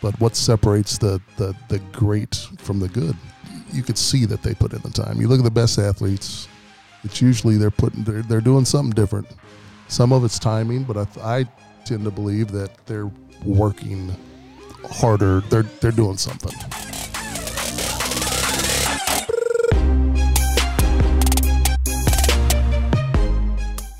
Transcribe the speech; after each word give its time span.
But 0.00 0.18
what 0.20 0.36
separates 0.36 0.98
the, 0.98 1.20
the, 1.36 1.54
the 1.68 1.78
great 1.92 2.34
from 2.58 2.78
the 2.78 2.88
good? 2.88 3.16
You 3.72 3.82
could 3.82 3.98
see 3.98 4.24
that 4.26 4.42
they 4.42 4.54
put 4.54 4.72
in 4.72 4.80
the 4.82 4.90
time. 4.90 5.20
You 5.20 5.28
look 5.28 5.40
at 5.40 5.44
the 5.44 5.50
best 5.50 5.78
athletes, 5.78 6.48
it's 7.04 7.20
usually 7.20 7.56
they're 7.56 7.70
putting 7.70 8.04
they're, 8.04 8.22
they're 8.22 8.40
doing 8.40 8.64
something 8.64 8.92
different. 8.92 9.26
Some 9.88 10.12
of 10.12 10.24
it's 10.24 10.38
timing, 10.38 10.84
but 10.84 10.96
I, 10.96 11.38
I 11.40 11.44
tend 11.84 12.04
to 12.04 12.10
believe 12.10 12.50
that 12.52 12.86
they're 12.86 13.10
working 13.44 14.14
harder. 14.90 15.40
They're 15.40 15.62
they're 15.62 15.92
doing 15.92 16.16
something. 16.16 16.52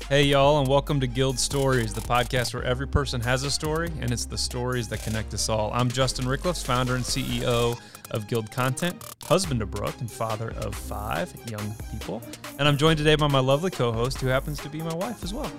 Hey, 0.09 0.23
y'all, 0.23 0.57
and 0.57 0.67
welcome 0.67 0.99
to 1.01 1.05
Guild 1.05 1.37
Stories, 1.37 1.93
the 1.93 2.01
podcast 2.01 2.55
where 2.55 2.63
every 2.63 2.87
person 2.87 3.21
has 3.21 3.43
a 3.43 3.51
story, 3.51 3.91
and 4.01 4.11
it's 4.11 4.25
the 4.25 4.39
stories 4.39 4.87
that 4.87 5.03
connect 5.03 5.35
us 5.35 5.49
all. 5.49 5.69
I'm 5.71 5.87
Justin 5.87 6.25
Rickliffs, 6.25 6.65
founder 6.65 6.95
and 6.95 7.03
CEO 7.03 7.79
of 8.09 8.27
Guild 8.27 8.49
Content, 8.49 8.95
husband 9.25 9.59
to 9.59 9.67
Brooke, 9.67 9.99
and 9.99 10.09
father 10.09 10.49
of 10.57 10.73
five 10.73 11.31
young 11.47 11.75
people. 11.91 12.23
And 12.57 12.67
I'm 12.67 12.75
joined 12.75 12.97
today 12.97 13.13
by 13.13 13.27
my 13.27 13.37
lovely 13.37 13.69
co 13.69 13.91
host, 13.91 14.19
who 14.19 14.25
happens 14.25 14.57
to 14.61 14.69
be 14.69 14.81
my 14.81 14.95
wife 14.95 15.23
as 15.23 15.31
well. 15.31 15.51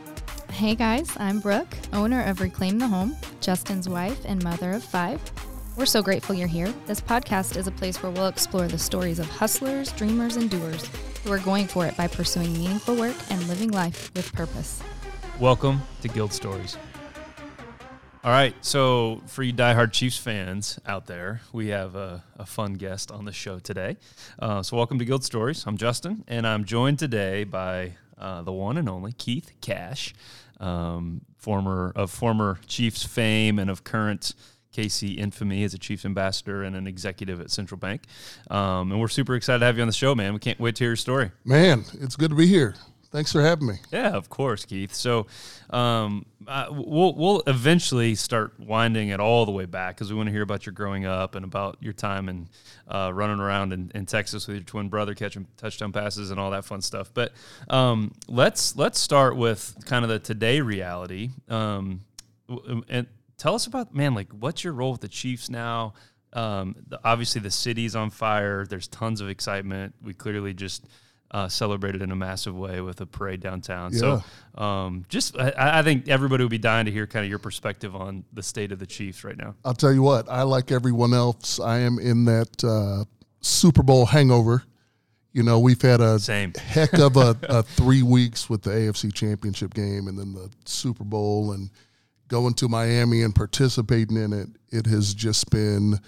Hey 0.50 0.74
guys, 0.74 1.16
I'm 1.18 1.38
Brooke, 1.38 1.76
owner 1.92 2.24
of 2.24 2.40
Reclaim 2.40 2.80
the 2.80 2.88
Home, 2.88 3.16
Justin's 3.40 3.88
wife 3.88 4.20
and 4.24 4.42
mother 4.42 4.72
of 4.72 4.82
five. 4.82 5.20
We're 5.76 5.86
so 5.86 6.02
grateful 6.02 6.34
you're 6.34 6.48
here. 6.48 6.74
This 6.86 7.00
podcast 7.00 7.56
is 7.56 7.68
a 7.68 7.70
place 7.70 8.02
where 8.02 8.10
we'll 8.10 8.26
explore 8.26 8.66
the 8.66 8.78
stories 8.78 9.20
of 9.20 9.26
hustlers, 9.26 9.92
dreamers, 9.92 10.34
and 10.34 10.50
doers 10.50 10.90
who 11.24 11.32
are 11.32 11.38
going 11.38 11.66
for 11.66 11.86
it 11.86 11.96
by 11.96 12.06
pursuing 12.06 12.52
meaningful 12.52 12.96
work 12.96 13.16
and 13.30 13.46
living 13.48 13.70
life 13.70 14.10
with 14.14 14.32
purpose. 14.32 14.82
Welcome 15.38 15.82
to 16.02 16.08
Guild 16.08 16.32
Stories. 16.32 16.76
All 18.22 18.30
right, 18.30 18.54
so 18.60 19.22
for 19.26 19.42
you 19.42 19.52
diehard 19.52 19.92
Chiefs 19.92 20.18
fans 20.18 20.78
out 20.84 21.06
there, 21.06 21.40
we 21.54 21.68
have 21.68 21.94
a, 21.96 22.22
a 22.38 22.44
fun 22.44 22.74
guest 22.74 23.10
on 23.10 23.24
the 23.24 23.32
show 23.32 23.58
today. 23.58 23.96
Uh, 24.38 24.62
so, 24.62 24.76
welcome 24.76 24.98
to 24.98 25.06
Guild 25.06 25.24
Stories. 25.24 25.64
I'm 25.66 25.78
Justin, 25.78 26.22
and 26.28 26.46
I'm 26.46 26.66
joined 26.66 26.98
today 26.98 27.44
by 27.44 27.94
uh, 28.18 28.42
the 28.42 28.52
one 28.52 28.76
and 28.76 28.90
only 28.90 29.12
Keith 29.12 29.52
Cash, 29.62 30.12
um, 30.58 31.22
former 31.38 31.92
of 31.96 32.10
former 32.10 32.60
Chiefs 32.66 33.04
fame 33.04 33.58
and 33.58 33.70
of 33.70 33.84
current 33.84 34.34
KC 34.72 35.18
infamy 35.18 35.64
as 35.64 35.74
a 35.74 35.78
Chiefs 35.78 36.04
ambassador 36.04 36.62
and 36.62 36.76
an 36.76 36.86
executive 36.86 37.40
at 37.40 37.50
Central 37.50 37.78
Bank. 37.78 38.04
Um, 38.50 38.92
and 38.92 39.00
we're 39.00 39.08
super 39.08 39.34
excited 39.34 39.60
to 39.60 39.66
have 39.66 39.76
you 39.76 39.82
on 39.82 39.88
the 39.88 39.94
show, 39.94 40.14
man. 40.14 40.32
We 40.32 40.40
can't 40.40 40.60
wait 40.60 40.76
to 40.76 40.84
hear 40.84 40.90
your 40.90 40.96
story. 40.96 41.30
Man, 41.44 41.84
it's 42.00 42.16
good 42.16 42.30
to 42.30 42.36
be 42.36 42.46
here. 42.46 42.74
Thanks 43.10 43.32
for 43.32 43.42
having 43.42 43.66
me. 43.66 43.74
Yeah, 43.90 44.10
of 44.10 44.28
course, 44.28 44.64
Keith. 44.64 44.94
So 44.94 45.26
um, 45.70 46.26
uh, 46.46 46.66
we'll 46.70 47.12
we'll 47.14 47.42
eventually 47.48 48.14
start 48.14 48.58
winding 48.60 49.08
it 49.08 49.18
all 49.18 49.46
the 49.46 49.52
way 49.52 49.64
back 49.64 49.96
because 49.96 50.12
we 50.12 50.16
want 50.16 50.28
to 50.28 50.32
hear 50.32 50.42
about 50.42 50.64
your 50.64 50.72
growing 50.72 51.06
up 51.06 51.34
and 51.34 51.44
about 51.44 51.76
your 51.80 51.92
time 51.92 52.28
and 52.28 52.48
uh, 52.86 53.10
running 53.12 53.40
around 53.40 53.72
in, 53.72 53.90
in, 53.96 54.06
Texas 54.06 54.46
with 54.46 54.56
your 54.58 54.64
twin 54.64 54.88
brother 54.88 55.14
catching 55.14 55.48
touchdown 55.56 55.90
passes 55.90 56.30
and 56.30 56.38
all 56.38 56.52
that 56.52 56.64
fun 56.64 56.80
stuff. 56.82 57.10
But 57.12 57.32
um, 57.68 58.12
let's 58.28 58.76
let's 58.76 59.00
start 59.00 59.34
with 59.34 59.74
kind 59.86 60.04
of 60.04 60.08
the 60.08 60.20
today 60.20 60.60
reality. 60.60 61.30
Um, 61.48 62.02
and 62.88 63.08
tell 63.40 63.54
us 63.54 63.66
about 63.66 63.94
man, 63.94 64.14
like 64.14 64.30
what's 64.32 64.62
your 64.62 64.74
role 64.74 64.92
with 64.92 65.00
the 65.00 65.08
Chiefs 65.08 65.50
now? 65.50 65.94
Um, 66.32 66.76
the, 66.86 67.00
obviously, 67.02 67.40
the 67.40 67.50
city's 67.50 67.96
on 67.96 68.10
fire. 68.10 68.64
There's 68.66 68.86
tons 68.86 69.20
of 69.20 69.28
excitement. 69.28 69.94
We 70.02 70.14
clearly 70.14 70.54
just 70.54 70.84
uh, 71.32 71.48
celebrated 71.48 72.02
in 72.02 72.12
a 72.12 72.16
massive 72.16 72.56
way 72.56 72.80
with 72.80 73.00
a 73.00 73.06
parade 73.06 73.40
downtown. 73.40 73.92
Yeah. 73.92 74.20
So, 74.56 74.62
um, 74.62 75.06
just 75.08 75.36
I, 75.38 75.78
I, 75.78 75.82
think 75.82 76.08
everybody 76.08 76.44
would 76.44 76.50
be 76.50 76.58
dying 76.58 76.86
to 76.86 76.92
hear 76.92 77.06
kind 77.06 77.24
of 77.24 77.30
your 77.30 77.38
perspective 77.38 77.96
on 77.96 78.24
the 78.32 78.42
state 78.42 78.72
of 78.72 78.78
the 78.78 78.86
Chiefs 78.86 79.24
right 79.24 79.36
now. 79.36 79.54
I'll 79.64 79.74
tell 79.74 79.92
you 79.92 80.02
what, 80.02 80.28
I 80.28 80.42
like 80.42 80.70
everyone 80.70 81.14
else. 81.14 81.58
I 81.58 81.78
am 81.78 81.98
in 81.98 82.26
that 82.26 82.64
uh, 82.64 83.04
Super 83.40 83.82
Bowl 83.82 84.06
hangover. 84.06 84.62
You 85.32 85.44
know, 85.44 85.60
we've 85.60 85.80
had 85.80 86.00
a 86.00 86.18
Same. 86.18 86.52
heck 86.58 86.92
of 86.94 87.16
a, 87.16 87.36
a 87.44 87.62
three 87.62 88.02
weeks 88.02 88.50
with 88.50 88.62
the 88.62 88.70
AFC 88.70 89.14
Championship 89.14 89.72
game 89.72 90.08
and 90.08 90.18
then 90.18 90.34
the 90.34 90.50
Super 90.64 91.04
Bowl 91.04 91.52
and 91.52 91.70
going 92.30 92.54
to 92.54 92.68
Miami 92.68 93.22
and 93.22 93.34
participating 93.34 94.16
in 94.16 94.32
it, 94.32 94.48
it 94.70 94.86
has 94.86 95.12
just 95.12 95.50
been 95.50 95.98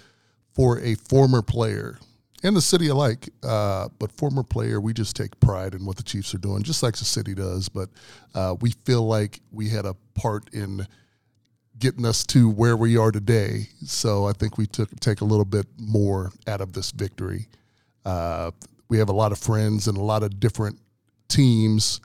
for 0.53 0.79
a 0.79 0.95
former 0.95 1.43
player 1.43 1.99
and 2.43 2.57
the 2.57 2.61
city 2.61 2.89
alike, 2.89 3.29
uh, 3.41 3.87
but 3.99 4.11
former 4.11 4.43
player, 4.43 4.81
we 4.81 4.93
just 4.93 5.15
take 5.15 5.39
pride 5.39 5.73
in 5.73 5.85
what 5.85 5.95
the 5.95 6.03
Chiefs 6.03 6.35
are 6.35 6.39
doing, 6.39 6.61
just 6.61 6.83
like 6.83 6.97
the 6.97 7.05
city 7.05 7.33
does. 7.33 7.69
But 7.69 7.89
uh, 8.35 8.55
we 8.59 8.71
feel 8.85 9.07
like 9.07 9.39
we 9.51 9.69
had 9.69 9.85
a 9.85 9.95
part 10.13 10.53
in 10.53 10.85
getting 11.79 12.05
us 12.05 12.25
to 12.27 12.49
where 12.49 12.75
we 12.75 12.97
are 12.97 13.11
today. 13.11 13.69
So 13.85 14.25
I 14.25 14.33
think 14.33 14.57
we 14.57 14.67
took 14.67 14.89
take 14.99 15.21
a 15.21 15.25
little 15.25 15.45
bit 15.45 15.67
more 15.77 16.31
out 16.45 16.59
of 16.59 16.73
this 16.73 16.91
victory. 16.91 17.47
Uh, 18.05 18.51
we 18.89 18.97
have 18.97 19.09
a 19.09 19.13
lot 19.13 19.31
of 19.31 19.39
friends 19.39 19.87
and 19.87 19.97
a 19.97 20.03
lot 20.03 20.21
of 20.21 20.41
different 20.41 20.79
teams 21.29 22.01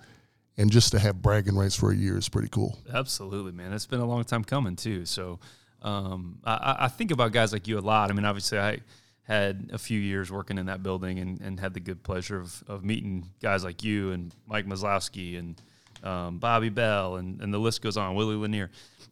and 0.59 0.71
just 0.73 0.91
to 0.91 0.99
have 0.99 1.23
bragging 1.23 1.57
rights 1.57 1.77
for 1.77 1.93
a 1.93 1.97
year 1.97 2.19
is 2.19 2.29
pretty 2.29 2.49
cool. 2.49 2.77
Absolutely, 2.93 3.53
man. 3.53 3.73
It's 3.73 3.87
been 3.87 4.01
a 4.01 4.07
long 4.07 4.25
time 4.25 4.45
coming 4.45 4.75
too. 4.77 5.07
So 5.07 5.39
um, 5.81 6.41
I, 6.45 6.77
I, 6.81 6.89
think 6.89 7.13
about 7.13 7.31
guys 7.31 7.53
like 7.53 7.69
you 7.69 7.79
a 7.79 7.81
lot. 7.81 8.11
I 8.11 8.15
mean, 8.15 8.25
obviously, 8.25 8.59
I 8.59 8.81
had 9.23 9.71
a 9.73 9.79
few 9.79 10.01
years 10.01 10.33
working 10.33 10.59
in 10.59 10.67
that 10.67 10.83
building 10.83 11.21
and, 11.21 11.41
and 11.41 11.61
had 11.61 11.75
the 11.75 11.81
good 11.81 12.03
pleasure 12.03 12.41
of, 12.41 12.65
of 12.67 12.85
meeting 12.85 13.29
guys 13.41 13.63
like 13.63 13.85
you 13.85 14.11
and 14.11 14.35
Mike 14.47 14.67
Maslowski 14.67 15.39
and 15.39 15.63
um, 16.03 16.39
Bobby 16.39 16.71
Bell 16.71 17.17
and, 17.17 17.41
and 17.41 17.55
the 17.55 17.59
list 17.59 17.81
goes 17.81 17.97
on, 17.97 18.17
Willie 18.17 18.35
Lanier. 18.35 18.71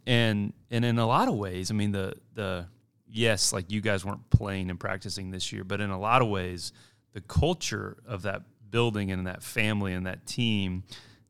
And 0.08 0.52
and 0.70 0.84
in 0.84 0.98
a 0.98 1.06
lot 1.06 1.28
of 1.28 1.34
ways, 1.34 1.70
I 1.70 1.74
mean 1.74 1.92
the 1.92 2.14
the 2.34 2.66
yes, 3.08 3.52
like 3.52 3.70
you 3.70 3.80
guys 3.80 4.04
weren't 4.04 4.28
playing 4.30 4.70
and 4.70 4.80
practicing 4.80 5.30
this 5.30 5.52
year, 5.52 5.62
but 5.62 5.80
in 5.80 5.90
a 5.90 5.98
lot 5.98 6.22
of 6.22 6.28
ways, 6.28 6.72
the 7.12 7.20
culture 7.20 7.96
of 8.06 8.22
that 8.22 8.42
building 8.70 9.12
and 9.12 9.26
that 9.26 9.42
family 9.42 9.92
and 9.92 10.06
that 10.06 10.26
team 10.26 10.82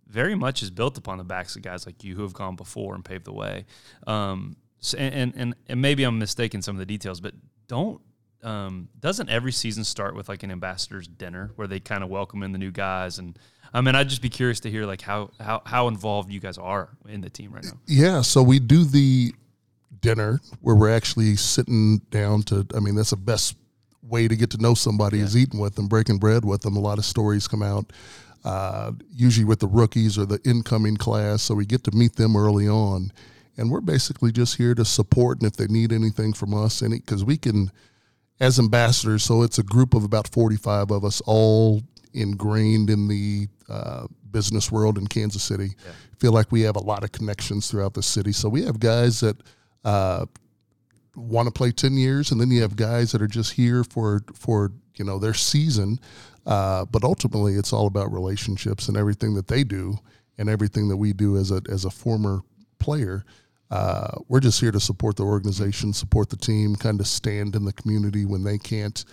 very 0.08 0.34
much 0.34 0.62
is 0.62 0.70
built 0.70 0.96
upon 0.98 1.18
the 1.18 1.24
backs 1.24 1.56
of 1.56 1.62
guys 1.62 1.86
like 1.86 2.04
you 2.04 2.14
who 2.14 2.22
have 2.22 2.32
gone 2.32 2.56
before 2.56 2.94
and 2.94 3.04
paved 3.04 3.24
the 3.24 3.32
way. 3.32 3.66
Um, 4.06 4.56
so, 4.78 4.98
and, 4.98 5.34
and, 5.36 5.54
and 5.68 5.82
maybe 5.82 6.04
I'm 6.04 6.18
mistaken 6.18 6.62
some 6.62 6.76
of 6.76 6.78
the 6.78 6.86
details, 6.86 7.20
but 7.20 7.34
don't 7.66 8.00
um, 8.42 8.88
doesn't 9.00 9.28
every 9.28 9.52
season 9.52 9.82
start 9.82 10.14
with 10.14 10.28
like 10.28 10.42
an 10.42 10.50
ambassador's 10.50 11.08
dinner 11.08 11.50
where 11.56 11.66
they 11.66 11.80
kind 11.80 12.04
of 12.04 12.10
welcome 12.10 12.42
in 12.42 12.52
the 12.52 12.58
new 12.58 12.70
guys 12.70 13.18
and 13.18 13.36
I 13.74 13.80
mean 13.80 13.96
I'd 13.96 14.08
just 14.08 14.22
be 14.22 14.28
curious 14.28 14.60
to 14.60 14.70
hear 14.70 14.86
like 14.86 15.00
how 15.00 15.30
how 15.40 15.62
how 15.66 15.88
involved 15.88 16.30
you 16.30 16.38
guys 16.38 16.56
are 16.56 16.90
in 17.08 17.20
the 17.20 17.30
team 17.30 17.52
right 17.52 17.64
now. 17.64 17.72
Yeah, 17.86 18.20
so 18.20 18.42
we 18.42 18.60
do 18.60 18.84
the 18.84 19.34
dinner 20.00 20.40
where 20.60 20.76
we're 20.76 20.94
actually 20.94 21.34
sitting 21.36 21.98
down 22.10 22.42
to 22.44 22.66
I 22.74 22.80
mean 22.80 22.94
that's 22.94 23.10
the 23.10 23.16
best 23.16 23.56
way 24.02 24.28
to 24.28 24.36
get 24.36 24.50
to 24.50 24.58
know 24.58 24.74
somebody 24.74 25.18
yeah. 25.18 25.24
is 25.24 25.36
eating 25.36 25.58
with 25.58 25.74
them, 25.74 25.88
breaking 25.88 26.18
bread 26.18 26.44
with 26.44 26.62
them. 26.62 26.76
A 26.76 26.80
lot 26.80 26.98
of 26.98 27.04
stories 27.04 27.48
come 27.48 27.62
out 27.62 27.92
uh, 28.46 28.92
usually 29.12 29.44
with 29.44 29.58
the 29.58 29.66
rookies 29.66 30.16
or 30.16 30.24
the 30.24 30.40
incoming 30.44 30.96
class. 30.96 31.42
So 31.42 31.54
we 31.56 31.66
get 31.66 31.82
to 31.84 31.90
meet 31.90 32.14
them 32.14 32.36
early 32.36 32.68
on. 32.68 33.12
And 33.56 33.72
we're 33.72 33.80
basically 33.80 34.30
just 34.30 34.56
here 34.56 34.72
to 34.76 34.84
support 34.84 35.40
and 35.40 35.50
if 35.50 35.56
they 35.56 35.66
need 35.66 35.92
anything 35.92 36.32
from 36.32 36.54
us, 36.54 36.80
any 36.80 37.00
because 37.00 37.24
we 37.24 37.38
can, 37.38 37.72
as 38.38 38.60
ambassadors, 38.60 39.24
so 39.24 39.42
it's 39.42 39.58
a 39.58 39.64
group 39.64 39.94
of 39.94 40.04
about 40.04 40.28
45 40.28 40.92
of 40.92 41.04
us 41.04 41.20
all 41.26 41.82
ingrained 42.14 42.88
in 42.88 43.08
the 43.08 43.48
uh, 43.68 44.06
business 44.30 44.70
world 44.70 44.96
in 44.96 45.08
Kansas 45.08 45.42
City. 45.42 45.70
Yeah. 45.84 45.92
Feel 46.20 46.32
like 46.32 46.52
we 46.52 46.60
have 46.60 46.76
a 46.76 46.82
lot 46.82 47.02
of 47.02 47.10
connections 47.10 47.68
throughout 47.68 47.94
the 47.94 48.02
city. 48.02 48.30
So 48.30 48.48
we 48.48 48.62
have 48.64 48.78
guys 48.78 49.18
that 49.20 49.36
uh, 49.84 50.26
want 51.16 51.46
to 51.46 51.52
play 51.52 51.72
10 51.72 51.94
years, 51.94 52.30
and 52.30 52.40
then 52.40 52.52
you 52.52 52.62
have 52.62 52.76
guys 52.76 53.10
that 53.10 53.20
are 53.20 53.26
just 53.26 53.54
here 53.54 53.82
for, 53.82 54.22
for 54.34 54.70
you 54.98 55.04
know, 55.04 55.18
their 55.18 55.34
season 55.34 55.98
uh, 56.46 56.84
but 56.84 57.02
ultimately, 57.02 57.54
it's 57.54 57.72
all 57.72 57.86
about 57.86 58.12
relationships 58.12 58.88
and 58.88 58.96
everything 58.96 59.34
that 59.34 59.48
they 59.48 59.64
do 59.64 59.98
and 60.38 60.48
everything 60.48 60.88
that 60.88 60.96
we 60.96 61.12
do 61.12 61.36
as 61.36 61.50
a 61.50 61.60
as 61.68 61.84
a 61.84 61.90
former 61.90 62.40
player. 62.78 63.24
Uh, 63.68 64.18
we're 64.28 64.38
just 64.38 64.60
here 64.60 64.70
to 64.70 64.78
support 64.78 65.16
the 65.16 65.24
organization, 65.24 65.92
support 65.92 66.30
the 66.30 66.36
team, 66.36 66.76
kind 66.76 67.00
of 67.00 67.06
stand 67.08 67.56
in 67.56 67.64
the 67.64 67.72
community 67.72 68.24
when 68.24 68.44
they 68.44 68.58
can't. 68.58 69.04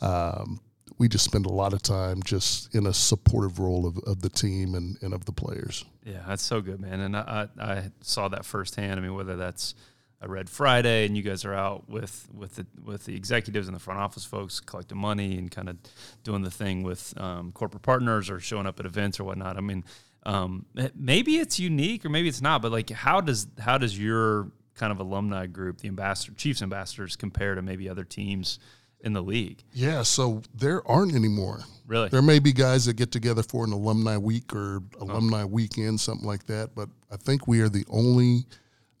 Um, 0.00 0.60
we 0.96 1.08
just 1.08 1.26
spend 1.26 1.44
a 1.44 1.50
lot 1.50 1.74
of 1.74 1.82
time 1.82 2.22
just 2.22 2.74
in 2.74 2.86
a 2.86 2.94
supportive 2.94 3.58
role 3.58 3.86
of, 3.86 3.98
of 3.98 4.22
the 4.22 4.30
team 4.30 4.74
and, 4.74 4.96
and 5.02 5.12
of 5.12 5.26
the 5.26 5.32
players. 5.32 5.84
Yeah, 6.04 6.22
that's 6.26 6.42
so 6.42 6.62
good, 6.62 6.80
man. 6.80 7.00
And 7.00 7.16
I, 7.16 7.48
I 7.60 7.90
saw 8.00 8.28
that 8.28 8.46
firsthand. 8.46 8.98
I 8.98 9.02
mean, 9.02 9.14
whether 9.14 9.36
that's 9.36 9.74
a 10.20 10.28
Red 10.28 10.50
Friday, 10.50 11.06
and 11.06 11.16
you 11.16 11.22
guys 11.22 11.44
are 11.44 11.54
out 11.54 11.88
with 11.88 12.28
with 12.34 12.56
the 12.56 12.66
with 12.84 13.04
the 13.04 13.14
executives 13.14 13.68
and 13.68 13.74
the 13.74 13.80
front 13.80 14.00
office 14.00 14.24
folks 14.24 14.60
collecting 14.60 14.98
money 14.98 15.38
and 15.38 15.50
kind 15.50 15.68
of 15.68 15.76
doing 16.24 16.42
the 16.42 16.50
thing 16.50 16.82
with 16.82 17.14
um, 17.18 17.52
corporate 17.52 17.82
partners 17.82 18.28
or 18.28 18.40
showing 18.40 18.66
up 18.66 18.80
at 18.80 18.86
events 18.86 19.20
or 19.20 19.24
whatnot. 19.24 19.56
I 19.56 19.60
mean, 19.60 19.84
um, 20.24 20.66
maybe 20.94 21.36
it's 21.36 21.60
unique 21.60 22.04
or 22.04 22.08
maybe 22.08 22.28
it's 22.28 22.42
not, 22.42 22.62
but 22.62 22.72
like, 22.72 22.90
how 22.90 23.20
does 23.20 23.46
how 23.60 23.78
does 23.78 23.98
your 23.98 24.50
kind 24.74 24.92
of 24.92 25.00
alumni 25.00 25.46
group, 25.46 25.78
the 25.78 25.88
ambassador, 25.88 26.34
Chiefs 26.34 26.62
ambassadors, 26.62 27.16
compare 27.16 27.54
to 27.54 27.62
maybe 27.62 27.88
other 27.88 28.04
teams? 28.04 28.58
in 29.00 29.12
the 29.12 29.22
league. 29.22 29.62
Yeah, 29.72 30.02
so 30.02 30.42
there 30.52 30.86
aren't 30.88 31.14
anymore. 31.14 31.60
Really? 31.86 32.08
There 32.08 32.20
may 32.20 32.38
be 32.40 32.52
guys 32.52 32.86
that 32.86 32.94
get 32.94 33.12
together 33.12 33.42
for 33.42 33.64
an 33.64 33.72
alumni 33.72 34.16
week 34.16 34.52
or 34.52 34.82
alumni 35.00 35.42
oh. 35.42 35.46
weekend, 35.46 36.00
something 36.00 36.26
like 36.26 36.44
that, 36.46 36.74
but 36.74 36.88
I 37.10 37.16
think 37.16 37.46
we 37.46 37.60
are 37.60 37.68
the 37.68 37.84
only 37.88 38.44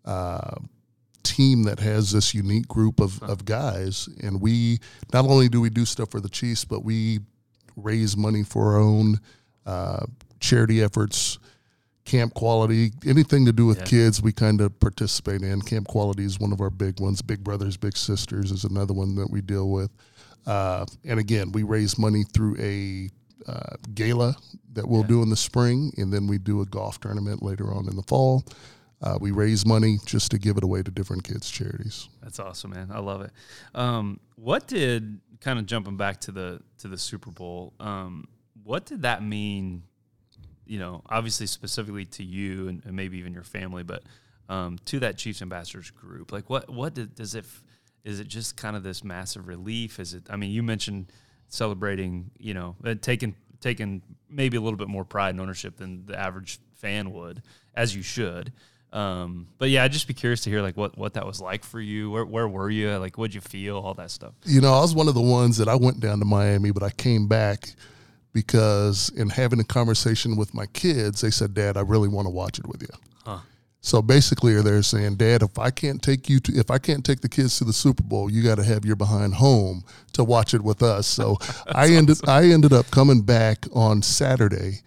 uh, 0.04 0.56
team 1.22 1.64
that 1.64 1.78
has 1.80 2.12
this 2.12 2.34
unique 2.34 2.68
group 2.68 3.00
of, 3.00 3.22
of 3.22 3.44
guys, 3.44 4.08
and 4.22 4.40
we 4.40 4.78
not 5.12 5.24
only 5.24 5.48
do 5.48 5.60
we 5.60 5.70
do 5.70 5.84
stuff 5.84 6.10
for 6.10 6.20
the 6.20 6.28
Chiefs, 6.28 6.64
but 6.64 6.84
we 6.84 7.20
raise 7.76 8.16
money 8.16 8.42
for 8.42 8.74
our 8.74 8.80
own 8.80 9.20
uh, 9.66 10.04
charity 10.40 10.82
efforts. 10.82 11.38
Camp 12.04 12.32
Quality, 12.32 12.90
anything 13.06 13.44
to 13.44 13.52
do 13.52 13.66
with 13.66 13.78
Yeah. 13.80 13.84
kids, 13.84 14.22
we 14.22 14.32
kind 14.32 14.62
of 14.62 14.78
participate 14.80 15.42
in. 15.42 15.60
Camp 15.60 15.86
Quality 15.88 16.24
is 16.24 16.40
one 16.40 16.52
of 16.52 16.60
our 16.62 16.70
big 16.70 17.00
ones. 17.00 17.20
Big 17.20 17.44
Brothers 17.44 17.76
Big 17.76 17.98
Sisters 17.98 18.50
is 18.50 18.64
another 18.64 18.94
one 18.94 19.14
that 19.16 19.30
we 19.30 19.42
deal 19.42 19.68
with. 19.70 19.90
Uh, 20.46 20.86
and 21.04 21.20
again, 21.20 21.52
we 21.52 21.64
raise 21.64 21.98
money 21.98 22.24
through 22.32 22.56
a 22.58 23.10
uh, 23.46 23.76
gala 23.94 24.34
that 24.72 24.88
we'll 24.88 25.02
Yeah. 25.02 25.06
do 25.08 25.22
in 25.22 25.28
the 25.28 25.36
spring, 25.36 25.92
and 25.98 26.10
then 26.10 26.26
we 26.26 26.38
do 26.38 26.62
a 26.62 26.64
golf 26.66 26.98
tournament 26.98 27.42
later 27.42 27.72
on 27.74 27.86
in 27.88 27.96
the 27.96 28.02
fall. 28.04 28.42
Uh, 29.00 29.16
we 29.20 29.30
raise 29.30 29.64
money 29.64 29.98
just 30.04 30.30
to 30.32 30.38
give 30.38 30.56
it 30.56 30.64
away 30.64 30.82
to 30.82 30.90
different 30.90 31.22
kids' 31.22 31.48
charities. 31.50 32.08
That's 32.22 32.40
awesome, 32.40 32.72
man. 32.72 32.90
I 32.92 32.98
love 32.98 33.22
it. 33.22 33.30
Um, 33.74 34.18
what 34.34 34.66
did 34.66 35.20
kind 35.40 35.58
of 35.58 35.66
jumping 35.66 35.96
back 35.96 36.20
to 36.22 36.32
the 36.32 36.60
to 36.78 36.88
the 36.88 36.98
Super 36.98 37.30
Bowl? 37.30 37.74
Um, 37.78 38.26
what 38.64 38.86
did 38.86 39.02
that 39.02 39.22
mean? 39.22 39.84
You 40.66 40.78
know, 40.80 41.02
obviously 41.08 41.46
specifically 41.46 42.04
to 42.06 42.24
you 42.24 42.68
and, 42.68 42.84
and 42.84 42.94
maybe 42.94 43.18
even 43.18 43.32
your 43.32 43.44
family, 43.44 43.84
but 43.84 44.02
um, 44.48 44.78
to 44.86 44.98
that 45.00 45.16
Chiefs 45.16 45.42
ambassadors 45.42 45.90
group. 45.90 46.32
Like, 46.32 46.50
what 46.50 46.68
what 46.68 46.94
did, 46.94 47.14
does 47.14 47.34
it? 47.34 47.44
Is 48.04 48.20
it 48.20 48.28
just 48.28 48.56
kind 48.56 48.74
of 48.76 48.82
this 48.82 49.04
massive 49.04 49.46
relief? 49.46 50.00
Is 50.00 50.14
it? 50.14 50.24
I 50.28 50.36
mean, 50.36 50.50
you 50.50 50.62
mentioned 50.62 51.12
celebrating. 51.48 52.32
You 52.38 52.54
know, 52.54 52.76
uh, 52.84 52.96
taking 53.00 53.36
taking 53.60 54.02
maybe 54.28 54.56
a 54.56 54.60
little 54.60 54.76
bit 54.76 54.88
more 54.88 55.04
pride 55.04 55.30
and 55.30 55.40
ownership 55.40 55.76
than 55.76 56.06
the 56.06 56.18
average 56.18 56.58
fan 56.74 57.12
would, 57.12 57.42
as 57.74 57.94
you 57.94 58.02
should. 58.02 58.52
Um, 58.92 59.48
but 59.58 59.68
yeah, 59.68 59.84
I'd 59.84 59.92
just 59.92 60.08
be 60.08 60.14
curious 60.14 60.40
to 60.42 60.50
hear 60.50 60.62
like 60.62 60.76
what, 60.76 60.96
what 60.96 61.14
that 61.14 61.26
was 61.26 61.40
like 61.40 61.64
for 61.64 61.80
you. 61.80 62.10
Where, 62.10 62.24
where 62.24 62.48
were 62.48 62.70
you? 62.70 62.96
Like, 62.96 63.18
what'd 63.18 63.34
you 63.34 63.40
feel? 63.40 63.76
All 63.78 63.94
that 63.94 64.10
stuff. 64.10 64.32
You 64.44 64.60
know, 64.60 64.72
I 64.72 64.80
was 64.80 64.94
one 64.94 65.08
of 65.08 65.14
the 65.14 65.20
ones 65.20 65.58
that 65.58 65.68
I 65.68 65.74
went 65.74 66.00
down 66.00 66.18
to 66.20 66.24
Miami, 66.24 66.70
but 66.70 66.82
I 66.82 66.90
came 66.90 67.28
back 67.28 67.70
because 68.32 69.10
in 69.10 69.28
having 69.28 69.60
a 69.60 69.64
conversation 69.64 70.36
with 70.36 70.54
my 70.54 70.66
kids, 70.66 71.20
they 71.20 71.30
said, 71.30 71.54
"Dad, 71.54 71.76
I 71.76 71.80
really 71.80 72.08
want 72.08 72.26
to 72.26 72.30
watch 72.30 72.58
it 72.58 72.66
with 72.66 72.82
you." 72.82 72.88
Huh. 73.24 73.38
So 73.80 74.00
basically, 74.02 74.60
they're 74.62 74.82
saying, 74.82 75.16
"Dad, 75.16 75.42
if 75.42 75.58
I 75.58 75.70
can't 75.70 76.02
take 76.02 76.28
you 76.28 76.40
to, 76.40 76.52
if 76.52 76.70
I 76.70 76.78
can't 76.78 77.04
take 77.04 77.20
the 77.20 77.28
kids 77.28 77.58
to 77.58 77.64
the 77.64 77.72
Super 77.72 78.02
Bowl, 78.02 78.30
you 78.30 78.42
got 78.42 78.56
to 78.56 78.64
have 78.64 78.84
your 78.84 78.96
behind 78.96 79.34
home 79.34 79.84
to 80.14 80.24
watch 80.24 80.54
it 80.54 80.62
with 80.62 80.82
us." 80.82 81.06
So 81.06 81.36
I 81.74 81.88
ended, 81.88 82.18
I 82.26 82.44
ended 82.44 82.72
up 82.72 82.90
coming 82.90 83.22
back 83.22 83.66
on 83.74 84.02
Saturday. 84.02 84.80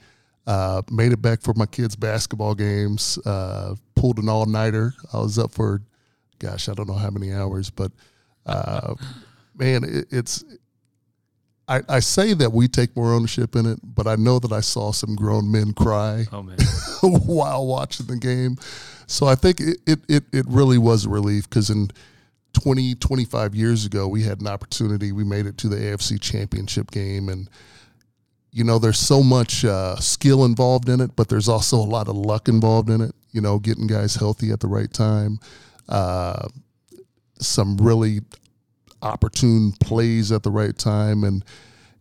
Uh, 0.48 0.82
made 0.90 1.12
it 1.12 1.22
back 1.22 1.42
for 1.42 1.54
my 1.56 1.66
kids' 1.66 1.96
basketball 1.96 2.56
games. 2.56 3.18
Uh, 3.26 3.76
pulled 3.96 4.18
an 4.18 4.28
all 4.28 4.46
nighter. 4.46 4.94
I 5.14 5.20
was 5.20 5.38
up 5.38 5.52
for, 5.52 5.82
gosh, 6.40 6.68
I 6.68 6.74
don't 6.74 6.88
know 6.88 6.96
how 6.96 7.12
many 7.12 7.32
hours, 7.32 7.70
but 7.70 7.92
uh, 8.46 8.96
man, 9.56 9.84
it, 9.84 10.06
it's. 10.10 10.44
I, 11.68 11.82
I 11.88 12.00
say 12.00 12.34
that 12.34 12.52
we 12.52 12.68
take 12.68 12.96
more 12.98 13.14
ownership 13.14 13.56
in 13.56 13.66
it, 13.66 13.80
but 13.84 14.08
I 14.08 14.16
know 14.16 14.40
that 14.40 14.52
I 14.52 14.60
saw 14.60 14.92
some 14.92 15.16
grown 15.16 15.50
men 15.50 15.72
cry 15.74 16.26
Oh 16.34 16.44
man, 16.44 16.58
while 17.02 17.66
watching 17.66 18.08
the 18.08 18.18
game. 18.18 18.58
So 19.08 19.28
I 19.28 19.36
think 19.36 19.62
it, 19.62 19.78
it, 19.86 20.00
it, 20.10 20.24
it 20.34 20.46
really 20.50 20.78
was 20.78 21.06
a 21.06 21.10
relief 21.10 21.50
because 21.50 21.70
in 21.70 21.92
20, 22.54 22.96
25 22.96 23.56
years 23.56 23.86
ago, 23.86 24.08
we 24.08 24.24
had 24.24 24.42
an 24.42 24.48
opportunity. 24.48 25.12
We 25.12 25.24
made 25.24 25.46
it 25.46 25.58
to 25.60 25.70
the 25.70 25.78
AFC 25.78 26.20
championship 26.20 26.92
game. 26.92 27.30
And, 27.30 27.50
you 28.52 28.64
know, 28.64 28.80
there's 28.80 29.00
so 29.00 29.24
much 29.24 29.64
uh, 29.64 29.96
skill 29.98 30.44
involved 30.44 30.90
in 30.90 31.00
it, 31.00 31.16
but 31.16 31.30
there's 31.30 31.48
also 31.48 31.78
a 31.78 31.80
lot 31.80 32.08
of 32.08 32.16
luck 32.16 32.50
involved 32.50 32.90
in 32.90 33.02
it, 33.02 33.16
you 33.32 33.40
know, 33.40 33.60
getting 33.60 33.88
guys 33.88 34.16
healthy 34.16 34.52
at 34.52 34.60
the 34.60 34.68
right 34.68 34.92
time. 34.92 35.40
Uh, 35.88 36.48
some 37.40 37.78
really 37.78 38.20
opportune 39.02 39.72
plays 39.80 40.32
at 40.32 40.44
the 40.44 40.52
right 40.52 40.78
time. 40.78 41.24
And 41.24 41.44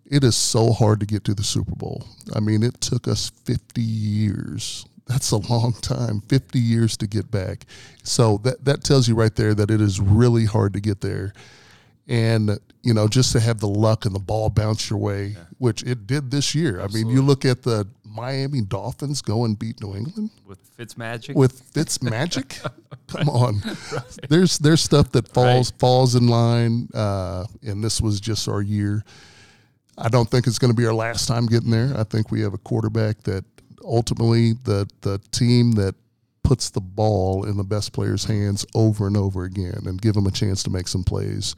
it 0.04 0.24
is 0.24 0.36
so 0.36 0.72
hard 0.72 1.00
to 1.00 1.06
get 1.06 1.24
to 1.24 1.34
the 1.34 1.44
Super 1.44 1.74
Bowl. 1.74 2.04
I 2.34 2.40
mean, 2.40 2.62
it 2.62 2.80
took 2.80 3.06
us 3.06 3.30
50 3.44 3.80
years. 3.80 4.84
That's 5.06 5.30
a 5.30 5.36
long 5.36 5.72
time, 5.80 6.20
50 6.28 6.58
years 6.58 6.96
to 6.98 7.06
get 7.06 7.30
back. 7.30 7.66
So 8.02 8.38
that, 8.38 8.64
that 8.64 8.84
tells 8.84 9.08
you 9.08 9.14
right 9.14 9.34
there 9.34 9.54
that 9.54 9.70
it 9.70 9.80
is 9.80 10.00
really 10.00 10.46
hard 10.46 10.72
to 10.74 10.80
get 10.80 11.00
there. 11.00 11.32
And, 12.08 12.58
you 12.82 12.94
know, 12.94 13.08
just 13.08 13.32
to 13.32 13.40
have 13.40 13.60
the 13.60 13.68
luck 13.68 14.06
and 14.06 14.14
the 14.14 14.20
ball 14.20 14.48
bounce 14.50 14.88
your 14.88 14.98
way, 14.98 15.36
which 15.58 15.82
it 15.82 16.06
did 16.06 16.30
this 16.30 16.54
year. 16.54 16.80
I 16.80 16.86
mean, 16.88 17.08
you 17.08 17.22
look 17.22 17.44
at 17.44 17.62
the 17.62 17.86
Miami 18.04 18.62
Dolphins 18.62 19.22
go 19.22 19.44
and 19.44 19.58
beat 19.58 19.80
New 19.82 19.94
England 19.94 20.30
with 20.46 20.58
Fitz 20.76 20.96
Magic. 20.96 21.36
with 21.36 21.60
Fitz 21.74 22.02
magic. 22.02 22.58
Come 23.08 23.28
on, 23.28 23.62
there's 24.28 24.58
there's 24.58 24.80
stuff 24.80 25.10
that 25.12 25.28
falls 25.28 25.70
falls 25.72 26.14
in 26.14 26.28
line, 26.28 26.88
uh, 26.94 27.44
and 27.62 27.82
this 27.84 28.00
was 28.00 28.20
just 28.20 28.48
our 28.48 28.62
year. 28.62 29.04
I 29.98 30.08
don't 30.08 30.30
think 30.30 30.46
it's 30.46 30.58
going 30.58 30.72
to 30.72 30.76
be 30.76 30.86
our 30.86 30.94
last 30.94 31.28
time 31.28 31.46
getting 31.46 31.70
there. 31.70 31.92
I 31.96 32.04
think 32.04 32.30
we 32.30 32.40
have 32.42 32.54
a 32.54 32.58
quarterback 32.58 33.22
that 33.24 33.44
ultimately 33.84 34.54
the 34.64 34.88
the 35.02 35.18
team 35.32 35.72
that 35.72 35.94
puts 36.42 36.70
the 36.70 36.80
ball 36.80 37.44
in 37.44 37.56
the 37.56 37.64
best 37.64 37.92
player's 37.92 38.24
hands 38.24 38.66
over 38.74 39.06
and 39.06 39.16
over 39.16 39.44
again 39.44 39.82
and 39.86 40.00
give 40.00 40.14
them 40.14 40.26
a 40.26 40.30
chance 40.32 40.62
to 40.64 40.70
make 40.70 40.88
some 40.88 41.04
plays. 41.04 41.54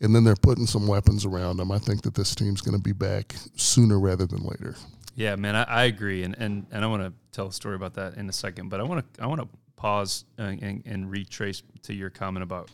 And 0.00 0.14
then 0.14 0.24
they're 0.24 0.36
putting 0.36 0.66
some 0.66 0.86
weapons 0.86 1.24
around 1.24 1.56
them. 1.56 1.72
I 1.72 1.78
think 1.78 2.02
that 2.02 2.14
this 2.14 2.34
team's 2.34 2.60
going 2.60 2.76
to 2.76 2.82
be 2.82 2.92
back 2.92 3.34
sooner 3.56 3.98
rather 3.98 4.26
than 4.26 4.42
later. 4.42 4.76
Yeah, 5.14 5.36
man, 5.36 5.56
I, 5.56 5.62
I 5.62 5.84
agree, 5.84 6.22
and 6.24 6.36
and 6.38 6.66
and 6.70 6.84
I 6.84 6.88
want 6.88 7.02
to 7.02 7.12
tell 7.32 7.46
a 7.46 7.52
story 7.52 7.74
about 7.74 7.94
that 7.94 8.16
in 8.16 8.28
a 8.28 8.32
second, 8.32 8.68
but 8.68 8.80
I 8.80 8.82
want 8.82 9.14
to 9.14 9.22
I 9.22 9.26
want 9.26 9.40
to 9.40 9.48
pause 9.76 10.26
and, 10.36 10.62
and, 10.62 10.82
and 10.84 11.10
retrace 11.10 11.62
to 11.84 11.94
your 11.94 12.10
comment 12.10 12.42
about 12.42 12.70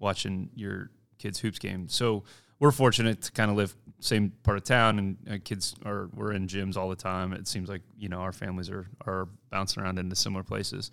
watching 0.00 0.50
your 0.54 0.90
kids 1.18 1.38
hoops 1.38 1.60
game. 1.60 1.88
So 1.88 2.24
we're 2.58 2.72
fortunate 2.72 3.22
to 3.22 3.32
kind 3.32 3.50
of 3.50 3.56
live 3.56 3.76
same 4.00 4.32
part 4.42 4.56
of 4.56 4.64
town, 4.64 4.98
and 4.98 5.16
uh, 5.30 5.38
kids 5.42 5.74
are 5.84 6.08
we're 6.14 6.32
in 6.32 6.46
gyms 6.46 6.76
all 6.76 6.88
the 6.88 6.96
time. 6.96 7.32
It 7.32 7.46
seems 7.46 7.68
like 7.68 7.82
you 7.96 8.08
know 8.08 8.18
our 8.18 8.32
families 8.32 8.70
are 8.70 8.86
are 9.06 9.28
bouncing 9.50 9.82
around 9.82 9.98
into 9.98 10.16
similar 10.16 10.42
places, 10.42 10.90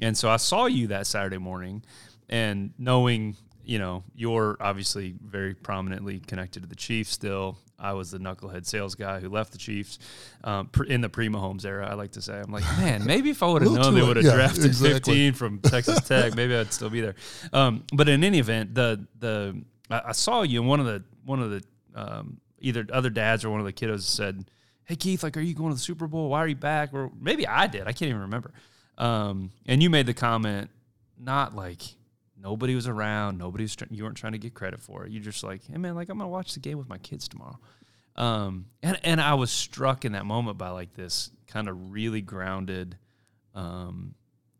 and 0.00 0.16
so 0.16 0.28
I 0.28 0.36
saw 0.36 0.66
you 0.66 0.88
that 0.88 1.06
Saturday 1.06 1.38
morning, 1.38 1.82
and 2.28 2.72
knowing 2.78 3.36
you 3.64 3.78
know 3.78 4.04
you're 4.14 4.56
obviously 4.60 5.14
very 5.24 5.54
prominently 5.54 6.18
connected 6.20 6.62
to 6.62 6.68
the 6.68 6.74
Chiefs 6.76 7.10
still. 7.10 7.58
I 7.78 7.94
was 7.94 8.12
the 8.12 8.18
knucklehead 8.18 8.64
sales 8.64 8.94
guy 8.94 9.18
who 9.18 9.28
left 9.28 9.50
the 9.50 9.58
Chiefs 9.58 9.98
um, 10.44 10.70
in 10.86 11.00
the 11.00 11.08
pre 11.08 11.28
Mahomes 11.28 11.64
era. 11.64 11.88
I 11.90 11.94
like 11.94 12.12
to 12.12 12.22
say, 12.22 12.38
I'm 12.38 12.52
like, 12.52 12.62
man, 12.78 13.04
maybe 13.04 13.30
if 13.30 13.42
I 13.42 13.46
would 13.46 13.62
have 13.62 13.72
known 13.72 13.94
they 13.94 14.02
would 14.02 14.16
have 14.16 14.24
Yeah, 14.24 14.34
drafted 14.34 14.66
exactly. 14.66 14.94
15 15.14 15.32
from 15.34 15.58
Texas 15.58 16.00
Tech, 16.08 16.36
maybe 16.36 16.54
I'd 16.54 16.72
still 16.72 16.90
be 16.90 17.00
there. 17.00 17.16
Um, 17.52 17.84
but 17.92 18.08
in 18.08 18.22
any 18.22 18.38
event, 18.38 18.74
the 18.74 19.04
the 19.18 19.60
I, 19.90 20.02
I 20.06 20.12
saw 20.12 20.42
you, 20.42 20.60
and 20.60 20.68
one 20.68 20.78
of 20.80 20.86
the 20.86 21.02
one 21.24 21.40
of 21.40 21.50
the 21.50 21.62
um, 21.94 22.40
either 22.60 22.86
other 22.92 23.10
dads 23.10 23.44
or 23.44 23.50
one 23.50 23.58
of 23.60 23.66
the 23.66 23.72
kiddos 23.72 24.02
said, 24.02 24.44
"Hey 24.84 24.94
Keith, 24.94 25.24
like, 25.24 25.36
are 25.36 25.40
you 25.40 25.54
going 25.54 25.70
to 25.70 25.74
the 25.74 25.80
Super 25.80 26.06
Bowl? 26.06 26.28
Why 26.28 26.38
are 26.38 26.48
you 26.48 26.54
back?" 26.56 26.90
Or 26.94 27.10
maybe 27.20 27.46
I 27.48 27.66
did. 27.66 27.82
I 27.82 27.92
can't 27.92 28.10
even 28.10 28.20
remember. 28.22 28.52
Um, 28.96 29.50
and 29.66 29.82
you 29.82 29.90
made 29.90 30.06
the 30.06 30.14
comment, 30.14 30.70
not 31.18 31.56
like 31.56 31.82
nobody 32.42 32.74
was 32.74 32.88
around, 32.88 33.38
nobody 33.38 33.64
was. 33.64 33.76
Try- 33.76 33.88
you 33.90 34.04
weren't 34.04 34.16
trying 34.16 34.32
to 34.32 34.38
get 34.38 34.54
credit 34.54 34.82
for 34.82 35.04
it. 35.04 35.12
You're 35.12 35.22
just 35.22 35.44
like, 35.44 35.62
hey 35.64 35.76
man, 35.78 35.94
like 35.94 36.08
I'm 36.08 36.18
gonna 36.18 36.28
watch 36.28 36.54
the 36.54 36.60
game 36.60 36.78
with 36.78 36.88
my 36.88 36.98
kids 36.98 37.28
tomorrow. 37.28 37.58
Um, 38.16 38.66
and 38.82 38.98
and 39.04 39.20
I 39.20 39.34
was 39.34 39.50
struck 39.50 40.04
in 40.04 40.12
that 40.12 40.26
moment 40.26 40.58
by 40.58 40.70
like 40.70 40.94
this 40.94 41.30
kind 41.46 41.68
of 41.68 41.92
really 41.92 42.20
grounded. 42.20 42.98
Um, 43.54 44.14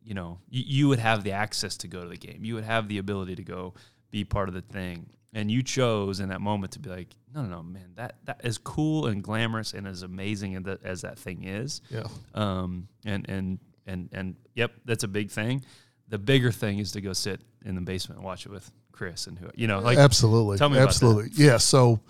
you 0.04 0.14
know, 0.14 0.38
you, 0.48 0.64
you 0.66 0.88
would 0.88 0.98
have 0.98 1.24
the 1.24 1.32
access 1.32 1.76
to 1.78 1.88
go 1.88 2.02
to 2.02 2.08
the 2.08 2.16
game. 2.16 2.44
You 2.44 2.54
would 2.54 2.64
have 2.64 2.88
the 2.88 2.98
ability 2.98 3.36
to 3.36 3.44
go 3.44 3.74
be 4.10 4.24
part 4.24 4.48
of 4.48 4.54
the 4.54 4.62
thing. 4.62 5.10
And 5.34 5.50
you 5.50 5.62
chose 5.62 6.20
in 6.20 6.28
that 6.28 6.42
moment 6.42 6.72
to 6.72 6.78
be 6.78 6.90
like, 6.90 7.08
no, 7.34 7.42
no, 7.42 7.48
no, 7.48 7.62
man, 7.62 7.92
that 7.94 8.16
that 8.24 8.42
is 8.44 8.58
cool 8.58 9.06
and 9.06 9.22
glamorous 9.22 9.72
and 9.72 9.86
as 9.86 10.02
amazing 10.02 10.56
as 10.56 10.62
that, 10.64 10.84
as 10.84 11.00
that 11.02 11.18
thing 11.18 11.44
is. 11.44 11.80
Yeah. 11.88 12.06
Um, 12.34 12.88
and 13.04 13.28
and 13.28 13.58
and 13.86 14.08
and 14.12 14.36
yep, 14.54 14.72
that's 14.84 15.04
a 15.04 15.08
big 15.08 15.30
thing. 15.30 15.64
The 16.08 16.18
bigger 16.18 16.52
thing 16.52 16.78
is 16.78 16.92
to 16.92 17.00
go 17.00 17.12
sit 17.12 17.40
in 17.64 17.74
the 17.74 17.80
basement 17.80 18.18
and 18.18 18.24
watch 18.24 18.44
it 18.46 18.52
with 18.52 18.70
Chris 18.92 19.26
and 19.26 19.38
who 19.38 19.50
you 19.54 19.66
know, 19.66 19.80
like 19.80 19.98
absolutely. 19.98 20.58
tell 20.58 20.68
me 20.68 20.76
about 20.76 20.88
absolutely. 20.88 21.30
Yeah 21.34 21.56
so 21.56 22.00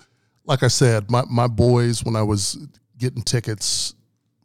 like 0.45 0.63
i 0.63 0.69
said 0.69 1.11
my, 1.11 1.23
my 1.31 1.47
boys 1.47 2.05
when 2.05 2.17
i 2.17 2.23
was 2.23 2.59
getting 2.99 3.23
tickets 3.23 3.95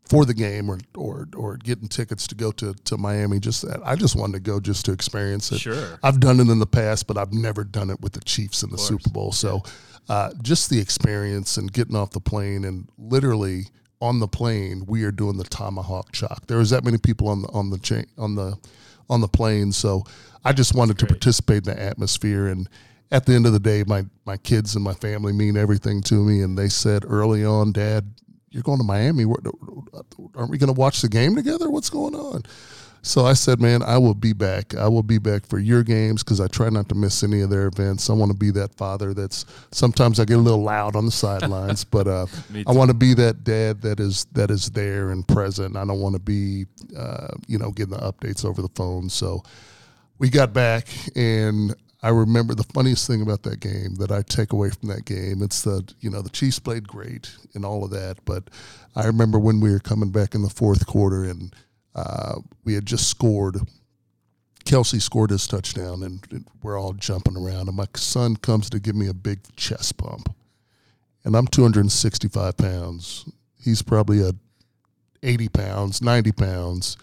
for 0.05 0.25
the 0.25 0.33
game 0.33 0.69
or 0.69 0.79
or 0.95 1.27
or 1.35 1.57
getting 1.57 1.87
tickets 1.87 2.27
to 2.27 2.35
go 2.35 2.51
to 2.51 2.73
to 2.85 2.97
miami 2.97 3.39
just 3.39 3.67
that 3.67 3.79
i 3.85 3.95
just 3.95 4.15
wanted 4.15 4.33
to 4.33 4.39
go 4.39 4.59
just 4.59 4.85
to 4.85 4.91
experience 4.91 5.51
it. 5.51 5.59
Sure. 5.59 5.99
i've 6.03 6.19
done 6.19 6.39
it 6.39 6.49
in 6.49 6.59
the 6.59 6.67
past 6.67 7.07
but 7.07 7.17
i've 7.17 7.33
never 7.33 7.63
done 7.63 7.89
it 7.89 7.99
with 7.99 8.13
the 8.13 8.21
chiefs 8.21 8.63
in 8.63 8.69
the 8.69 8.77
super 8.77 9.09
bowl. 9.09 9.31
So 9.31 9.63
uh, 10.09 10.31
just 10.41 10.69
the 10.69 10.79
experience 10.79 11.57
and 11.57 11.71
getting 11.71 11.95
off 11.95 12.11
the 12.11 12.21
plane 12.21 12.63
and 12.63 12.87
literally 12.97 13.65
on 13.99 14.19
the 14.19 14.27
plane 14.27 14.85
we 14.87 15.03
are 15.03 15.11
doing 15.11 15.35
the 15.35 15.43
tomahawk 15.43 16.13
chop. 16.13 16.47
There 16.47 16.59
was 16.59 16.69
that 16.69 16.85
many 16.85 16.97
people 16.97 17.27
on 17.27 17.41
the 17.41 17.49
on 17.49 17.69
the 17.69 17.77
chain 17.77 18.05
on 18.17 18.35
the 18.35 18.57
on 19.09 19.21
the 19.21 19.27
plane. 19.27 19.71
So 19.71 20.03
i 20.43 20.53
just 20.53 20.75
wanted 20.75 20.97
to 20.99 21.05
participate 21.05 21.67
in 21.67 21.75
the 21.75 21.81
atmosphere. 21.81 22.47
And 22.47 22.69
at 23.11 23.25
the 23.25 23.33
end 23.33 23.45
of 23.45 23.53
the 23.53 23.59
day 23.59 23.83
my 23.85 24.05
my 24.25 24.37
kids 24.37 24.75
and 24.75 24.83
my 24.83 24.93
family 24.93 25.33
mean 25.33 25.57
everything 25.57 26.01
to 26.03 26.15
me. 26.15 26.41
And 26.41 26.57
they 26.57 26.69
said 26.69 27.03
early 27.07 27.45
on 27.45 27.71
dad 27.71 28.13
you're 28.49 28.63
going 28.63 28.79
to 28.79 28.83
miami. 28.83 29.25
Uh, 29.25 30.01
aren't 30.35 30.49
we 30.49 30.57
going 30.57 30.73
to 30.73 30.79
watch 30.79 31.01
the 31.01 31.09
game 31.09 31.35
together? 31.35 31.69
What's 31.69 31.89
going 31.89 32.15
on 32.15 32.43
So 33.01 33.25
I 33.25 33.33
said, 33.33 33.61
man, 33.61 33.83
I 33.83 33.97
will 33.97 34.13
be 34.13 34.33
back. 34.33 34.75
I 34.75 34.87
will 34.87 35.03
be 35.03 35.17
back 35.17 35.45
for 35.45 35.59
your 35.59 35.83
games 35.83 36.23
because 36.23 36.41
I 36.41 36.47
try 36.47 36.69
not 36.69 36.89
to 36.89 36.95
miss 36.95 37.23
any 37.23 37.41
of 37.41 37.49
their 37.49 37.67
events. 37.67 38.09
I 38.09 38.13
want 38.13 38.31
to 38.31 38.37
be 38.37 38.51
that 38.51 38.73
father 38.75 39.13
that's 39.13 39.45
sometimes 39.71 40.19
I 40.19 40.25
get 40.25 40.37
a 40.37 40.41
little 40.41 40.63
loud 40.63 40.95
on 40.95 41.05
the 41.05 41.11
sidelines, 41.11 41.83
but 41.85 42.07
uh, 42.07 42.27
I 42.67 42.71
want 42.71 42.89
to 42.89 42.95
be 42.95 43.13
that 43.15 43.43
dad 43.43 43.81
that 43.81 43.99
is 43.99 44.25
that 44.33 44.51
is 44.51 44.69
there 44.71 45.09
and 45.09 45.27
present. 45.27 45.75
I 45.77 45.85
don't 45.85 46.01
want 46.01 46.15
to 46.15 46.21
be, 46.21 46.65
uh, 46.97 47.29
you 47.47 47.57
know, 47.57 47.71
getting 47.71 47.93
the 47.93 47.99
updates 47.99 48.43
over 48.43 48.61
the 48.61 48.69
phone. 48.75 49.09
So 49.09 49.43
we 50.19 50.29
got 50.29 50.53
back 50.53 50.87
and 51.15 51.75
I 52.03 52.09
remember 52.09 52.53
the 52.53 52.63
funniest 52.63 53.07
thing 53.07 53.21
about 53.21 53.43
that 53.43 53.59
game 53.59 53.95
that 53.95 54.11
I 54.11 54.21
take 54.21 54.53
away 54.53 54.69
from 54.69 54.89
that 54.89 55.05
game. 55.05 55.41
It's 55.41 55.63
the 55.63 55.83
you 55.99 56.09
know 56.09 56.21
the 56.21 56.29
Chiefs 56.29 56.59
played 56.59 56.87
great 56.87 57.31
and 57.53 57.65
all 57.65 57.83
of 57.83 57.91
that, 57.91 58.17
but 58.25 58.49
I 58.95 59.05
remember 59.05 59.39
when 59.39 59.59
we 59.59 59.71
were 59.71 59.79
coming 59.79 60.11
back 60.11 60.35
in 60.35 60.41
the 60.41 60.49
fourth 60.49 60.85
quarter 60.85 61.23
and 61.23 61.53
uh, 61.97 62.35
we 62.63 62.73
had 62.73 62.85
just 62.85 63.09
scored. 63.09 63.57
Kelce 64.63 65.01
scored 65.01 65.31
his 65.31 65.47
touchdown, 65.47 66.03
and 66.03 66.45
we're 66.61 66.79
all 66.79 66.93
jumping 66.93 67.35
around. 67.35 67.67
And 67.67 67.75
my 67.77 67.87
son 67.95 68.35
comes 68.35 68.69
to 68.69 68.79
give 68.79 68.95
me 68.95 69.07
a 69.07 69.13
big 69.13 69.39
chest 69.55 69.97
pump, 69.97 70.33
and 71.23 71.35
I'm 71.35 71.47
265 71.47 72.55
pounds. 72.57 73.25
He's 73.63 73.81
probably 73.81 74.21
a 74.21 74.31
80 75.23 75.49
pounds, 75.49 76.01
90 76.01 76.31
pounds 76.33 76.97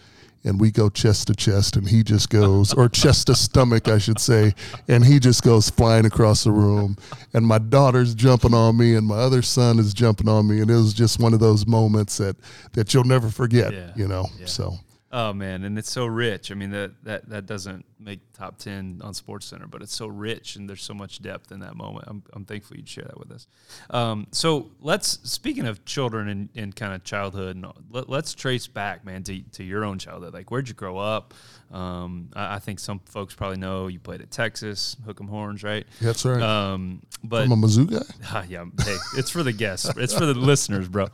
and 0.45 0.61
we 0.61 0.71
go 0.71 0.89
chest 0.89 1.27
to 1.27 1.35
chest 1.35 1.75
and 1.75 1.89
he 1.89 2.03
just 2.03 2.29
goes 2.29 2.73
or 2.73 2.87
chest 2.87 3.27
to 3.27 3.35
stomach 3.35 3.89
i 3.89 3.97
should 3.97 4.19
say 4.19 4.53
and 4.87 5.03
he 5.03 5.19
just 5.19 5.43
goes 5.43 5.69
flying 5.69 6.05
across 6.05 6.43
the 6.43 6.51
room 6.51 6.95
and 7.33 7.45
my 7.45 7.57
daughter's 7.57 8.15
jumping 8.15 8.53
on 8.53 8.77
me 8.77 8.95
and 8.95 9.05
my 9.05 9.17
other 9.17 9.41
son 9.41 9.79
is 9.79 9.93
jumping 9.93 10.29
on 10.29 10.47
me 10.47 10.61
and 10.61 10.69
it 10.69 10.75
was 10.75 10.93
just 10.93 11.19
one 11.19 11.33
of 11.33 11.39
those 11.39 11.67
moments 11.67 12.17
that 12.17 12.35
that 12.73 12.93
you'll 12.93 13.03
never 13.03 13.29
forget 13.29 13.73
yeah. 13.73 13.91
you 13.95 14.07
know 14.07 14.25
yeah. 14.39 14.45
so 14.45 14.75
Oh 15.17 15.31
man, 15.31 15.63
and 15.63 15.79
it's 15.79 15.89
so 15.89 16.05
rich. 16.05 16.51
I 16.51 16.55
mean 16.55 16.71
that 16.71 16.91
that 17.05 17.29
that 17.29 17.45
doesn't 17.45 17.85
make 18.05 18.19
top 18.33 18.57
ten 18.57 19.01
on 19.03 19.13
Sports 19.13 19.47
Center, 19.47 19.67
but 19.67 19.81
it's 19.81 19.95
so 19.95 20.07
rich 20.07 20.55
and 20.55 20.69
there's 20.69 20.83
so 20.83 20.93
much 20.93 21.21
depth 21.21 21.51
in 21.51 21.59
that 21.59 21.75
moment. 21.75 22.05
I'm, 22.07 22.23
I'm 22.33 22.45
thankful 22.45 22.77
you'd 22.77 22.87
share 22.87 23.05
that 23.05 23.17
with 23.17 23.31
us. 23.31 23.47
Um, 23.89 24.27
so 24.31 24.71
let's 24.79 25.19
speaking 25.29 25.65
of 25.65 25.83
children 25.85 26.29
and, 26.29 26.49
and 26.55 26.75
kind 26.75 26.93
of 26.93 27.03
childhood, 27.03 27.55
and 27.55 27.65
let, 27.89 28.09
us 28.09 28.33
trace 28.33 28.67
back, 28.67 29.03
man, 29.03 29.23
to, 29.23 29.41
to 29.53 29.63
your 29.63 29.83
own 29.83 29.97
childhood. 29.97 30.33
Like 30.33 30.51
where'd 30.51 30.69
you 30.69 30.75
grow 30.75 30.97
up? 30.97 31.33
Um, 31.71 32.29
I, 32.35 32.55
I, 32.55 32.59
think 32.59 32.79
some 32.79 32.99
folks 33.05 33.33
probably 33.33 33.57
know 33.57 33.87
you 33.87 33.99
played 33.99 34.21
at 34.21 34.29
Texas, 34.29 34.95
Hook'em 35.05 35.27
Horns, 35.27 35.63
right? 35.63 35.85
That's 35.99 36.23
right. 36.23 36.41
Um, 36.41 37.01
but 37.23 37.43
I'm 37.43 37.51
a 37.51 37.55
Mizzou 37.55 37.89
guy. 37.89 38.37
Uh, 38.37 38.43
yeah, 38.49 38.65
hey, 38.83 38.95
it's 39.17 39.31
for 39.31 39.41
the 39.41 39.51
guests, 39.51 39.89
it's 39.97 40.13
for 40.13 40.27
the 40.27 40.33
listeners, 40.35 40.87
bro. 40.87 41.07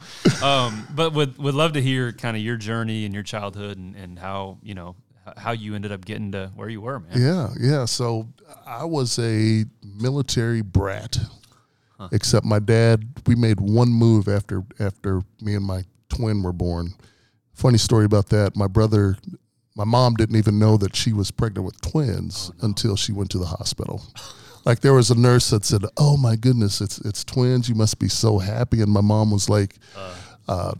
Um, 0.44 0.86
but 0.94 1.14
would 1.14 1.38
would 1.38 1.56
love 1.56 1.74
to 1.74 1.82
hear 1.82 2.12
kind 2.12 2.36
of 2.36 2.44
your 2.44 2.58
journey 2.58 3.06
and 3.06 3.14
your 3.14 3.24
childhood 3.24 3.78
and, 3.78 3.96
and 3.96 4.20
how 4.20 4.58
you 4.62 4.74
know 4.74 4.96
how 5.38 5.51
you 5.51 5.75
ended 5.75 5.92
up 5.92 6.06
getting 6.06 6.32
to 6.32 6.51
where 6.56 6.70
you 6.70 6.82
were, 6.82 7.00
man. 7.00 7.12
Yeah, 7.16 7.50
yeah. 7.60 7.86
So 7.86 8.28
I 8.66 8.86
was 8.86 9.20
a 9.20 9.66
military 9.84 10.62
brat, 10.62 11.18
huh. 11.98 12.10
except 12.12 12.46
my 12.46 12.60
dad. 12.60 13.08
We 13.28 13.36
made 13.36 13.60
one 13.60 13.90
move 13.90 14.28
after 14.28 14.63
after 14.80 15.22
me 15.42 15.56
and 15.56 15.66
my 15.66 15.84
twin 16.10 16.44
were 16.44 16.54
born. 16.54 16.94
Funny 17.54 17.78
story 17.78 18.06
about 18.06 18.30
that. 18.30 18.56
My 18.56 18.68
brother 18.68 19.18
my 19.75 19.86
mom 19.86 20.16
didn't 20.16 20.36
even 20.36 20.60
know 20.60 20.78
that 20.78 20.96
she 20.96 21.13
was 21.13 21.32
pregnant 21.32 21.66
with 21.66 21.80
twins 21.82 22.51
oh, 22.51 22.58
no. 22.62 22.66
until 22.68 22.96
she 22.96 23.12
went 23.13 23.30
to 23.32 23.38
the 23.38 23.46
hospital. 23.46 24.04
like 24.66 24.82
there 24.82 24.94
was 24.94 25.12
a 25.12 25.16
nurse 25.16 25.50
that 25.50 25.66
said, 25.66 25.84
"Oh 25.98 26.18
my 26.18 26.36
goodness, 26.36 26.82
it's 26.82 27.00
it's 27.00 27.24
twins. 27.24 27.70
You 27.70 27.75
must 27.75 28.00
be 28.00 28.10
so 28.10 28.38
happy." 28.40 28.82
And 28.82 28.92
my 28.92 29.01
mom 29.01 29.32
was 29.32 29.50
like, 29.50 29.75
uh, 29.96 30.16
uh, 30.48 30.74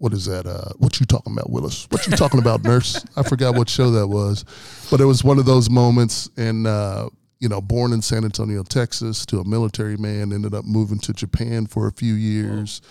"What 0.00 0.12
is 0.12 0.24
that? 0.24 0.46
Uh, 0.46 0.72
what 0.78 0.98
you 0.98 1.06
talking 1.06 1.32
about, 1.32 1.50
Willis? 1.50 1.86
What 1.90 2.06
you 2.06 2.16
talking 2.16 2.40
about, 2.40 2.64
nurse? 2.64 3.04
I 3.16 3.22
forgot 3.22 3.54
what 3.54 3.68
show 3.68 3.90
that 3.92 4.06
was, 4.06 4.44
but 4.90 5.00
it 5.00 5.04
was 5.04 5.22
one 5.22 5.38
of 5.38 5.44
those 5.44 5.70
moments." 5.70 6.28
And 6.36 6.66
uh, 6.66 7.10
you 7.38 7.48
know, 7.48 7.60
born 7.60 7.92
in 7.92 8.02
San 8.02 8.24
Antonio, 8.24 8.62
Texas, 8.62 9.24
to 9.26 9.40
a 9.40 9.44
military 9.48 9.96
man, 9.96 10.32
ended 10.32 10.54
up 10.54 10.64
moving 10.64 10.98
to 11.00 11.12
Japan 11.12 11.66
for 11.66 11.86
a 11.86 11.92
few 11.92 12.14
years. 12.14 12.82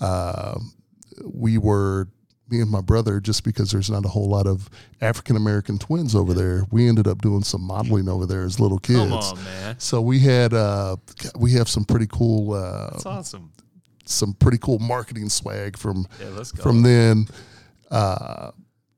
Uh, 0.00 0.58
we 1.24 1.58
were 1.58 2.08
me 2.52 2.60
and 2.60 2.70
my 2.70 2.80
brother, 2.80 3.18
just 3.18 3.44
because 3.44 3.72
there's 3.72 3.90
not 3.90 4.04
a 4.04 4.08
whole 4.08 4.28
lot 4.28 4.46
of 4.46 4.68
African 5.00 5.36
American 5.36 5.78
twins 5.78 6.14
over 6.14 6.34
there, 6.34 6.64
we 6.70 6.86
ended 6.86 7.08
up 7.08 7.22
doing 7.22 7.42
some 7.42 7.62
modeling 7.62 8.08
over 8.08 8.26
there 8.26 8.42
as 8.44 8.60
little 8.60 8.78
kids. 8.78 8.98
Come 8.98 9.12
on, 9.12 9.44
man! 9.44 9.80
So 9.80 10.00
we 10.00 10.20
had 10.20 10.52
uh, 10.52 10.96
we 11.36 11.52
have 11.52 11.68
some 11.68 11.84
pretty 11.84 12.06
cool. 12.06 12.52
Uh, 12.52 12.90
That's 12.90 13.06
awesome. 13.06 13.52
Some 14.04 14.34
pretty 14.34 14.58
cool 14.58 14.78
marketing 14.78 15.28
swag 15.28 15.76
from 15.78 16.06
yeah, 16.20 16.42
from 16.60 16.82
then. 16.82 17.26
Uh, 17.90 18.50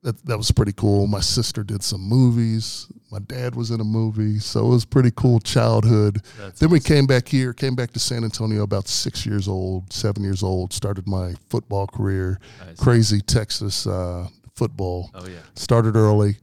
that, 0.04 0.22
that 0.26 0.36
was 0.36 0.50
pretty 0.52 0.72
cool. 0.72 1.06
My 1.06 1.20
sister 1.20 1.64
did 1.64 1.82
some 1.82 2.02
movies. 2.02 2.86
My 3.10 3.20
dad 3.20 3.54
was 3.54 3.70
in 3.70 3.80
a 3.80 3.84
movie, 3.84 4.38
so 4.38 4.66
it 4.66 4.68
was 4.68 4.84
pretty 4.84 5.10
cool 5.16 5.40
childhood. 5.40 6.16
That's 6.38 6.60
then 6.60 6.66
awesome. 6.66 6.70
we 6.72 6.80
came 6.80 7.06
back 7.06 7.26
here, 7.26 7.54
came 7.54 7.74
back 7.74 7.92
to 7.92 7.98
San 7.98 8.22
Antonio 8.22 8.62
about 8.62 8.86
six 8.86 9.24
years 9.24 9.48
old, 9.48 9.90
seven 9.92 10.22
years 10.22 10.42
old. 10.42 10.74
Started 10.74 11.08
my 11.08 11.34
football 11.48 11.86
career, 11.86 12.38
crazy 12.78 13.20
Texas 13.20 13.86
uh, 13.86 14.28
football. 14.54 15.10
Oh 15.14 15.26
yeah, 15.26 15.38
started 15.54 15.96
early, 15.96 16.36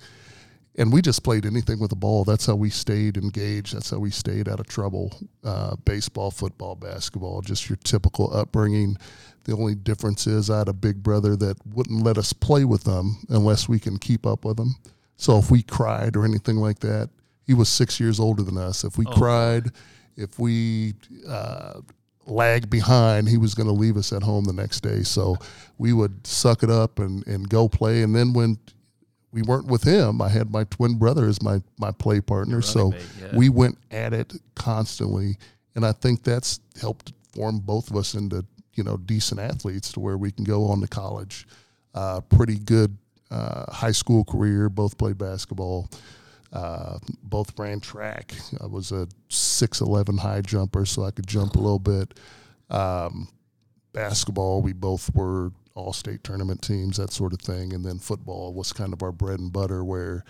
and 0.77 0.91
we 0.93 1.01
just 1.01 1.23
played 1.23 1.45
anything 1.45 1.79
with 1.79 1.91
a 1.91 1.97
ball. 1.97 2.23
That's 2.23 2.45
how 2.45 2.55
we 2.55 2.69
stayed 2.69 3.17
engaged. 3.17 3.75
That's 3.75 3.89
how 3.89 3.99
we 3.99 4.11
stayed 4.11 4.47
out 4.47 4.59
of 4.59 4.67
trouble. 4.67 5.13
Uh, 5.43 5.75
baseball, 5.83 6.31
football, 6.31 6.75
basketball, 6.75 7.41
just 7.41 7.69
your 7.69 7.77
typical 7.83 8.35
upbringing 8.35 8.97
the 9.43 9.53
only 9.53 9.75
difference 9.75 10.27
is 10.27 10.49
I 10.49 10.59
had 10.59 10.67
a 10.67 10.73
big 10.73 11.01
brother 11.01 11.35
that 11.37 11.57
wouldn't 11.65 12.03
let 12.03 12.17
us 12.17 12.33
play 12.33 12.65
with 12.65 12.83
them 12.83 13.17
unless 13.29 13.67
we 13.67 13.79
can 13.79 13.97
keep 13.97 14.25
up 14.25 14.45
with 14.45 14.57
them. 14.57 14.75
So 15.17 15.37
if 15.37 15.49
we 15.49 15.63
cried 15.63 16.15
or 16.15 16.25
anything 16.25 16.57
like 16.57 16.79
that, 16.79 17.09
he 17.45 17.53
was 17.53 17.69
six 17.69 17.99
years 17.99 18.19
older 18.19 18.43
than 18.43 18.57
us. 18.57 18.83
If 18.83 18.97
we 18.97 19.05
oh. 19.07 19.11
cried, 19.11 19.71
if 20.15 20.37
we 20.37 20.93
uh, 21.27 21.81
lagged 22.25 22.69
behind, 22.69 23.29
he 23.29 23.37
was 23.37 23.55
going 23.55 23.67
to 23.67 23.73
leave 23.73 23.97
us 23.97 24.13
at 24.13 24.23
home 24.23 24.45
the 24.45 24.53
next 24.53 24.81
day. 24.81 25.01
So 25.01 25.37
we 25.77 25.91
would 25.91 26.25
suck 26.25 26.61
it 26.63 26.69
up 26.69 26.99
and, 26.99 27.25
and 27.25 27.49
go 27.49 27.67
play. 27.67 28.03
And 28.03 28.15
then 28.15 28.33
when 28.33 28.59
we 29.31 29.41
weren't 29.41 29.67
with 29.67 29.83
him, 29.83 30.21
I 30.21 30.29
had 30.29 30.51
my 30.51 30.65
twin 30.65 30.97
brother 30.97 31.27
as 31.27 31.41
my, 31.41 31.61
my 31.77 31.91
play 31.91 32.19
partner. 32.21 32.61
So 32.61 32.91
mate, 32.91 33.01
yeah. 33.21 33.37
we 33.37 33.49
went 33.49 33.77
at 33.89 34.13
it 34.13 34.33
constantly. 34.55 35.37
And 35.75 35.85
I 35.85 35.93
think 35.93 36.23
that's 36.23 36.59
helped 36.79 37.13
form 37.33 37.59
both 37.59 37.89
of 37.89 37.95
us 37.95 38.13
into 38.13 38.45
you 38.75 38.83
know 38.83 38.97
decent 38.97 39.39
athletes 39.39 39.91
to 39.93 39.99
where 39.99 40.17
we 40.17 40.31
can 40.31 40.43
go 40.43 40.65
on 40.65 40.81
to 40.81 40.87
college. 40.87 41.47
Uh, 41.93 42.21
pretty 42.21 42.57
good 42.57 42.97
uh, 43.29 43.71
high 43.71 43.91
school 43.91 44.23
career. 44.23 44.69
Both 44.69 44.97
played 44.97 45.17
basketball. 45.17 45.89
Uh, 46.51 46.99
both 47.23 47.57
ran 47.57 47.79
track. 47.79 48.33
I 48.61 48.65
was 48.65 48.91
a 48.91 49.07
six 49.29 49.81
eleven 49.81 50.17
high 50.17 50.41
jumper, 50.41 50.85
so 50.85 51.03
I 51.03 51.11
could 51.11 51.27
jump 51.27 51.55
a 51.55 51.59
little 51.59 51.79
bit. 51.79 52.13
Um, 52.69 53.29
basketball, 53.93 54.61
we 54.61 54.73
both 54.73 55.13
were 55.15 55.51
all 55.73 55.93
state 55.93 56.23
tournament 56.23 56.61
teams, 56.61 56.97
that 56.97 57.11
sort 57.11 57.33
of 57.33 57.41
thing. 57.41 57.73
And 57.73 57.85
then 57.85 57.99
football 57.99 58.53
was 58.53 58.73
kind 58.73 58.93
of 58.93 59.03
our 59.03 59.11
bread 59.11 59.39
and 59.39 59.51
butter, 59.51 59.83
where 59.83 60.23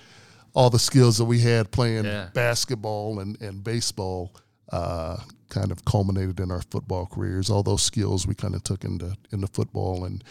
all 0.53 0.69
the 0.69 0.79
skills 0.79 1.17
that 1.17 1.25
we 1.25 1.39
had 1.39 1.71
playing 1.71 2.05
yeah. 2.05 2.29
basketball 2.33 3.19
and, 3.19 3.39
and 3.41 3.63
baseball 3.63 4.33
uh, 4.71 5.17
kind 5.49 5.71
of 5.71 5.83
culminated 5.85 6.39
in 6.39 6.51
our 6.51 6.61
football 6.61 7.05
careers. 7.05 7.49
All 7.49 7.63
those 7.63 7.83
skills 7.83 8.27
we 8.27 8.35
kind 8.35 8.55
of 8.55 8.63
took 8.63 8.83
into 8.83 9.15
into 9.31 9.47
football, 9.47 10.05
and 10.05 10.23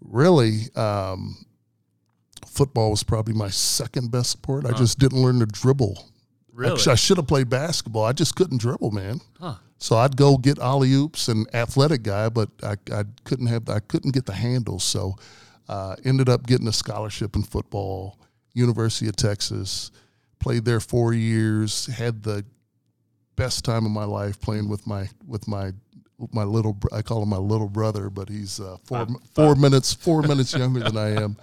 really, 0.00 0.68
um, 0.76 1.44
football 2.46 2.90
was 2.90 3.02
probably 3.02 3.34
my 3.34 3.48
second 3.48 4.10
best 4.10 4.30
sport. 4.30 4.64
Huh. 4.64 4.72
I 4.74 4.78
just 4.78 4.98
didn't 4.98 5.22
learn 5.22 5.40
to 5.40 5.46
dribble. 5.46 6.08
Really, 6.52 6.80
I, 6.86 6.92
I 6.92 6.94
should 6.94 7.16
have 7.16 7.26
played 7.26 7.48
basketball. 7.48 8.04
I 8.04 8.12
just 8.12 8.36
couldn't 8.36 8.60
dribble, 8.60 8.90
man. 8.90 9.20
Huh. 9.40 9.54
So 9.82 9.96
I'd 9.96 10.16
go 10.16 10.36
get 10.38 10.60
alley 10.60 10.92
oops 10.92 11.26
and 11.26 11.52
athletic 11.52 12.04
guy, 12.04 12.28
but 12.28 12.48
I, 12.62 12.76
I 12.92 13.02
couldn't 13.24 13.48
have 13.48 13.68
I 13.68 13.80
couldn't 13.80 14.12
get 14.12 14.26
the 14.26 14.32
handles. 14.32 14.84
So 14.84 15.16
uh, 15.68 15.96
ended 16.04 16.28
up 16.28 16.46
getting 16.46 16.68
a 16.68 16.72
scholarship 16.72 17.34
in 17.34 17.42
football. 17.42 18.16
University 18.54 19.08
of 19.08 19.16
Texas, 19.16 19.90
played 20.38 20.64
there 20.64 20.78
four 20.78 21.12
years. 21.12 21.86
Had 21.86 22.22
the 22.22 22.44
best 23.34 23.64
time 23.64 23.84
of 23.84 23.90
my 23.90 24.04
life 24.04 24.40
playing 24.40 24.68
with 24.68 24.86
my 24.86 25.08
with 25.26 25.48
my 25.48 25.72
my 26.32 26.44
little 26.44 26.78
I 26.92 27.02
call 27.02 27.20
him 27.24 27.30
my 27.30 27.38
little 27.38 27.68
brother, 27.68 28.08
but 28.08 28.28
he's 28.28 28.60
uh, 28.60 28.76
four 28.84 29.08
four 29.34 29.56
minutes 29.56 29.92
four 29.94 30.22
minutes 30.22 30.54
younger 30.54 30.78
than 30.78 30.96
I 30.96 31.20
am. 31.20 31.36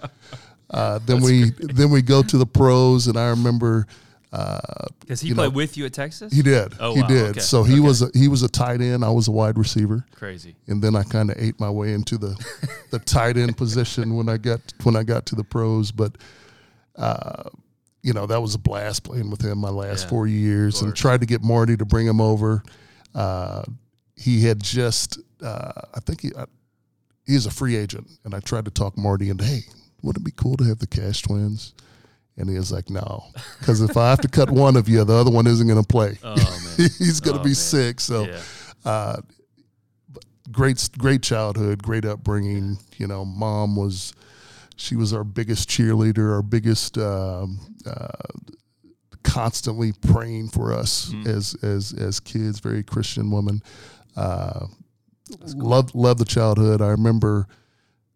Uh, 0.70 0.98
then 1.04 1.16
That's 1.16 1.30
we 1.30 1.50
great. 1.50 1.76
then 1.76 1.90
we 1.90 2.00
go 2.00 2.22
to 2.22 2.38
the 2.38 2.46
pros, 2.46 3.06
and 3.06 3.18
I 3.18 3.28
remember. 3.28 3.86
Does 4.32 5.22
uh, 5.22 5.26
he 5.26 5.34
play 5.34 5.46
know, 5.46 5.50
with 5.50 5.76
you 5.76 5.86
at 5.86 5.92
Texas? 5.92 6.32
He 6.32 6.42
did. 6.42 6.74
Oh, 6.78 6.94
he 6.94 7.02
wow. 7.02 7.08
did. 7.08 7.30
Okay. 7.30 7.40
So 7.40 7.64
he 7.64 7.74
okay. 7.74 7.80
was 7.80 8.02
a, 8.02 8.10
he 8.14 8.28
was 8.28 8.42
a 8.42 8.48
tight 8.48 8.80
end. 8.80 9.04
I 9.04 9.10
was 9.10 9.26
a 9.26 9.32
wide 9.32 9.58
receiver. 9.58 10.06
Crazy. 10.14 10.54
And 10.68 10.80
then 10.80 10.94
I 10.94 11.02
kind 11.02 11.30
of 11.30 11.36
ate 11.38 11.58
my 11.58 11.70
way 11.70 11.92
into 11.92 12.16
the 12.16 12.36
the 12.90 12.98
tight 13.04 13.36
end 13.36 13.56
position 13.56 14.14
when 14.14 14.28
I 14.28 14.36
got 14.36 14.60
when 14.84 14.94
I 14.94 15.02
got 15.02 15.26
to 15.26 15.34
the 15.34 15.42
pros. 15.42 15.90
But 15.90 16.16
uh, 16.96 17.50
you 18.02 18.12
know, 18.12 18.26
that 18.26 18.40
was 18.40 18.54
a 18.54 18.58
blast 18.58 19.04
playing 19.04 19.30
with 19.30 19.42
him 19.42 19.58
my 19.58 19.70
last 19.70 20.04
yeah, 20.04 20.10
four 20.10 20.26
years 20.26 20.80
and 20.82 20.94
tried 20.94 21.20
to 21.20 21.26
get 21.26 21.42
Marty 21.42 21.76
to 21.76 21.84
bring 21.84 22.06
him 22.06 22.20
over. 22.20 22.62
Uh, 23.14 23.62
he 24.16 24.44
had 24.44 24.62
just, 24.62 25.18
uh, 25.42 25.72
I 25.94 26.00
think 26.00 26.20
he, 26.20 26.32
uh, 26.34 26.46
he's 27.26 27.46
a 27.46 27.50
free 27.50 27.76
agent, 27.76 28.08
and 28.24 28.34
I 28.34 28.40
tried 28.40 28.66
to 28.66 28.70
talk 28.70 28.96
Marty 28.96 29.28
into, 29.28 29.44
hey, 29.44 29.60
wouldn't 30.02 30.22
it 30.22 30.24
be 30.24 30.32
cool 30.36 30.56
to 30.58 30.64
have 30.64 30.78
the 30.78 30.86
Cash 30.86 31.22
Twins? 31.22 31.74
And 32.40 32.50
he 32.50 32.56
was 32.56 32.72
like, 32.72 32.90
no, 32.90 33.24
because 33.58 33.80
if 33.80 33.96
I 33.96 34.10
have 34.10 34.20
to 34.22 34.28
cut 34.28 34.50
one 34.50 34.76
of 34.76 34.88
you, 34.88 35.04
the 35.04 35.14
other 35.14 35.30
one 35.30 35.46
isn't 35.46 35.66
going 35.66 35.80
to 35.80 35.86
play. 35.86 36.18
Oh 36.24 36.34
man, 36.78 36.90
He's 36.98 37.20
going 37.20 37.34
to 37.36 37.40
Oh, 37.40 37.44
be 37.44 37.50
man. 37.50 37.54
sick. 37.54 38.00
So 38.00 38.24
yeah, 38.26 38.40
uh, 38.84 39.16
great, 40.50 40.88
great 40.98 41.22
childhood, 41.22 41.82
great 41.82 42.04
upbringing. 42.04 42.78
You 42.96 43.06
know, 43.06 43.24
mom 43.24 43.76
was, 43.76 44.12
she 44.76 44.96
was 44.96 45.12
our 45.12 45.24
biggest 45.24 45.68
cheerleader, 45.68 46.32
our 46.34 46.42
biggest, 46.42 46.98
um, 46.98 47.60
uh, 47.86 48.08
constantly 49.22 49.92
praying 49.92 50.48
for 50.48 50.72
us 50.72 51.10
Mm. 51.12 51.26
as 51.26 51.54
as 51.62 51.92
as 51.92 52.20
kids. 52.20 52.58
Very 52.60 52.82
Christian 52.82 53.30
woman. 53.30 53.62
Uh, 54.16 54.66
Loved 55.54 55.94
loved 55.94 56.18
the 56.18 56.24
childhood. 56.24 56.80
I 56.82 56.88
remember 56.88 57.46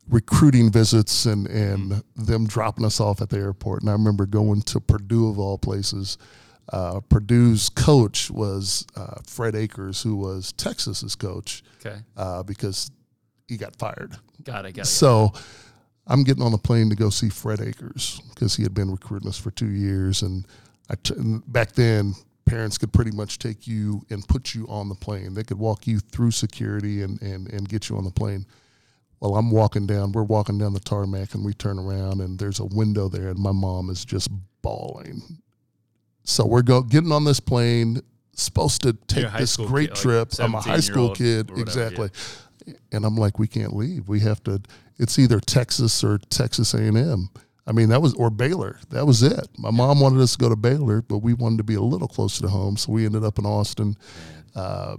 recruiting 0.09 0.71
visits 0.71 1.27
and 1.27 1.47
and 1.47 1.93
Mm. 1.93 2.03
them 2.27 2.47
dropping 2.47 2.85
us 2.85 3.01
off 3.01 3.21
at 3.23 3.31
the 3.31 3.39
airport. 3.39 3.81
And 3.83 3.91
I 3.91 3.93
remember 3.93 4.27
going 4.27 4.63
to 4.63 4.81
Purdue 4.81 5.29
of 5.29 5.39
all 5.39 5.59
places. 5.59 6.19
Uh, 6.73 7.01
Purdue's 7.01 7.69
coach 7.69 8.31
was 8.31 8.87
uh, 8.97 9.17
Fred 9.27 9.55
Akers, 9.55 10.03
who 10.03 10.17
was 10.17 10.53
Texas's 10.53 11.15
coach, 11.15 11.63
okay, 11.85 11.99
uh, 12.17 12.43
because 12.43 12.91
he 13.49 13.57
got 13.59 13.77
fired. 13.77 14.17
got 14.45 14.65
it, 14.65 14.73
got 14.73 14.83
it. 14.83 14.87
So 14.87 15.33
I'm 16.07 16.25
getting 16.25 16.43
on 16.43 16.53
the 16.53 16.59
plane 16.59 16.89
to 16.91 16.97
go 16.97 17.11
see 17.11 17.29
Fred 17.29 17.61
Akers 17.61 18.21
because 18.31 18.57
he 18.57 18.63
had 18.63 18.73
been 18.75 18.91
recruiting 18.91 19.29
us 19.29 19.39
for 19.39 19.51
two 19.51 19.69
years. 19.71 20.23
And, 20.23 20.47
I 20.89 20.95
t- 20.97 21.15
and 21.15 21.43
back 21.53 21.73
then, 21.73 22.15
parents 22.47 22.79
could 22.79 22.93
pretty 22.95 23.11
much 23.11 23.39
take 23.39 23.67
you 23.67 24.03
and 24.09 24.27
put 24.27 24.55
you 24.55 24.67
on 24.69 24.89
the 24.89 24.95
plane. 24.95 25.35
They 25.35 25.45
could 25.45 25.59
walk 25.59 25.87
you 25.87 26.01
through 26.01 26.31
security 26.31 27.03
and, 27.03 27.21
and, 27.21 27.51
and 27.53 27.69
get 27.69 27.89
you 27.91 27.97
on 27.99 28.05
the 28.05 28.11
plane. 28.11 28.47
Well, 29.25 29.37
I'm 29.37 29.50
walking 29.50 29.87
down, 29.87 30.12
we're 30.12 30.23
walking 30.23 30.59
down 30.59 30.75
the 30.75 30.81
tarmac 30.81 31.33
and 31.33 31.43
we 31.43 31.54
turn 31.54 31.78
around 31.78 32.21
and 32.21 32.38
there's 32.38 32.61
a 32.61 32.66
window 32.66 33.09
there 33.09 33.28
and 33.28 33.38
my 33.38 33.52
mom 33.52 33.88
is 33.88 34.04
just 34.04 34.28
bawling. 34.61 35.23
So 36.25 36.45
we're 36.45 36.61
go, 36.61 36.83
getting 36.83 37.11
on 37.11 37.25
this 37.25 37.40
plane, 37.40 38.02
supposed 38.35 38.83
to 38.83 38.93
take 39.07 39.33
this 39.33 39.57
great 39.57 39.95
kid, 39.95 39.95
like 39.95 40.28
trip. 40.28 40.33
I'm 40.38 40.54
a 40.54 40.61
high 40.61 40.81
school 40.81 41.14
kid, 41.14 41.49
whatever, 41.49 41.62
exactly. 41.62 42.11
And 42.93 43.07
I'm 43.07 43.16
like, 43.16 43.38
we 43.38 43.47
can't 43.47 43.75
leave. 43.75 44.09
We 44.09 44.21
have 44.21 44.45
to. 44.45 44.61
It's 44.99 45.19
either 45.19 45.40
Texas 45.40 46.04
or 46.04 46.19
Texas 46.28 46.75
A&M. 46.75 47.31
I 47.66 47.73
mean, 47.73 47.88
that 47.88 48.02
was 48.02 48.12
or 48.16 48.28
Baylor. 48.28 48.78
That 48.90 49.07
was 49.07 49.23
it. 49.23 49.49
My 49.57 49.71
mom 49.71 50.00
wanted 50.00 50.21
us 50.21 50.33
to 50.33 50.38
go 50.38 50.50
to 50.50 50.57
Baylor, 50.57 51.00
but 51.00 51.19
we 51.19 51.33
wanted 51.33 51.57
to 51.57 51.64
be 51.64 51.76
a 51.76 51.81
little 51.81 52.09
closer 52.09 52.43
to 52.43 52.49
home, 52.49 52.76
so 52.76 52.93
we 52.93 53.07
ended 53.07 53.25
up 53.25 53.38
in 53.38 53.47
Austin. 53.47 53.97
Uh, 54.54 54.99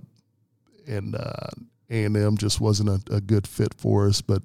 and 0.87 1.13
uh, 1.15 1.49
A&M 1.89 2.37
just 2.37 2.59
wasn't 2.59 2.89
a, 2.89 3.15
a 3.15 3.21
good 3.21 3.45
fit 3.47 3.73
for 3.77 4.07
us, 4.07 4.21
but 4.21 4.43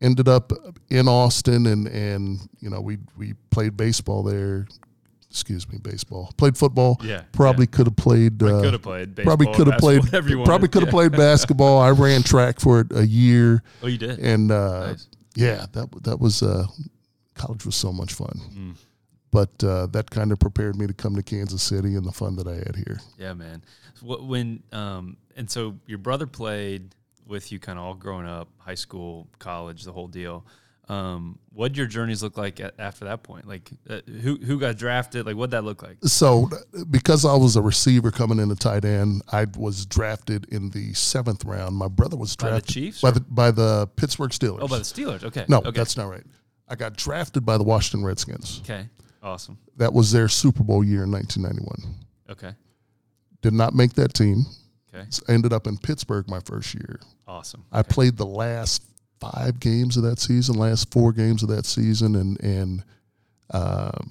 ended 0.00 0.28
up 0.28 0.52
in 0.90 1.06
Austin, 1.08 1.66
and 1.66 1.86
and 1.88 2.40
you 2.60 2.68
know 2.70 2.80
we 2.80 2.98
we 3.16 3.34
played 3.50 3.76
baseball 3.76 4.22
there. 4.22 4.66
Excuse 5.30 5.66
me, 5.66 5.78
baseball. 5.78 6.30
Played 6.36 6.58
football. 6.58 7.00
Yeah, 7.02 7.22
Probably 7.32 7.66
could 7.66 7.86
have 7.86 7.96
played. 7.96 8.42
Uh, 8.42 8.60
could 8.60 8.74
have 8.74 8.82
played. 8.82 9.16
probably 9.16 9.46
could 9.54 9.66
have 9.66 9.78
played. 9.78 10.02
Probably 10.44 10.68
could 10.68 10.82
have 10.82 10.88
Yeah. 10.88 10.90
played 10.90 11.12
basketball. 11.12 11.80
I 11.80 11.88
ran 11.90 12.22
track 12.22 12.60
for 12.60 12.80
it 12.80 12.88
a 12.94 13.06
year, 13.06 13.62
Oh, 13.82 13.86
you 13.86 13.96
did. 13.96 14.18
and 14.18 14.50
uh, 14.52 14.88
Nice. 14.88 15.08
yeah, 15.34 15.64
that 15.72 15.88
that 16.02 16.20
was 16.20 16.42
uh, 16.42 16.66
college 17.34 17.64
was 17.64 17.76
so 17.76 17.94
much 17.94 18.12
fun. 18.12 18.38
Mm. 18.54 18.74
But 19.32 19.64
uh, 19.64 19.86
that 19.86 20.10
kind 20.10 20.30
of 20.30 20.38
prepared 20.38 20.76
me 20.76 20.86
to 20.86 20.92
come 20.92 21.16
to 21.16 21.22
Kansas 21.22 21.62
City 21.62 21.94
and 21.96 22.04
the 22.04 22.12
fun 22.12 22.36
that 22.36 22.46
I 22.46 22.54
had 22.56 22.76
here. 22.76 23.00
Yeah, 23.18 23.32
man. 23.32 23.64
When 24.02 24.62
um, 24.72 25.16
and 25.36 25.50
so 25.50 25.78
your 25.86 25.98
brother 25.98 26.26
played 26.26 26.94
with 27.26 27.50
you, 27.50 27.58
kind 27.58 27.78
of 27.78 27.84
all 27.84 27.94
growing 27.94 28.26
up, 28.26 28.48
high 28.58 28.74
school, 28.74 29.28
college, 29.38 29.84
the 29.84 29.92
whole 29.92 30.08
deal. 30.08 30.44
Um, 30.88 31.38
what 31.54 31.76
your 31.76 31.86
journeys 31.86 32.22
look 32.22 32.36
like 32.36 32.58
a- 32.60 32.78
after 32.78 33.04
that 33.06 33.22
point? 33.22 33.46
Like, 33.48 33.70
uh, 33.88 34.00
who 34.20 34.36
who 34.36 34.58
got 34.58 34.76
drafted? 34.76 35.24
Like, 35.24 35.36
what 35.36 35.50
that 35.52 35.62
look 35.64 35.82
like? 35.82 35.96
So, 36.02 36.50
because 36.90 37.24
I 37.24 37.34
was 37.36 37.54
a 37.56 37.62
receiver 37.62 38.10
coming 38.10 38.38
in 38.40 38.50
a 38.50 38.56
tight 38.56 38.84
end, 38.84 39.22
I 39.32 39.46
was 39.56 39.86
drafted 39.86 40.46
in 40.52 40.70
the 40.70 40.92
seventh 40.92 41.44
round. 41.44 41.76
My 41.76 41.88
brother 41.88 42.16
was 42.16 42.36
By 42.36 42.46
the 42.46 42.50
drafted 42.56 42.74
Chiefs 42.74 43.00
by 43.00 43.12
the 43.12 43.20
by 43.20 43.50
the 43.52 43.88
Pittsburgh 43.96 44.32
Steelers. 44.32 44.58
Oh, 44.60 44.68
by 44.68 44.78
the 44.78 44.84
Steelers. 44.84 45.22
Okay. 45.24 45.46
no, 45.48 45.58
Okay. 45.58 45.70
that's 45.70 45.96
not 45.96 46.10
right. 46.10 46.24
I 46.68 46.74
got 46.74 46.96
drafted 46.96 47.46
by 47.46 47.56
the 47.56 47.64
Washington 47.64 48.04
Redskins. 48.04 48.60
okay. 48.64 48.88
Awesome. 49.22 49.58
That 49.76 49.92
was 49.92 50.10
their 50.10 50.28
Super 50.28 50.64
Bowl 50.64 50.82
year 50.82 51.04
in 51.04 51.12
1991. 51.12 52.04
Okay. 52.30 52.56
Did 53.40 53.52
not 53.52 53.74
make 53.74 53.94
that 53.94 54.14
team. 54.14 54.44
Okay. 54.94 55.06
Ended 55.28 55.52
up 55.52 55.66
in 55.66 55.78
Pittsburgh 55.78 56.28
my 56.28 56.40
first 56.40 56.74
year. 56.74 57.00
Awesome. 57.26 57.64
I 57.72 57.82
played 57.82 58.16
the 58.16 58.26
last 58.26 58.82
five 59.20 59.60
games 59.60 59.96
of 59.96 60.02
that 60.02 60.18
season, 60.18 60.56
last 60.56 60.92
four 60.92 61.12
games 61.12 61.42
of 61.42 61.48
that 61.50 61.64
season, 61.64 62.16
and 62.16 62.42
and 62.42 62.84
um, 63.52 64.10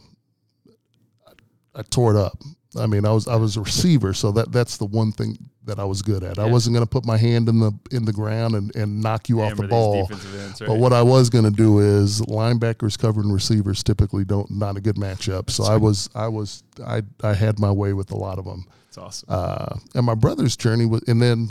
I 1.76 1.82
tore 1.84 2.16
it 2.16 2.18
up. 2.18 2.42
I 2.78 2.88
mean, 2.88 3.06
I 3.06 3.12
was 3.12 3.28
I 3.28 3.36
was 3.36 3.58
a 3.58 3.62
receiver, 3.62 4.14
so 4.14 4.32
that 4.34 4.52
that's 4.52 4.78
the 4.78 4.86
one 4.86 5.12
thing 5.12 5.38
that 5.66 5.78
I 5.80 5.84
was 5.84 6.02
good 6.02 6.24
at. 6.24 6.40
I 6.40 6.46
wasn't 6.46 6.74
going 6.74 6.86
to 6.86 6.90
put 6.90 7.06
my 7.06 7.18
hand 7.18 7.50
in 7.50 7.60
the 7.60 7.72
in 7.92 8.06
the 8.06 8.14
ground 8.14 8.56
and, 8.56 8.76
and 8.76 9.02
knock 9.02 9.30
you 9.30 9.42
off 9.42 9.58
the 9.58 9.68
ball. 9.68 10.08
ends, 10.10 10.60
But 10.60 10.78
what 10.78 10.94
I 10.94 11.02
was 11.02 11.30
going 11.30 11.46
to 11.46 11.52
do 11.52 11.80
is 11.80 12.22
linebackers 12.22 12.98
covering 12.98 13.32
receivers 13.32 13.84
typically 13.84 14.24
don't 14.24 14.50
not 14.52 14.78
a 14.78 14.82
good 14.82 14.96
matchup. 14.96 15.50
So 15.50 15.66
I 15.66 15.78
was 15.78 16.10
I 16.16 16.28
was 16.28 16.64
I 16.86 17.04
I 17.24 17.34
had 17.34 17.60
my 17.60 17.72
way 17.72 17.94
with 17.94 18.12
a 18.12 18.18
lot 18.18 18.40
of 18.40 18.46
them. 18.46 18.66
It's 18.88 18.98
awesome. 18.98 19.28
Uh, 19.30 19.78
and 19.96 20.06
my 20.06 20.16
brother's 20.16 20.58
journey 20.58 20.86
was, 20.86 21.02
and 21.08 21.22
then 21.22 21.50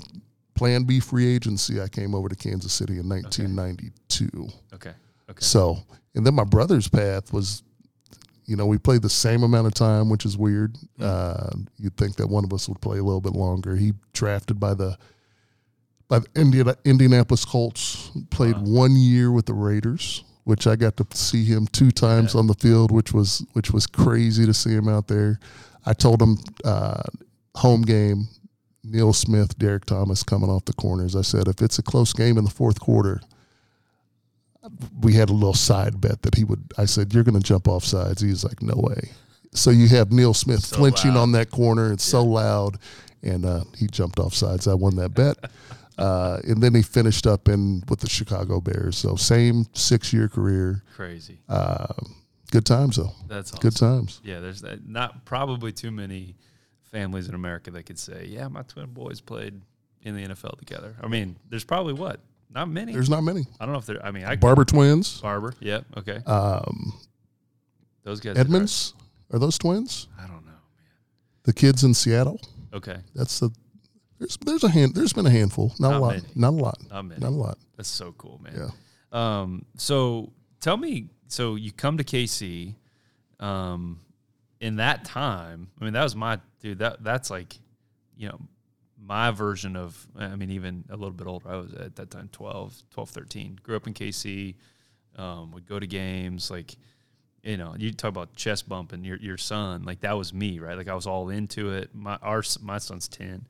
Plan 0.60 0.82
B 0.82 1.00
free 1.00 1.26
agency. 1.26 1.80
I 1.80 1.88
came 1.88 2.14
over 2.14 2.28
to 2.28 2.36
Kansas 2.36 2.70
City 2.70 2.98
in 2.98 3.08
1992. 3.08 4.48
okay. 4.74 4.90
Okay. 5.30 5.38
So, 5.40 5.78
and 6.14 6.26
then 6.26 6.34
my 6.34 6.44
brother's 6.44 6.86
path 6.86 7.32
was, 7.32 7.62
you 8.50 8.56
know, 8.56 8.66
we 8.66 8.78
played 8.78 9.00
the 9.02 9.08
same 9.08 9.44
amount 9.44 9.68
of 9.68 9.74
time, 9.74 10.10
which 10.10 10.26
is 10.26 10.36
weird. 10.36 10.76
Hmm. 10.98 11.04
Uh, 11.04 11.50
you'd 11.78 11.96
think 11.96 12.16
that 12.16 12.26
one 12.26 12.44
of 12.44 12.52
us 12.52 12.68
would 12.68 12.80
play 12.80 12.98
a 12.98 13.02
little 13.04 13.20
bit 13.20 13.34
longer. 13.34 13.76
He 13.76 13.92
drafted 14.12 14.58
by 14.58 14.74
the 14.74 14.98
by 16.08 16.18
the 16.18 16.26
Indiana, 16.34 16.74
Indianapolis 16.84 17.44
Colts. 17.44 18.10
Played 18.30 18.56
Wow. 18.56 18.62
one 18.86 18.96
year 18.96 19.30
with 19.30 19.46
the 19.46 19.54
Raiders, 19.54 20.24
which 20.42 20.66
I 20.66 20.74
got 20.74 20.96
to 20.96 21.06
see 21.14 21.44
him 21.44 21.68
two 21.68 21.92
times 21.92 22.34
Yeah. 22.34 22.40
on 22.40 22.48
the 22.48 22.54
field, 22.54 22.90
which 22.90 23.12
was 23.12 23.44
which 23.52 23.70
was 23.70 23.86
crazy 23.86 24.44
to 24.46 24.52
see 24.52 24.70
him 24.74 24.88
out 24.88 25.06
there. 25.06 25.38
I 25.86 25.92
told 25.92 26.20
him 26.20 26.36
uh, 26.64 27.02
home 27.54 27.82
game. 27.82 28.26
Neil 28.82 29.12
Smith, 29.12 29.56
Derrick 29.58 29.84
Thomas 29.84 30.24
coming 30.24 30.48
off 30.50 30.64
the 30.64 30.72
corners. 30.72 31.14
I 31.14 31.20
said, 31.22 31.46
if 31.48 31.60
it's 31.62 31.78
a 31.78 31.82
close 31.82 32.12
game 32.14 32.38
in 32.38 32.44
the 32.44 32.50
fourth 32.50 32.80
quarter, 32.80 33.20
we 35.00 35.14
had 35.14 35.30
a 35.30 35.32
little 35.32 35.54
side 35.54 36.00
bet 36.00 36.22
that 36.22 36.34
he 36.34 36.44
would. 36.44 36.72
I 36.76 36.84
said, 36.84 37.14
"You're 37.14 37.24
going 37.24 37.40
to 37.40 37.46
jump 37.46 37.68
off 37.68 37.84
sides." 37.84 38.20
He's 38.20 38.44
like, 38.44 38.62
"No 38.62 38.74
way." 38.76 39.10
So 39.52 39.70
you 39.70 39.88
have 39.88 40.12
Neil 40.12 40.34
Smith 40.34 40.60
So 40.64 40.76
flinching 40.76 41.14
loud. 41.14 41.20
on 41.22 41.32
that 41.32 41.50
corner. 41.50 41.92
It's 41.92 42.04
so 42.04 42.22
loud, 42.22 42.78
and 43.22 43.44
uh, 43.44 43.64
he 43.76 43.86
jumped 43.86 44.18
off 44.18 44.34
sides. 44.34 44.68
I 44.68 44.74
won 44.74 44.96
that 44.96 45.14
bet, 45.14 45.36
uh, 45.98 46.40
and 46.44 46.62
then 46.62 46.74
he 46.74 46.82
finished 46.82 47.26
up 47.26 47.48
in 47.48 47.82
with 47.88 48.00
the 48.00 48.08
Chicago 48.08 48.60
Bears. 48.60 48.96
So 48.96 49.16
same 49.16 49.66
six 49.72 50.12
year 50.12 50.28
career. 50.28 50.84
Crazy. 50.94 51.40
Uh, 51.48 51.92
good 52.52 52.66
times 52.66 52.96
though. 52.96 53.12
That's 53.28 53.52
awesome. 53.52 53.60
Good 53.62 53.76
times. 53.76 54.20
Yeah, 54.22 54.40
there's 54.40 54.62
not 54.86 55.24
probably 55.24 55.72
too 55.72 55.90
many 55.90 56.36
families 56.92 57.28
in 57.28 57.34
America 57.34 57.70
that 57.72 57.84
could 57.84 57.98
say, 57.98 58.26
"Yeah, 58.28 58.48
my 58.48 58.62
twin 58.62 58.90
boys 58.92 59.20
played 59.20 59.60
in 60.02 60.14
the 60.14 60.26
NFL 60.28 60.58
together." 60.58 60.94
I 61.02 61.08
mean, 61.08 61.36
there's 61.48 61.64
probably 61.64 61.94
what? 61.94 62.20
Not 62.52 62.68
many. 62.68 62.92
There's 62.92 63.10
not 63.10 63.22
many. 63.22 63.46
I 63.60 63.64
don't 63.64 63.72
know 63.72 63.78
if 63.78 63.86
there. 63.86 64.04
I 64.04 64.10
mean, 64.10 64.24
I 64.24 64.36
Barber 64.36 64.64
twins. 64.64 65.20
Barber. 65.20 65.54
Yep. 65.60 65.84
Okay. 65.98 66.16
Um, 66.26 66.92
Those 68.02 68.20
guys. 68.20 68.36
Edmonds. 68.36 68.94
Are 69.32 69.38
those 69.38 69.56
twins? 69.58 70.08
I 70.18 70.22
don't 70.26 70.44
know. 70.44 70.52
The 71.44 71.52
kids 71.52 71.84
in 71.84 71.94
Seattle. 71.94 72.40
Okay. 72.74 72.96
That's 73.14 73.38
the. 73.40 73.50
There's 74.18 74.36
there's 74.38 74.64
a 74.64 74.68
hand. 74.68 74.94
There's 74.94 75.12
been 75.12 75.26
a 75.26 75.30
handful. 75.30 75.72
Not, 75.78 75.90
Not 75.90 75.96
a 75.96 76.00
lot. 76.00 76.14
many. 76.14 76.26
Not 76.34 76.48
a 76.52 76.56
lot. 76.56 76.78
Not 76.90 77.02
many. 77.04 77.20
Not 77.20 77.28
a 77.28 77.36
lot. 77.36 77.58
That's 77.76 77.88
so 77.88 78.12
cool, 78.18 78.40
man. 78.42 78.54
Yeah. 78.56 78.70
Um, 79.40 79.64
so 79.76 80.32
tell 80.60 80.76
me, 80.76 81.08
so 81.28 81.54
you 81.54 81.72
come 81.72 81.96
to 81.98 82.04
KC, 82.04 82.74
um, 83.38 84.00
in 84.60 84.76
that 84.76 85.04
time, 85.04 85.68
I 85.80 85.84
mean, 85.84 85.94
that 85.94 86.02
was 86.02 86.14
my 86.14 86.38
dude, 86.60 86.80
that 86.80 87.02
that's 87.02 87.30
like, 87.30 87.56
you 88.16 88.28
know, 88.28 88.40
my 89.02 89.30
version 89.30 89.76
of, 89.76 90.06
I 90.18 90.36
mean, 90.36 90.50
even 90.50 90.84
a 90.90 90.96
little 90.96 91.10
bit 91.10 91.26
older. 91.26 91.48
I 91.48 91.56
was 91.56 91.72
at 91.74 91.96
that 91.96 92.10
time 92.10 92.28
12, 92.32 92.82
12, 92.90 93.10
13. 93.10 93.58
Grew 93.62 93.76
up 93.76 93.86
in 93.86 93.94
KC, 93.94 94.54
um, 95.16 95.50
would 95.52 95.66
go 95.66 95.78
to 95.78 95.86
games, 95.86 96.50
like, 96.50 96.76
you 97.42 97.56
know, 97.56 97.74
you 97.78 97.92
talk 97.92 98.10
about 98.10 98.34
chest 98.34 98.68
bumping 98.68 99.04
your 99.04 99.16
your 99.16 99.38
son, 99.38 99.84
like 99.84 100.00
that 100.00 100.16
was 100.16 100.34
me, 100.34 100.58
right? 100.58 100.76
Like 100.76 100.88
I 100.88 100.94
was 100.94 101.06
all 101.06 101.30
into 101.30 101.70
it. 101.72 101.94
My 101.94 102.18
our 102.22 102.42
my 102.60 102.78
son's 102.78 103.08
ten, 103.08 103.46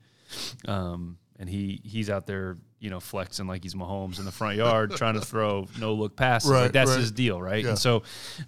um, 0.65 1.17
and 1.37 1.49
he 1.49 1.81
he's 1.83 2.09
out 2.09 2.25
there, 2.25 2.57
you 2.79 2.89
know, 2.89 2.99
flexing 2.99 3.47
like 3.47 3.63
he's 3.63 3.75
Mahomes 3.75 4.19
in 4.19 4.25
the 4.25 4.31
front 4.31 4.57
yard, 4.57 4.91
trying 4.95 5.15
to 5.15 5.21
throw 5.21 5.67
no 5.79 5.93
look 5.93 6.15
passes. 6.15 6.49
Right, 6.49 6.63
like 6.63 6.71
that's 6.71 6.91
right. 6.91 6.99
his 6.99 7.11
deal, 7.11 7.41
right? 7.41 7.63
Yeah. 7.63 7.71
And 7.71 7.79
so, 7.79 8.03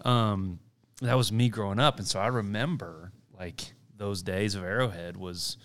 um, 0.06 0.60
that 1.02 1.16
was 1.16 1.32
me 1.32 1.50
growing 1.50 1.80
up, 1.80 2.00
and 2.00 2.08
so 2.08 2.20
I 2.20 2.28
remember 2.28 3.12
like 3.38 3.74
those 3.98 4.22
days 4.24 4.56
of 4.56 4.63
Arrowhead 4.63 5.18
was, 5.18 5.58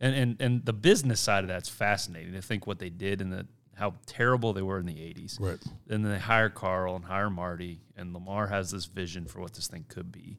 and 0.00 0.14
and 0.14 0.40
and 0.40 0.64
the 0.64 0.72
business 0.72 1.20
side 1.20 1.44
of 1.44 1.48
that's 1.48 1.68
fascinating 1.68 2.32
to 2.32 2.42
think 2.42 2.66
what 2.66 2.78
they 2.78 2.90
did 2.90 3.20
and 3.20 3.32
the 3.32 3.46
how 3.76 3.94
terrible 4.06 4.52
they 4.52 4.62
were 4.62 4.78
in 4.78 4.86
the 4.86 4.94
80s. 4.94 5.38
Right. 5.38 5.58
And 5.88 6.04
then 6.04 6.12
they 6.12 6.18
hire 6.18 6.48
Carl 6.48 6.96
and 6.96 7.04
hire 7.04 7.28
Marty, 7.28 7.80
and 7.94 8.14
Lamar 8.14 8.46
has 8.46 8.70
this 8.70 8.86
vision 8.86 9.26
for 9.26 9.40
what 9.40 9.52
this 9.52 9.66
thing 9.66 9.84
could 9.88 10.10
be. 10.10 10.38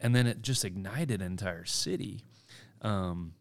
And 0.00 0.14
then 0.14 0.26
it 0.26 0.42
just 0.42 0.64
ignited 0.64 1.20
an 1.20 1.26
entire 1.26 1.64
city. 1.64 2.24
Um, 2.80 3.34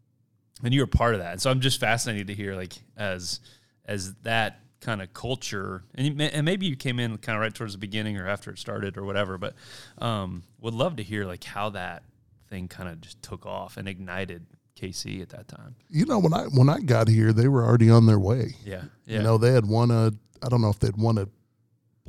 and 0.64 0.74
you 0.74 0.82
were 0.82 0.88
part 0.88 1.14
of 1.14 1.20
that. 1.20 1.34
And 1.34 1.42
so 1.42 1.52
I'm 1.52 1.60
just 1.62 1.80
fascinated 1.80 2.28
to 2.28 2.34
hear, 2.34 2.56
like, 2.56 2.74
as 2.98 3.40
as 3.86 4.14
that 4.24 4.60
kind 4.80 5.02
of 5.02 5.14
culture, 5.14 5.84
and, 5.94 6.08
you, 6.08 6.26
and 6.26 6.46
maybe 6.46 6.66
you 6.66 6.76
came 6.76 7.00
in 7.00 7.18
kind 7.18 7.36
of 7.36 7.42
right 7.42 7.54
towards 7.54 7.74
the 7.74 7.80
beginning 7.80 8.18
or 8.18 8.28
after 8.28 8.50
it 8.52 8.58
started 8.58 8.98
or 8.98 9.04
whatever, 9.04 9.38
but 9.38 9.54
um, 10.00 10.44
would 10.60 10.74
love 10.74 10.96
to 10.96 11.04
hear, 11.04 11.26
like, 11.26 11.44
how 11.44 11.70
that 11.70 12.04
thing 12.50 12.68
kind 12.68 12.90
of 12.90 13.02
just 13.02 13.22
took 13.22 13.46
off 13.46 13.78
and 13.78 13.88
ignited 13.88 14.46
KC 14.82 15.22
at 15.22 15.30
that 15.30 15.48
time. 15.48 15.76
You 15.90 16.06
know, 16.06 16.20
when 16.20 16.34
I 16.34 16.44
when 16.46 16.70
I 16.70 16.80
got 16.80 17.08
here, 17.08 17.34
they 17.34 17.48
were 17.48 17.64
already 17.64 17.90
on 17.90 18.06
their 18.06 18.20
way. 18.20 18.56
Yeah. 18.66 18.84
Yeah. 19.06 19.18
You 19.18 19.24
know, 19.24 19.38
they 19.38 19.52
had 19.52 19.66
won 19.66 19.92
a 19.92 20.12
I 20.44 20.50
don't 20.50 20.62
know 20.62 20.70
if 20.70 20.80
they'd 20.80 20.98
won 20.98 21.18
a 21.18 21.28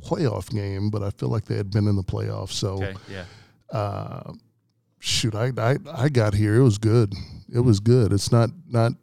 playoff 0.01 0.49
game, 0.49 0.89
but 0.89 1.03
I 1.03 1.11
feel 1.11 1.29
like 1.29 1.45
they 1.45 1.55
had 1.55 1.71
been 1.71 1.87
in 1.87 1.95
the 1.95 2.03
playoffs. 2.03 2.51
So 2.53 2.83
okay. 2.83 2.95
Yeah. 3.09 3.25
uh, 3.71 4.33
shoot, 4.99 5.35
I, 5.35 5.51
I 5.57 5.77
I 5.93 6.09
got 6.09 6.33
here. 6.33 6.55
It 6.55 6.63
was 6.63 6.77
good. 6.77 7.13
It 7.53 7.59
was 7.59 7.79
good. 7.79 8.11
It's 8.11 8.31
not 8.31 8.49
not 8.67 8.93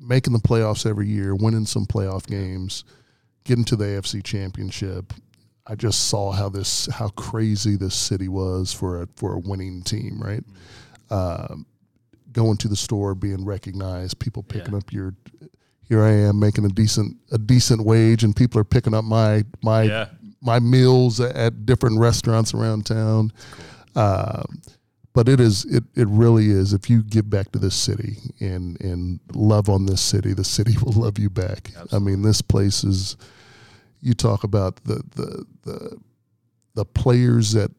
making 0.00 0.32
the 0.32 0.38
playoffs 0.38 0.88
every 0.88 1.06
year, 1.08 1.34
winning 1.34 1.66
some 1.66 1.86
playoff 1.86 2.26
games, 2.26 2.84
getting 3.44 3.64
to 3.64 3.76
the 3.76 3.84
AFC 3.84 4.24
Championship. 4.24 5.12
I 5.66 5.74
just 5.74 6.08
saw 6.08 6.32
how 6.32 6.48
this 6.48 6.86
how 6.86 7.08
crazy 7.10 7.76
this 7.76 7.94
city 7.94 8.28
was 8.28 8.72
for 8.72 9.02
a 9.02 9.08
for 9.16 9.34
a 9.34 9.38
winning 9.38 9.82
team, 9.82 10.20
right? 10.20 10.42
Um, 11.10 11.66
going 12.32 12.56
to 12.58 12.68
the 12.68 12.76
store, 12.76 13.14
being 13.14 13.44
recognized, 13.44 14.18
people 14.18 14.42
picking 14.42 14.72
Yeah. 14.72 14.78
up 14.78 14.92
your. 14.92 15.14
Here 15.82 16.02
I 16.04 16.12
am 16.12 16.38
making 16.38 16.64
a 16.64 16.68
decent 16.68 17.16
a 17.32 17.38
decent 17.38 17.84
wage, 17.84 18.22
and 18.24 18.34
people 18.34 18.60
are 18.60 18.64
picking 18.64 18.94
up 18.94 19.04
my 19.04 19.44
my 19.62 19.82
Yeah. 19.82 20.06
my 20.40 20.60
meals 20.60 21.20
at 21.20 21.66
different 21.66 21.98
restaurants 21.98 22.54
around 22.54 22.86
town. 22.86 23.32
Um, 23.96 24.62
but 25.12 25.28
it 25.28 25.40
is 25.40 25.64
it, 25.64 25.82
it 25.96 26.06
really 26.08 26.50
is. 26.50 26.72
If 26.72 26.88
you 26.88 27.02
give 27.02 27.28
back 27.28 27.50
to 27.52 27.58
this 27.58 27.74
city 27.74 28.18
and 28.38 28.80
and 28.80 29.18
love 29.34 29.68
on 29.68 29.86
this 29.86 30.00
city, 30.00 30.32
the 30.32 30.44
city 30.44 30.76
will 30.82 30.92
love 30.92 31.18
you 31.18 31.28
back. 31.30 31.72
I 31.92 31.98
mean, 31.98 32.22
this 32.22 32.40
place 32.42 32.84
is. 32.84 33.16
You 34.02 34.14
talk 34.14 34.44
about 34.44 34.76
the 34.84 35.02
the 35.16 35.44
the 35.64 35.96
the 36.74 36.84
players 36.86 37.52
that 37.52 37.70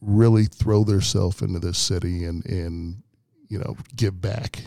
really 0.00 0.44
throw 0.44 0.84
themselves 0.84 1.40
into 1.42 1.58
this 1.58 1.78
city 1.78 2.24
and 2.26 2.44
and 2.46 3.02
you 3.48 3.58
know 3.58 3.76
give 3.96 4.20
back. 4.20 4.64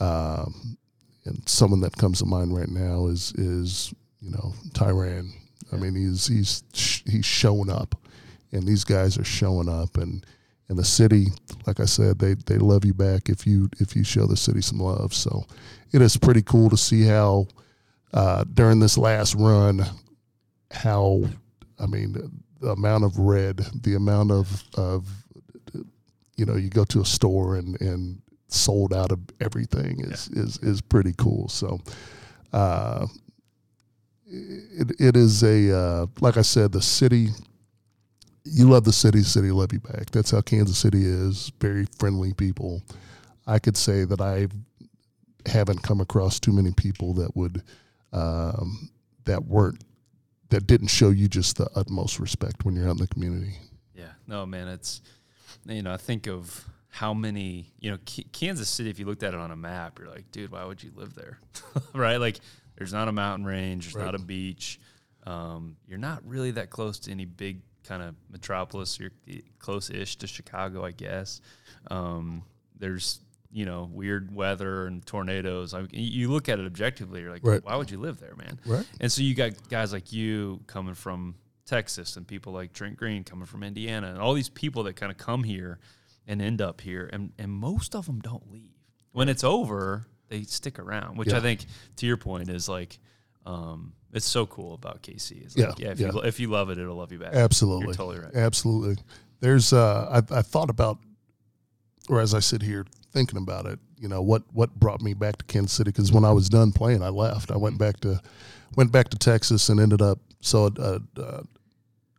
Um, 0.00 0.76
and 1.24 1.48
someone 1.48 1.80
that 1.80 1.96
comes 1.96 2.18
to 2.18 2.26
mind 2.26 2.56
right 2.56 2.68
now 2.68 3.06
is 3.06 3.32
is 3.32 3.94
you 4.20 4.30
know 4.30 4.52
Tyrann. 4.72 5.30
I 5.72 5.76
mean 5.76 5.94
he's 5.94 6.26
he's 6.26 6.64
sh- 6.72 7.02
he's 7.06 7.24
showing 7.24 7.70
up, 7.70 7.94
and 8.52 8.64
these 8.64 8.84
guys 8.84 9.18
are 9.18 9.24
showing 9.24 9.68
up, 9.68 9.96
and 9.96 10.24
and 10.68 10.78
the 10.78 10.84
city, 10.84 11.26
like 11.66 11.80
I 11.80 11.84
said, 11.84 12.18
they 12.18 12.34
they 12.34 12.56
love 12.56 12.84
you 12.84 12.94
back 12.94 13.28
if 13.28 13.46
you 13.46 13.68
if 13.78 13.94
you 13.94 14.04
show 14.04 14.26
the 14.26 14.36
city 14.36 14.62
some 14.62 14.78
love. 14.78 15.12
So 15.14 15.46
it 15.92 16.00
is 16.02 16.16
pretty 16.16 16.42
cool 16.42 16.70
to 16.70 16.76
see 16.76 17.02
how 17.02 17.46
uh, 18.14 18.44
during 18.52 18.80
this 18.80 18.96
last 18.98 19.34
run, 19.34 19.84
how 20.70 21.24
I 21.78 21.86
mean 21.86 22.40
the 22.60 22.70
amount 22.70 23.04
of 23.04 23.18
red, 23.18 23.58
the 23.82 23.94
amount 23.94 24.30
of 24.30 24.64
of 24.74 25.08
you 26.36 26.46
know 26.46 26.56
you 26.56 26.68
go 26.70 26.84
to 26.84 27.00
a 27.00 27.04
store 27.04 27.56
and 27.56 27.80
and 27.80 28.20
sold 28.48 28.92
out 28.92 29.12
of 29.12 29.18
everything 29.40 30.00
is 30.00 30.28
is 30.28 30.58
is 30.58 30.80
pretty 30.80 31.14
cool. 31.16 31.48
So. 31.48 31.80
Uh, 32.52 33.06
it, 34.32 34.92
it 34.98 35.16
is 35.16 35.42
a 35.42 35.76
uh, 35.76 36.06
like 36.20 36.36
I 36.36 36.42
said, 36.42 36.72
the 36.72 36.82
city. 36.82 37.28
You 38.44 38.68
love 38.68 38.84
the 38.84 38.92
city, 38.92 39.22
city 39.22 39.50
love 39.52 39.72
you 39.72 39.80
back. 39.80 40.10
That's 40.10 40.30
how 40.32 40.40
Kansas 40.40 40.78
City 40.78 41.04
is. 41.04 41.52
Very 41.60 41.86
friendly 41.98 42.32
people. 42.32 42.82
I 43.46 43.58
could 43.58 43.76
say 43.76 44.04
that 44.04 44.20
I 44.20 44.48
haven't 45.46 45.82
come 45.82 46.00
across 46.00 46.40
too 46.40 46.52
many 46.52 46.72
people 46.72 47.14
that 47.14 47.36
would 47.36 47.62
um, 48.12 48.90
that 49.24 49.44
weren't 49.44 49.82
that 50.48 50.66
didn't 50.66 50.88
show 50.88 51.10
you 51.10 51.28
just 51.28 51.56
the 51.56 51.68
utmost 51.76 52.18
respect 52.18 52.64
when 52.64 52.74
you're 52.74 52.88
out 52.88 52.92
in 52.92 52.98
the 52.98 53.06
community. 53.06 53.54
Yeah, 53.94 54.12
no, 54.26 54.44
man, 54.44 54.68
it's 54.68 55.02
you 55.66 55.82
know 55.82 55.92
I 55.92 55.96
think 55.96 56.26
of 56.26 56.64
how 56.88 57.14
many 57.14 57.72
you 57.80 57.90
know 57.90 57.98
K- 58.04 58.26
Kansas 58.32 58.68
City. 58.68 58.90
If 58.90 58.98
you 58.98 59.06
looked 59.06 59.22
at 59.22 59.34
it 59.34 59.40
on 59.40 59.50
a 59.50 59.56
map, 59.56 59.98
you're 59.98 60.08
like, 60.08 60.30
dude, 60.32 60.52
why 60.52 60.64
would 60.64 60.82
you 60.82 60.92
live 60.94 61.14
there? 61.14 61.38
right? 61.94 62.16
Like, 62.18 62.40
there's 62.76 62.92
not 62.92 63.08
a 63.08 63.12
mountain 63.12 63.44
range, 63.46 63.92
there's 63.92 64.04
not 64.04 64.14
a 64.14 64.18
beach. 64.18 64.78
Um, 65.24 65.76
you're 65.86 65.98
not 65.98 66.22
really 66.26 66.50
that 66.52 66.70
close 66.70 66.98
to 67.00 67.10
any 67.10 67.24
big 67.24 67.60
kind 67.84 68.02
of 68.02 68.14
metropolis. 68.30 68.98
You're 68.98 69.12
close-ish 69.60 70.16
to 70.16 70.26
Chicago, 70.26 70.84
I 70.84 70.90
guess. 70.90 71.40
Um, 71.90 72.42
there's 72.78 73.20
you 73.52 73.64
know 73.66 73.88
weird 73.92 74.34
weather 74.34 74.86
and 74.86 75.04
tornadoes. 75.06 75.74
I 75.74 75.82
mean, 75.82 75.88
you 75.92 76.30
look 76.30 76.48
at 76.48 76.58
it 76.58 76.66
objectively, 76.66 77.20
you're 77.20 77.30
like, 77.30 77.44
Right. 77.44 77.64
why 77.64 77.76
would 77.76 77.90
you 77.90 77.98
live 77.98 78.18
there, 78.18 78.34
man? 78.36 78.58
Right. 78.66 78.86
And 79.00 79.12
so 79.12 79.22
you 79.22 79.34
got 79.34 79.52
guys 79.68 79.92
like 79.92 80.12
you 80.12 80.60
coming 80.66 80.94
from 80.94 81.34
Texas 81.72 82.16
and 82.18 82.28
people 82.28 82.52
like 82.52 82.74
Trent 82.74 82.98
Green 82.98 83.24
coming 83.24 83.46
from 83.46 83.62
Indiana 83.62 84.08
and 84.08 84.18
all 84.18 84.34
these 84.34 84.50
people 84.50 84.82
that 84.82 84.94
kind 84.96 85.10
of 85.10 85.16
come 85.16 85.42
here 85.42 85.78
and 86.26 86.42
end 86.42 86.60
up 86.60 86.82
here 86.82 87.08
and, 87.10 87.32
and 87.38 87.50
most 87.50 87.94
of 87.94 88.04
them 88.04 88.20
don't 88.20 88.52
leave. 88.52 88.74
When 89.12 89.30
it's 89.30 89.42
over, 89.42 90.06
they 90.28 90.42
stick 90.42 90.78
around, 90.78 91.16
which 91.16 91.32
I 91.32 91.40
think 91.40 91.64
to 91.96 92.06
your 92.06 92.18
point 92.18 92.50
is 92.50 92.68
like 92.68 92.98
um, 93.46 93.94
it's 94.12 94.26
so 94.26 94.44
cool 94.44 94.74
about 94.74 95.02
KC. 95.02 95.44
It's 95.44 95.56
Yeah, 95.56 95.68
like, 95.68 95.78
yeah, 95.78 95.90
if 95.92 96.00
yeah. 96.00 96.10
you 96.12 96.20
if 96.20 96.38
you 96.40 96.48
love 96.48 96.68
it, 96.68 96.76
it'll 96.78 96.96
love 96.96 97.10
you 97.10 97.18
back. 97.18 97.32
Absolutely. 97.32 97.86
You're 97.86 97.94
totally 97.94 98.18
right. 98.18 98.34
Absolutely. 98.34 99.02
There's 99.40 99.72
uh 99.72 100.22
I, 100.30 100.38
I 100.38 100.42
thought 100.42 100.68
about 100.68 100.98
or 102.10 102.20
as 102.20 102.34
I 102.34 102.40
sit 102.40 102.60
here 102.60 102.84
thinking 103.12 103.38
about 103.38 103.64
it, 103.64 103.78
you 103.98 104.08
know, 104.08 104.20
what 104.20 104.42
what 104.52 104.74
brought 104.78 105.00
me 105.00 105.14
back 105.14 105.38
to 105.38 105.44
Kansas 105.46 105.72
City 105.72 105.90
cuz 105.90 106.12
when 106.12 106.24
I 106.24 106.32
was 106.32 106.50
done 106.50 106.72
playing, 106.72 107.02
I 107.02 107.08
left. 107.08 107.50
I 107.50 107.56
went 107.56 107.78
back 107.78 108.00
to 108.00 108.20
went 108.76 108.92
back 108.92 109.08
to 109.08 109.16
Texas 109.16 109.70
and 109.70 109.80
ended 109.80 110.02
up 110.02 110.18
so 110.40 110.70
a 110.76 111.00
a, 111.20 111.44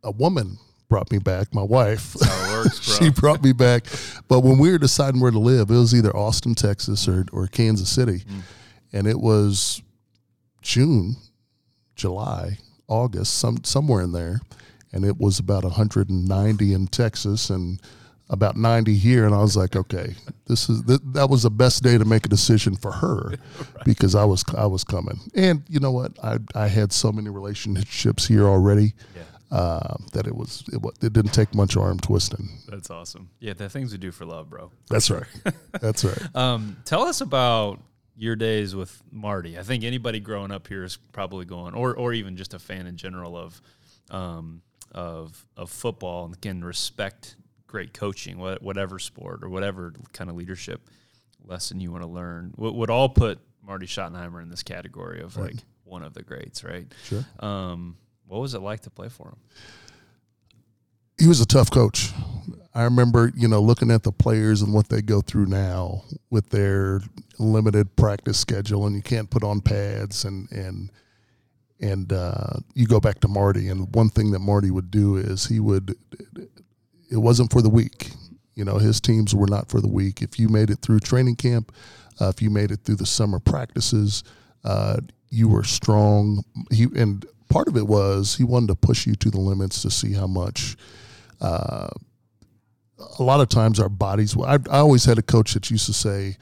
a 0.04 0.10
woman 0.10 0.58
brought 0.88 1.10
me 1.10 1.18
back, 1.18 1.52
my 1.54 1.62
wife. 1.62 2.14
Works, 2.52 2.98
she 2.98 3.10
brought 3.10 3.42
me 3.42 3.52
back. 3.52 3.84
But 4.28 4.40
when 4.40 4.58
we 4.58 4.70
were 4.70 4.78
deciding 4.78 5.20
where 5.20 5.30
to 5.30 5.38
live, 5.38 5.70
it 5.70 5.74
was 5.74 5.94
either 5.94 6.14
Austin, 6.16 6.54
Texas 6.54 7.08
or 7.08 7.24
or 7.32 7.46
Kansas 7.46 7.88
City. 7.90 8.20
Mm. 8.20 8.42
And 8.92 9.06
it 9.08 9.18
was 9.18 9.82
June, 10.62 11.16
July, 11.96 12.58
August, 12.86 13.38
some 13.38 13.64
somewhere 13.64 14.02
in 14.02 14.12
there, 14.12 14.40
and 14.92 15.04
it 15.04 15.18
was 15.18 15.38
about 15.38 15.64
190 15.64 16.72
in 16.72 16.86
Texas 16.86 17.50
and 17.50 17.80
about 18.30 18.56
90 18.56 18.94
here, 18.96 19.26
and 19.26 19.34
I 19.34 19.38
was 19.42 19.56
like, 19.56 19.76
okay, 19.76 20.14
this 20.46 20.70
is 20.70 20.82
th- 20.84 21.00
that 21.12 21.28
was 21.28 21.42
the 21.42 21.50
best 21.50 21.82
day 21.82 21.98
to 21.98 22.04
make 22.06 22.24
a 22.24 22.28
decision 22.28 22.74
for 22.74 22.90
her 22.90 23.34
because 23.84 24.14
I 24.14 24.24
was 24.24 24.44
I 24.56 24.66
was 24.66 24.84
coming, 24.84 25.18
and 25.34 25.62
you 25.68 25.80
know 25.80 25.92
what, 25.92 26.12
I 26.22 26.38
I 26.54 26.68
had 26.68 26.92
so 26.92 27.12
many 27.12 27.30
relationships 27.30 28.26
here 28.26 28.46
already 28.46 28.94
Yeah. 29.14 29.22
Uh, 29.54 29.94
that 30.12 30.26
it 30.26 30.34
was 30.34 30.64
it, 30.72 30.82
it 31.00 31.12
didn't 31.12 31.32
take 31.32 31.54
much 31.54 31.76
arm 31.76 32.00
twisting. 32.00 32.48
That's 32.68 32.90
awesome. 32.90 33.30
Yeah, 33.38 33.52
the 33.52 33.68
things 33.68 33.92
we 33.92 33.98
do 33.98 34.10
for 34.10 34.24
love, 34.24 34.50
bro. 34.50 34.72
That's 34.90 35.10
right, 35.10 35.26
that's 35.80 36.04
right. 36.04 36.36
Um, 36.36 36.76
tell 36.84 37.02
us 37.02 37.20
about 37.20 37.80
your 38.16 38.34
days 38.34 38.74
with 38.74 39.00
Marty. 39.12 39.56
I 39.56 39.62
think 39.62 39.84
anybody 39.84 40.18
growing 40.18 40.50
up 40.50 40.66
here 40.66 40.82
is 40.82 40.96
probably 41.12 41.44
going, 41.44 41.74
or 41.74 41.94
or 41.94 42.12
even 42.12 42.36
just 42.36 42.52
a 42.52 42.58
fan 42.58 42.88
in 42.88 42.96
general 42.96 43.36
of 43.36 43.62
um, 44.10 44.62
of 44.90 45.46
of 45.56 45.70
football 45.70 46.24
and 46.24 46.40
can 46.40 46.64
respect 46.64 47.36
great 47.68 47.94
coaching, 47.94 48.38
whatever 48.38 48.98
sport 48.98 49.44
or 49.44 49.48
whatever 49.48 49.94
kind 50.12 50.30
of 50.30 50.34
leadership 50.34 50.88
lesson 51.44 51.78
you 51.78 51.92
want 51.92 52.02
to 52.02 52.08
learn. 52.08 52.52
Would, 52.56 52.74
would 52.74 52.90
all 52.90 53.08
put 53.08 53.38
Marty 53.64 53.86
Schottenheimer 53.86 54.42
in 54.42 54.48
this 54.48 54.64
category 54.64 55.20
of 55.20 55.36
like 55.36 55.56
one 55.84 56.02
of 56.02 56.12
the 56.12 56.22
greats, 56.22 56.64
right? 56.64 56.92
Sure. 57.04 57.24
Um, 57.38 57.96
what 58.26 58.40
was 58.40 58.54
it 58.54 58.60
like 58.60 58.80
to 58.80 58.90
play 58.90 59.08
for 59.08 59.28
him? 59.28 59.36
he 61.18 61.26
was 61.26 61.40
a 61.40 61.46
tough 61.46 61.70
coach. 61.70 62.10
I 62.74 62.82
remember, 62.82 63.32
you 63.36 63.46
know, 63.46 63.60
looking 63.60 63.90
at 63.90 64.02
the 64.02 64.12
players 64.12 64.62
and 64.62 64.74
what 64.74 64.88
they 64.88 65.00
go 65.00 65.20
through 65.20 65.46
now 65.46 66.02
with 66.30 66.50
their 66.50 67.02
limited 67.38 67.94
practice 67.94 68.38
schedule, 68.38 68.86
and 68.86 68.96
you 68.96 69.02
can't 69.02 69.30
put 69.30 69.44
on 69.44 69.60
pads, 69.60 70.24
and 70.24 70.50
and 70.50 70.90
and 71.80 72.12
uh, 72.12 72.54
you 72.74 72.86
go 72.86 72.98
back 72.98 73.20
to 73.20 73.28
Marty, 73.28 73.68
and 73.68 73.94
one 73.94 74.08
thing 74.08 74.32
that 74.32 74.40
Marty 74.40 74.70
would 74.72 74.90
do 74.90 75.16
is 75.16 75.46
he 75.46 75.60
would. 75.60 75.96
It 77.10 77.18
wasn't 77.18 77.52
for 77.52 77.62
the 77.62 77.70
week, 77.70 78.10
You 78.56 78.64
know, 78.64 78.78
his 78.78 79.00
teams 79.00 79.34
were 79.34 79.46
not 79.46 79.68
for 79.68 79.80
the 79.80 79.88
week. 79.88 80.20
If 80.20 80.38
you 80.38 80.48
made 80.48 80.70
it 80.70 80.80
through 80.80 81.00
training 81.00 81.36
camp, 81.36 81.72
uh, 82.20 82.28
if 82.28 82.42
you 82.42 82.50
made 82.50 82.72
it 82.72 82.80
through 82.80 82.96
the 82.96 83.06
summer 83.06 83.38
practices, 83.38 84.24
uh, 84.64 84.96
you 85.30 85.48
were 85.48 85.62
strong. 85.64 86.42
He 86.72 86.88
and 86.96 87.24
part 87.54 87.68
of 87.68 87.76
it 87.76 87.86
was 87.86 88.36
he 88.36 88.44
wanted 88.44 88.68
to 88.68 88.74
push 88.88 89.06
you 89.06 89.14
to 89.14 89.30
the 89.30 89.40
limits 89.50 89.82
to 89.82 89.90
see 89.90 90.12
how 90.12 90.26
much 90.26 90.76
uh, 91.40 91.88
a 93.18 93.22
lot 93.22 93.40
of 93.40 93.48
times 93.48 93.78
our 93.80 93.88
bodies. 93.88 94.36
I, 94.36 94.54
I 94.70 94.78
always 94.78 95.04
had 95.04 95.18
a 95.18 95.22
coach 95.22 95.54
that 95.54 95.70
used 95.70 95.86
to 95.86 95.92
say, 95.92 96.36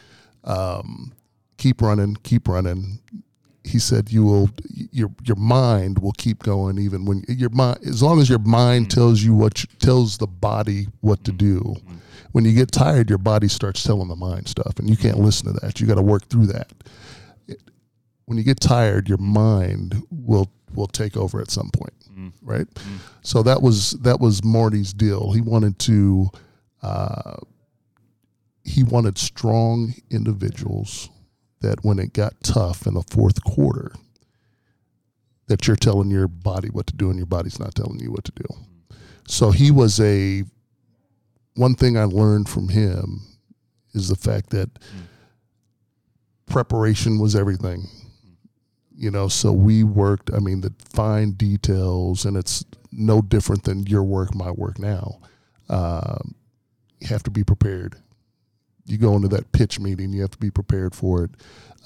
um, 0.45 1.13
"Keep 1.59 1.83
running, 1.83 2.17
keep 2.23 2.49
running. 2.49 2.99
he 3.65 3.79
said 3.79 4.11
you 4.11 4.25
will 4.25 4.49
your 5.01 5.11
your 5.29 5.37
mind 5.37 5.99
will 6.01 6.17
keep 6.25 6.39
going 6.43 6.79
even 6.87 7.05
when 7.05 7.23
your 7.29 7.51
mind 7.51 7.79
as 7.87 8.03
long 8.03 8.21
as 8.21 8.29
your 8.29 8.41
mind 8.61 8.91
tells 8.91 9.23
you 9.23 9.33
what 9.43 9.63
you, 9.63 9.69
tells 9.79 10.19
the 10.19 10.27
body 10.27 10.89
what 11.01 11.23
to 11.25 11.31
do 11.33 11.57
when 12.33 12.45
you 12.45 12.53
get 12.53 12.73
tired 12.73 13.09
your 13.09 13.19
body 13.33 13.47
starts 13.49 13.85
telling 13.85 14.09
the 14.09 14.17
mind 14.17 14.49
stuff 14.49 14.75
and 14.81 14.91
you 14.91 14.97
can't 14.97 15.21
listen 15.27 15.47
to 15.47 15.53
that 15.61 15.79
you 15.81 15.87
got 15.87 15.95
to 16.03 16.03
work 16.15 16.25
through 16.29 16.47
that 16.47 16.73
It- 17.47 17.63
when 18.27 18.37
you 18.39 18.43
get 18.45 18.59
tired 18.59 19.09
your 19.09 19.23
mind 19.45 20.03
will 20.11 20.49
will 20.75 20.87
take 20.87 21.17
over 21.17 21.41
at 21.41 21.51
some 21.51 21.71
point 21.71 21.95
mm. 22.17 22.33
right? 22.43 22.69
Mm. 22.75 22.99
So 23.23 23.43
that 23.43 23.63
was 23.63 23.93
that 24.03 24.21
was 24.21 24.45
Marty's 24.45 24.93
deal. 24.93 25.33
He 25.33 25.41
wanted 25.41 25.79
to 25.81 26.31
uh, 26.83 27.37
he 28.65 28.83
wanted 28.83 29.19
strong 29.19 29.95
individuals 30.11 31.09
that 31.61 31.85
when 31.85 31.99
it 31.99 32.13
got 32.13 32.35
tough 32.43 32.87
in 32.87 32.95
the 32.95 33.03
fourth 33.03 33.43
quarter, 33.45 33.93
that 35.47 35.67
you're 35.67 35.77
telling 35.77 36.11
your 36.11 36.29
body 36.29 36.69
what 36.69 36.87
to 36.89 36.97
do 36.97 37.09
and 37.09 37.19
your 37.19 37.27
body's 37.27 37.59
not 37.59 37.75
telling 37.75 38.01
you 38.01 38.11
what 38.11 38.25
to 38.25 38.33
do. 38.33 38.47
So 39.29 39.51
he 39.51 39.71
was 39.71 40.01
a 40.01 40.43
one 41.55 41.75
thing 41.75 41.97
I 41.97 42.05
learned 42.05 42.49
from 42.49 42.69
him 42.69 43.21
is 43.95 44.09
the 44.09 44.17
fact 44.17 44.51
that 44.51 44.73
mm. 44.75 45.07
preparation 46.47 47.19
was 47.19 47.37
everything. 47.37 47.87
You 49.03 49.11
know, 49.11 49.27
so 49.29 49.51
we 49.53 49.83
worked, 49.83 50.31
I 50.33 50.39
mean, 50.39 50.61
the 50.61 50.73
fine 50.79 51.33
details, 51.33 52.25
and 52.25 52.37
it's 52.37 52.65
no 52.93 53.21
different 53.21 53.65
than 53.65 53.87
your 53.87 54.05
work, 54.05 54.35
my 54.35 54.51
work 54.53 54.79
now. 54.79 55.19
Um, 55.69 56.35
you 57.01 57.09
have 57.09 57.23
to 57.25 57.31
be 57.31 57.43
prepared 57.43 57.97
you 58.85 58.99
go 58.99 59.15
into 59.15 59.29
that 59.29 59.53
pitch 59.53 59.79
meeting, 59.79 60.13
you 60.13 60.23
have 60.23 60.31
to 60.31 60.39
be 60.39 60.51
prepared 60.51 60.95
for 60.95 61.25
it. 61.25 61.31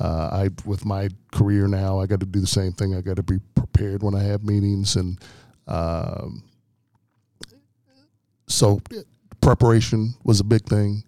Uh, 0.00 0.28
I, 0.32 0.50
with 0.64 0.84
my 0.84 1.08
career 1.32 1.66
now, 1.68 2.00
I 2.00 2.06
got 2.06 2.20
to 2.20 2.26
do 2.26 2.40
the 2.40 2.46
same 2.46 2.72
thing. 2.72 2.94
I 2.94 3.00
got 3.00 3.16
to 3.16 3.22
be 3.22 3.38
prepared 3.54 4.02
when 4.02 4.14
I 4.14 4.22
have 4.22 4.44
meetings, 4.44 4.96
and 4.96 5.18
um, 5.66 6.42
so 8.46 8.80
preparation 9.40 10.14
was 10.24 10.40
a 10.40 10.44
big 10.44 10.64
thing, 10.64 11.04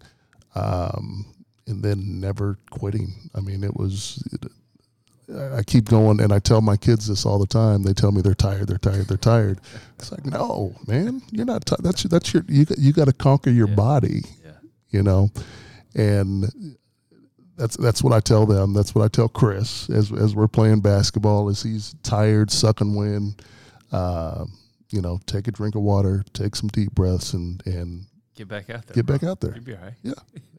um, 0.55 1.25
and 1.67 1.83
then 1.83 2.19
never 2.19 2.57
quitting. 2.71 3.29
I 3.35 3.41
mean, 3.41 3.63
it 3.63 3.75
was. 3.75 4.23
It, 4.31 4.51
I 5.31 5.61
keep 5.63 5.85
going, 5.85 6.19
and 6.21 6.33
I 6.33 6.39
tell 6.39 6.61
my 6.61 6.75
kids 6.77 7.07
this 7.07 7.25
all 7.25 7.37
the 7.39 7.45
time. 7.47 7.83
They 7.83 7.93
tell 7.93 8.11
me 8.11 8.21
they're 8.21 8.33
tired, 8.33 8.67
they're 8.67 8.77
tired, 8.79 9.07
they're 9.07 9.17
tired. 9.17 9.59
It's 9.99 10.11
like, 10.11 10.25
no, 10.25 10.73
man, 10.87 11.21
you're 11.31 11.45
not. 11.45 11.65
T- 11.65 11.75
that's 11.79 12.03
that's 12.03 12.33
your 12.33 12.43
you. 12.47 12.65
got- 12.65 12.77
You 12.79 12.93
got 12.93 13.05
to 13.05 13.13
conquer 13.13 13.49
your 13.51 13.67
Yeah. 13.69 13.75
body 13.75 14.23
Yeah. 14.43 14.51
you 14.89 15.03
know, 15.03 15.29
and 15.95 16.75
that's 17.57 17.77
that's 17.77 18.01
what 18.03 18.13
I 18.13 18.19
tell 18.21 18.45
them. 18.45 18.73
That's 18.73 18.95
what 18.95 19.03
I 19.03 19.07
tell 19.07 19.27
Chris 19.29 19.89
as 19.89 20.11
as 20.11 20.33
we're 20.35 20.47
playing 20.47 20.79
basketball. 20.81 21.49
As 21.49 21.61
he's 21.61 21.93
tired, 22.03 22.49
sucking 22.51 22.95
wind, 22.95 23.41
uh, 23.91 24.45
you 24.91 25.01
know, 25.01 25.19
take 25.27 25.47
a 25.47 25.51
drink 25.51 25.75
of 25.75 25.81
water, 25.81 26.23
take 26.33 26.55
some 26.55 26.69
deep 26.69 26.93
breaths, 26.95 27.33
and 27.33 27.61
and 27.67 28.05
Get 28.39 28.47
back 28.47 28.69
out 28.69 28.87
there. 28.87 28.95
get 28.95 29.05
bro. 29.05 29.17
back 29.17 29.23
out 29.29 29.39
there. 29.41 29.53
You'll 29.53 29.63
be 29.65 29.75
all 29.75 29.81
right. 29.83 29.93
Yeah, 30.01 30.13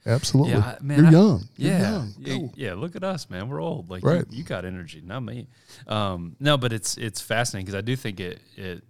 absolutely. 0.07 0.53
Yeah, 0.53 0.77
I- 0.79 0.83
man, 0.83 0.99
You're 0.99 1.07
I- 1.07 1.11
young. 1.11 1.49
You're 1.57 1.73
Yeah, 1.73 1.90
young. 1.90 2.14
yeah, 2.19 2.49
yeah. 2.55 2.75
Look 2.75 2.95
at 2.95 3.03
us, 3.03 3.29
man. 3.31 3.49
We're 3.49 3.61
old. 3.62 3.88
Like, 3.88 4.05
Right. 4.05 4.27
you, 4.31 4.38
you 4.38 4.45
got 4.45 4.64
energy, 4.66 5.01
not 5.05 5.21
me. 5.21 5.49
Um, 5.87 6.37
no, 6.38 6.57
but 6.59 6.73
it's 6.75 6.97
it's 6.99 7.21
fascinating 7.23 7.64
because 7.64 7.79
I 7.79 7.81
do 7.81 7.97
think 7.97 8.21
it 8.21 8.40
it, 8.57 8.85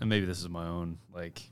and 0.00 0.08
maybe 0.10 0.26
this 0.26 0.38
is 0.38 0.48
my 0.50 0.66
own 0.66 0.98
like 1.14 1.42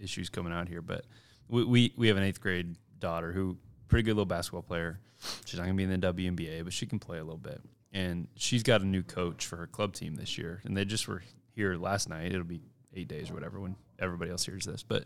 issues 0.00 0.28
coming 0.28 0.52
out 0.52 0.68
here, 0.68 0.80
but 0.82 1.04
we 1.48 1.64
we, 1.64 1.92
we 1.96 2.08
have 2.08 2.16
an 2.16 2.22
eighth 2.22 2.40
grade 2.40 2.76
daughter 3.00 3.32
who 3.32 3.56
pretty 3.88 4.02
good 4.04 4.12
little 4.14 4.24
basketball 4.26 4.62
player. 4.62 5.00
She's 5.44 5.58
not 5.58 5.64
gonna 5.66 5.74
be 5.76 5.84
in 5.84 5.90
the 6.00 6.12
WNBA, 6.12 6.62
but 6.64 6.72
she 6.72 6.86
can 6.86 6.98
play 6.98 7.18
a 7.18 7.24
little 7.24 7.36
bit, 7.38 7.60
and 7.92 8.28
she's 8.36 8.62
got 8.62 8.80
a 8.80 8.84
new 8.86 9.02
coach 9.02 9.46
for 9.46 9.56
her 9.56 9.66
club 9.66 9.92
team 9.94 10.14
this 10.14 10.36
year, 10.38 10.60
and 10.64 10.76
they 10.76 10.84
just 10.84 11.08
were 11.08 11.22
here 11.54 11.76
last 11.76 12.08
night. 12.08 12.32
It'll 12.32 12.44
be 12.44 12.60
eight 12.94 13.08
days 13.08 13.30
or 13.30 13.34
whatever 13.34 13.58
when 13.60 13.74
everybody 13.98 14.30
else 14.30 14.44
hears 14.44 14.64
this, 14.64 14.82
but 14.82 15.04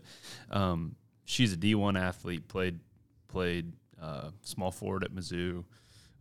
um, 0.49 0.95
she's 1.25 1.53
a 1.53 1.57
D1 1.57 1.99
athlete, 1.99 2.47
played 2.47 2.79
played 3.27 3.73
uh, 4.01 4.29
small 4.41 4.71
forward 4.71 5.03
at 5.03 5.11
Mizzou, 5.13 5.63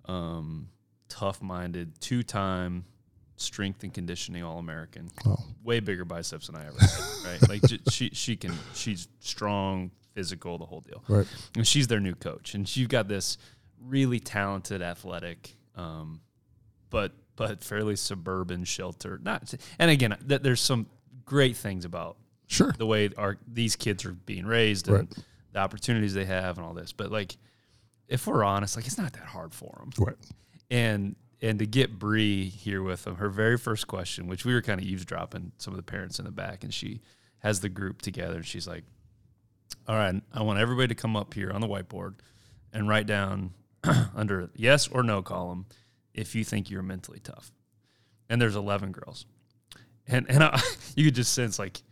um, 0.06 0.68
tough 1.08 1.40
minded, 1.42 1.98
two 2.00 2.22
time 2.22 2.84
strength 3.36 3.82
and 3.84 3.94
conditioning 3.94 4.42
All 4.42 4.58
American, 4.58 5.10
Oh. 5.24 5.36
way 5.62 5.78
bigger 5.80 6.04
biceps 6.04 6.48
than 6.48 6.56
I 6.56 6.66
ever 6.66 6.78
had. 6.80 6.90
Right, 7.24 7.48
like 7.48 7.62
j- 7.62 7.80
she 7.90 8.10
she 8.12 8.36
can 8.36 8.52
she's 8.74 9.06
strong, 9.20 9.90
physical, 10.14 10.56
the 10.58 10.64
whole 10.66 10.80
deal. 10.80 11.04
Right. 11.08 11.26
And 11.56 11.66
she's 11.66 11.86
their 11.88 12.00
new 12.00 12.14
coach, 12.14 12.54
and 12.54 12.74
you've 12.76 12.88
got 12.88 13.06
this 13.08 13.36
really 13.84 14.18
talented, 14.18 14.80
athletic, 14.82 15.54
um, 15.76 16.20
but 16.90 17.12
but 17.36 17.62
fairly 17.62 17.96
suburban 17.96 18.64
shelter. 18.64 19.20
Not 19.22 19.52
and 19.78 19.90
again, 19.90 20.16
th- 20.26 20.42
there's 20.42 20.60
some 20.60 20.86
great 21.24 21.56
things 21.56 21.84
about 21.84 22.16
Sure. 22.48 22.72
the 22.76 22.86
way 22.86 23.10
our 23.16 23.36
these 23.46 23.76
kids 23.76 24.04
are 24.04 24.12
being 24.12 24.46
raised 24.46 24.88
and 24.88 24.96
Right. 24.96 25.18
the 25.52 25.58
opportunities 25.60 26.14
they 26.14 26.24
have 26.24 26.56
and 26.58 26.66
all 26.66 26.74
this. 26.74 26.92
But 26.92 27.12
like, 27.12 27.36
if 28.08 28.26
we're 28.26 28.42
honest, 28.42 28.74
like 28.74 28.86
it's 28.86 28.98
not 28.98 29.12
that 29.12 29.26
hard 29.26 29.54
for 29.54 29.76
them. 29.78 29.90
Right. 29.98 30.16
And 30.70 31.14
and 31.40 31.58
to 31.60 31.66
get 31.66 31.98
Bree 31.98 32.48
here 32.48 32.82
with 32.82 33.04
them, 33.04 33.16
her 33.16 33.28
very 33.28 33.56
first 33.58 33.86
question, 33.86 34.26
which 34.26 34.44
we 34.44 34.52
were 34.54 34.62
kind 34.62 34.80
of 34.80 34.86
eavesdropping 34.86 35.52
some 35.58 35.72
of 35.72 35.76
the 35.76 35.84
parents 35.84 36.18
in 36.18 36.24
the 36.24 36.32
back, 36.32 36.64
and 36.64 36.74
she 36.74 37.00
has 37.40 37.60
the 37.60 37.68
group 37.68 38.02
together, 38.02 38.36
and 38.36 38.46
she's 38.46 38.66
like, 38.66 38.82
"All 39.86 39.94
right, 39.94 40.20
I 40.32 40.42
want 40.42 40.58
everybody 40.58 40.88
to 40.88 40.94
come 40.94 41.14
up 41.16 41.34
here 41.34 41.52
on 41.52 41.60
the 41.60 41.68
whiteboard 41.68 42.14
and 42.72 42.88
write 42.88 43.06
down 43.06 43.52
under 44.16 44.50
yes 44.56 44.88
or 44.88 45.02
no 45.04 45.22
column 45.22 45.66
if 46.14 46.34
you 46.34 46.42
think 46.44 46.70
you're 46.70 46.82
mentally 46.82 47.20
tough." 47.20 47.52
And 48.30 48.42
there's 48.42 48.56
11 48.56 48.90
girls, 48.92 49.24
and 50.06 50.26
and 50.28 50.42
I, 50.42 50.60
you 50.96 51.04
could 51.04 51.14
just 51.14 51.32
sense 51.34 51.58
like 51.58 51.82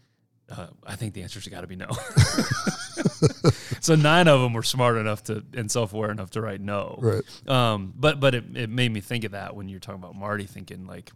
uh, 0.51 0.67
I 0.85 0.97
think 0.97 1.15
the 1.15 1.23
answer's 1.23 1.47
got 1.49 1.63
to 1.63 1.67
be 1.67 1.77
no. 1.77 1.89
so 3.81 3.95
nine 3.95 4.29
of 4.29 4.41
them 4.41 4.53
were 4.53 4.63
smart 4.63 4.97
enough 4.97 5.25
to 5.25 5.45
and 5.55 5.71
self 5.71 5.93
aware 5.93 6.11
enough 6.11 6.31
to 6.31 6.41
write 6.41 6.61
no. 6.61 6.99
Right. 7.01 7.49
Um, 7.49 7.93
but 7.97 8.21
but 8.21 8.35
it, 8.35 8.45
it 8.55 8.71
made 8.71 8.93
me 8.93 9.01
think 9.01 9.25
of 9.25 9.33
that 9.33 9.57
when 9.57 9.69
you're 9.69 9.81
talking 9.81 10.01
about 10.01 10.15
Marty, 10.15 10.45
thinking 10.45 10.87
like, 10.87 11.11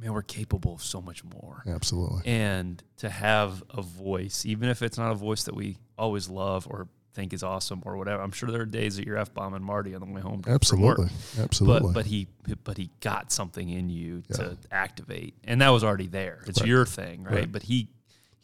man, 0.00 0.12
we're 0.12 0.22
capable 0.22 0.74
of 0.74 0.82
so 0.82 1.00
much 1.00 1.24
more. 1.24 1.62
Absolutely. 1.66 2.22
And 2.26 2.82
to 2.98 3.08
have 3.08 3.62
a 3.70 3.80
voice, 3.80 4.44
even 4.44 4.68
if 4.68 4.82
it's 4.82 4.98
not 4.98 5.12
a 5.12 5.16
voice 5.16 5.44
that 5.44 5.54
we 5.54 5.78
always 5.96 6.28
love 6.28 6.66
or 6.68 6.88
think 7.14 7.32
is 7.32 7.42
awesome 7.42 7.82
or 7.86 7.96
whatever, 7.96 8.22
I'm 8.22 8.32
sure 8.32 8.50
there 8.50 8.60
are 8.60 8.66
days 8.66 8.96
that 8.96 9.06
you're 9.06 9.16
f 9.16 9.32
bombing 9.32 9.62
Marty 9.62 9.94
on 9.94 10.02
the 10.02 10.06
way 10.06 10.20
home. 10.20 10.42
Absolutely. 10.46 11.08
Absolutely. 11.40 11.88
But 11.88 11.94
but 11.94 12.06
he 12.06 12.28
but 12.64 12.76
he 12.76 12.90
got 13.00 13.32
something 13.32 13.70
in 13.70 13.88
you 13.88 14.22
to 14.34 14.58
activate, 14.70 15.34
and 15.44 15.62
that 15.62 15.70
was 15.70 15.82
already 15.82 16.08
there. 16.08 16.42
It's 16.46 16.62
your 16.62 16.84
thing, 16.84 17.24
right? 17.24 17.34
Right. 17.34 17.52
But 17.52 17.62
he 17.62 17.88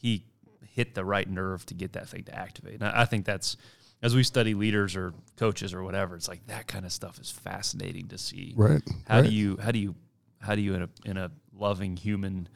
he 0.03 0.27
hit 0.75 0.95
the 0.95 1.05
right 1.05 1.29
nerve 1.29 1.65
to 1.67 1.75
get 1.75 1.93
that 1.93 2.09
thing 2.09 2.25
to 2.25 2.35
activate. 2.35 2.75
And 2.75 2.85
I, 2.85 3.03
I 3.03 3.05
think 3.05 3.25
that's 3.25 3.57
as 4.03 4.17
we 4.17 4.25
study 4.25 4.53
leaders 4.53 4.97
or 4.97 5.15
coaches 5.37 5.73
or 5.73 5.85
whatever, 5.85 6.17
it's 6.17 6.29
like 6.29 6.47
that 6.49 6.67
kind 6.67 6.85
of 6.85 6.93
stuff 6.93 7.21
is 7.21 7.31
fascinating 7.31 8.09
to 8.09 8.19
see. 8.19 8.53
right. 8.57 8.83
How 9.07 9.21
right. 9.21 9.29
do 9.29 9.35
you 9.35 9.57
how 9.63 9.71
do 9.71 9.79
you 9.79 9.95
how 10.41 10.55
do 10.55 10.61
you 10.61 10.75
in 10.75 10.83
a 10.83 10.89
in 11.05 11.17
a 11.17 11.31
loving 11.57 11.97
human 11.97 12.49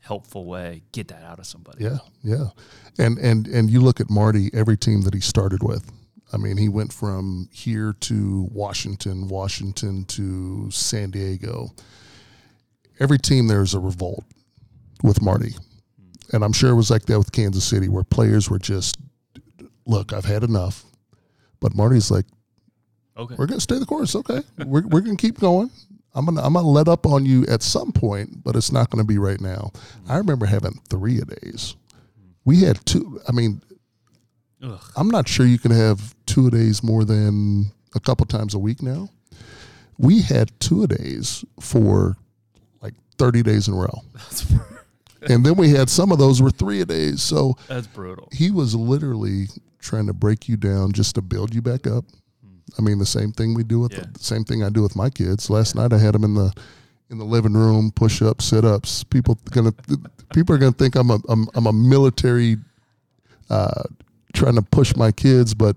helpful 0.00 0.44
way 0.44 0.82
get 0.92 1.08
that 1.08 1.22
out 1.22 1.38
of 1.38 1.46
somebody? 1.46 1.84
Yeah, 1.84 1.98
yeah, 2.22 2.48
and 2.98 3.18
and 3.18 3.46
and 3.48 3.70
you 3.70 3.80
look 3.80 4.00
at 4.00 4.10
Marty. 4.10 4.50
Every 4.52 4.76
team 4.76 5.02
that 5.02 5.14
he 5.14 5.20
started 5.20 5.62
with, 5.62 5.90
I 6.32 6.36
mean, 6.36 6.58
he 6.58 6.68
went 6.68 6.92
from 6.92 7.48
here 7.50 7.94
to 8.00 8.48
Washington, 8.52 9.28
Washington 9.28 10.04
to 10.06 10.70
San 10.70 11.10
Diego. 11.10 11.70
Every 13.00 13.18
team 13.18 13.48
there's 13.48 13.74
a 13.74 13.80
revolt 13.80 14.24
with 15.02 15.22
Marty, 15.22 15.54
and 16.32 16.44
I'm 16.44 16.52
sure 16.52 16.70
it 16.70 16.74
was 16.74 16.90
like 16.90 17.06
that 17.06 17.18
with 17.18 17.32
Kansas 17.32 17.64
City, 17.64 17.88
where 17.88 18.04
players 18.04 18.48
were 18.50 18.58
just, 18.58 18.96
look, 19.86 20.12
I've 20.12 20.24
had 20.24 20.42
enough. 20.44 20.84
But 21.60 21.74
Marty's 21.74 22.10
like, 22.10 22.26
Okay. 23.16 23.36
we're 23.38 23.46
gonna 23.46 23.60
stay 23.60 23.78
the 23.78 23.86
course. 23.86 24.16
Okay, 24.16 24.40
we're 24.66 24.86
we're 24.88 25.00
gonna 25.00 25.16
keep 25.16 25.38
going. 25.38 25.70
I'm 26.14 26.24
gonna 26.26 26.42
I'm 26.42 26.54
gonna 26.54 26.66
let 26.68 26.88
up 26.88 27.06
on 27.06 27.24
you 27.24 27.46
at 27.46 27.62
some 27.62 27.92
point, 27.92 28.42
but 28.42 28.56
it's 28.56 28.72
not 28.72 28.90
gonna 28.90 29.04
be 29.04 29.18
right 29.18 29.40
now. 29.40 29.70
I 30.08 30.16
remember 30.16 30.46
having 30.46 30.80
three 30.88 31.18
a 31.20 31.24
days. 31.24 31.76
We 32.44 32.60
had 32.62 32.84
two. 32.84 33.20
I 33.28 33.32
mean, 33.32 33.62
Ugh. 34.62 34.80
I'm 34.96 35.08
not 35.08 35.28
sure 35.28 35.46
you 35.46 35.58
can 35.60 35.70
have 35.70 36.14
two 36.26 36.48
a 36.48 36.50
days 36.50 36.82
more 36.82 37.04
than 37.04 37.66
a 37.94 38.00
couple 38.00 38.26
times 38.26 38.52
a 38.54 38.58
week 38.58 38.82
now. 38.82 39.08
We 39.96 40.20
had 40.22 40.50
two 40.58 40.82
a 40.82 40.88
days 40.88 41.44
for 41.60 42.16
like 42.82 42.94
30 43.18 43.42
days 43.44 43.68
in 43.68 43.74
a 43.74 43.76
row, 43.76 44.02
That's, 44.12 44.44
and 45.28 45.44
then 45.44 45.54
we 45.56 45.70
had 45.70 45.88
some 45.90 46.12
of 46.12 46.18
those 46.18 46.40
were 46.42 46.50
three 46.50 46.80
a 46.80 46.84
days. 46.84 47.22
So 47.22 47.54
that's 47.68 47.86
brutal. 47.86 48.28
he 48.32 48.50
was 48.50 48.74
literally 48.74 49.46
trying 49.80 50.06
to 50.06 50.12
break 50.14 50.48
you 50.48 50.56
down 50.56 50.92
just 50.92 51.14
to 51.16 51.22
build 51.22 51.54
you 51.54 51.60
back 51.62 51.86
up. 51.86 52.04
I 52.78 52.82
mean, 52.82 52.98
the 52.98 53.06
same 53.06 53.32
thing 53.32 53.54
we 53.54 53.62
do 53.64 53.80
with 53.80 53.92
Yeah. 53.92 54.04
the 54.12 54.24
same 54.24 54.44
thing 54.44 54.62
I 54.64 54.70
do 54.70 54.82
with 54.82 54.96
my 54.96 55.10
kids. 55.10 55.50
Last 55.50 55.74
night 55.74 55.92
I 55.92 55.98
had 55.98 56.14
them 56.14 56.24
in 56.24 56.34
the 56.34 56.52
in 57.10 57.18
the 57.18 57.24
living 57.24 57.52
room, 57.52 57.92
push 57.94 58.22
ups, 58.22 58.46
sit 58.46 58.64
ups. 58.64 59.04
People 59.04 59.38
gonna 59.50 59.74
people 60.32 60.54
are 60.54 60.58
gonna 60.58 60.72
think 60.72 60.94
I'm 60.96 61.10
a 61.10 61.18
I'm, 61.28 61.46
I'm 61.54 61.66
a 61.66 61.72
military 61.72 62.56
uh, 63.50 63.82
trying 64.32 64.54
to 64.56 64.62
push 64.62 64.96
my 64.96 65.12
kids, 65.12 65.52
but 65.54 65.76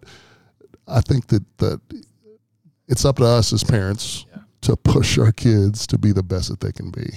I 0.87 1.01
think 1.01 1.27
that 1.27 1.43
that 1.57 1.81
it's 2.87 3.03
up 3.03 3.17
to 3.17 3.25
us 3.25 3.51
as 3.51 3.63
parents 3.63 4.25
Yeah. 4.31 4.41
to 4.61 4.77
push 4.77 5.17
our 5.17 5.33
kids 5.33 5.85
to 5.87 5.97
be 5.97 6.13
the 6.13 6.23
best 6.23 6.49
that 6.49 6.61
they 6.61 6.71
can 6.71 6.89
be. 6.91 7.09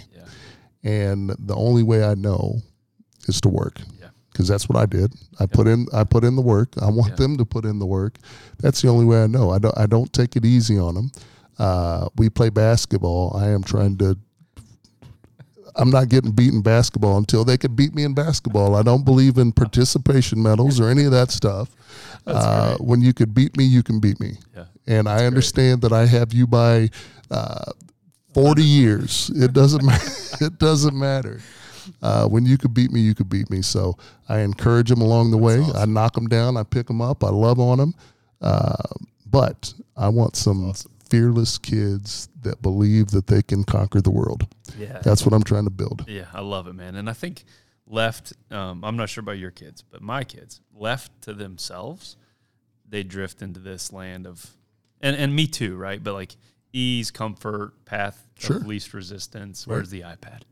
And 0.83 1.31
the 1.39 1.55
only 1.55 1.83
way 1.83 2.05
I 2.05 2.15
know 2.15 2.57
is 3.29 3.41
to 3.43 3.49
work. 3.49 3.81
Yeah. 4.01 4.09
Because 4.33 4.49
that's 4.49 4.69
what 4.69 4.79
I 4.79 4.87
did. 4.87 5.13
I 5.39 5.47
put 5.47 5.67
in 5.67 5.87
I 5.93 6.05
put 6.05 6.25
in 6.25 6.37
the 6.37 6.43
work. 6.43 6.71
I 6.81 6.89
want 6.91 7.11
Yeah. 7.11 7.17
them 7.17 7.37
to 7.37 7.45
put 7.45 7.65
in 7.65 7.79
the 7.79 7.87
work. 7.87 8.19
That's 8.61 8.81
the 8.81 8.89
only 8.89 9.05
way 9.05 9.23
I 9.23 9.27
know. 9.27 9.51
I 9.51 9.59
don't 9.59 9.77
I 9.77 9.87
don't 9.87 10.13
take 10.13 10.37
it 10.37 10.45
easy 10.45 10.79
on 10.79 10.95
them. 10.95 11.11
Uh, 11.59 12.09
we 12.17 12.31
play 12.31 12.49
basketball. 12.49 13.37
I 13.37 13.49
am 13.49 13.63
trying 13.63 13.99
to 13.99 14.17
I'm 15.77 15.91
not 15.91 16.09
getting 16.09 16.33
beaten 16.33 16.63
basketball 16.63 17.17
until 17.19 17.45
they 17.45 17.57
could 17.57 17.77
beat 17.77 17.95
me 17.95 18.03
in 18.05 18.13
basketball. 18.15 18.75
I 18.75 18.83
don't 18.83 19.05
believe 19.05 19.39
in 19.39 19.53
participation 19.53 20.43
medals 20.43 20.81
or 20.81 20.89
any 20.89 21.05
of 21.05 21.13
that 21.13 21.31
stuff. 21.31 21.71
Uh, 22.27 22.77
when 22.79 23.01
you 23.01 23.13
could 23.15 23.35
beat 23.35 23.57
me, 23.57 23.65
you 23.65 23.83
can 23.83 24.01
beat 24.01 24.19
me. 24.21 24.39
Yeah. 24.57 24.65
And 24.87 25.09
I 25.09 25.27
understand 25.27 25.83
that 25.83 25.93
I 25.93 26.07
have 26.07 26.33
you 26.33 26.47
by 26.47 26.91
uh, 27.31 27.73
40 28.35 28.63
years. 28.63 29.31
It 29.35 29.53
doesn't 29.53 29.85
matter. 29.87 30.45
it 30.45 30.59
doesn't 30.59 30.99
matter. 30.99 31.41
Uh, 32.03 32.27
when 32.27 32.47
you 32.47 32.57
could 32.57 32.75
beat 32.75 32.93
me, 32.93 33.01
you 33.01 33.15
could 33.15 33.29
beat 33.29 33.51
me. 33.51 33.63
So 33.63 33.97
I 34.29 34.41
encourage 34.41 34.89
them 34.89 35.01
along 35.01 35.31
the 35.31 35.39
way. 35.39 35.65
I 35.75 35.87
knock 35.87 36.15
them 36.15 36.29
down. 36.29 36.57
I 36.57 36.63
pick 36.63 36.87
them 36.87 37.01
up. 37.01 37.25
I 37.25 37.31
love 37.31 37.59
on 37.59 37.79
them. 37.79 37.95
Uh, 38.41 38.77
but 39.27 39.73
I 39.97 40.09
want 40.09 40.37
some 40.37 40.73
fearless 41.09 41.59
kids 41.59 42.29
that 42.43 42.63
believe 42.63 43.09
that 43.09 43.27
they 43.27 43.43
can 43.43 43.65
conquer 43.65 44.01
the 44.01 44.11
world. 44.11 44.47
Yeah. 44.79 45.01
That's 45.03 45.25
what 45.27 45.35
I'm 45.35 45.43
trying 45.43 45.65
to 45.65 45.71
build. 45.71 46.05
Yeah, 46.09 46.27
I 46.33 46.41
love 46.41 46.67
it, 46.69 46.75
man. 46.75 46.95
And 46.95 47.11
I 47.11 47.13
think 47.13 47.45
left, 47.87 48.33
um, 48.51 48.85
I'm 48.85 48.97
not 48.97 49.09
sure 49.09 49.23
about 49.23 49.39
your 49.39 49.51
kids, 49.51 49.83
but 49.83 50.01
my 50.01 50.25
kids, 50.25 50.61
left 50.73 51.23
to 51.23 51.35
themselves, 51.35 52.17
they 52.89 53.03
drift 53.03 53.43
into 53.43 53.61
this 53.61 53.93
land 53.93 54.27
of, 54.27 54.51
and, 55.01 55.17
and 55.17 55.35
me 55.35 55.47
too, 55.47 55.77
right? 55.77 56.03
But 56.03 56.15
like 56.15 56.37
ease, 56.73 57.11
comfort, 57.11 57.85
path 57.85 58.27
Sure. 58.39 58.57
of 58.57 58.67
least 58.67 58.95
resistance. 58.95 59.67
Where's 59.67 59.91
the 59.91 60.01
iPad? 60.03 60.43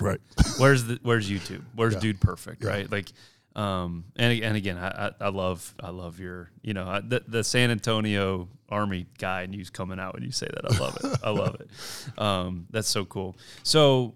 Right. 0.00 0.20
Where's 0.58 0.84
the 0.84 0.98
Where's 1.02 1.28
YouTube? 1.30 1.62
Where's 1.74 1.94
Yeah. 1.94 2.00
Dude 2.00 2.20
Perfect? 2.20 2.62
Yeah. 2.62 2.70
Right? 2.70 2.90
Like, 2.92 3.10
um, 3.56 4.04
and 4.16 4.42
and 4.44 4.56
again, 4.56 4.76
I, 4.78 5.10
I, 5.20 5.28
love 5.30 5.74
I 5.80 5.90
love 5.90 6.20
your 6.20 6.50
you 6.62 6.74
know 6.74 7.00
the, 7.00 7.24
the 7.26 7.42
San 7.42 7.70
Antonio 7.72 8.48
Army 8.68 9.06
guy 9.18 9.42
and 9.42 9.72
coming 9.72 9.98
out 9.98 10.14
when 10.14 10.22
you 10.22 10.30
say 10.30 10.46
that. 10.46 10.72
I 10.72 10.78
love 10.78 10.96
it. 11.02 11.18
I 11.24 11.30
love 11.30 11.54
it. 11.60 11.70
Um, 12.18 12.66
that's 12.70 12.88
so 12.88 13.04
cool. 13.04 13.36
So 13.62 14.14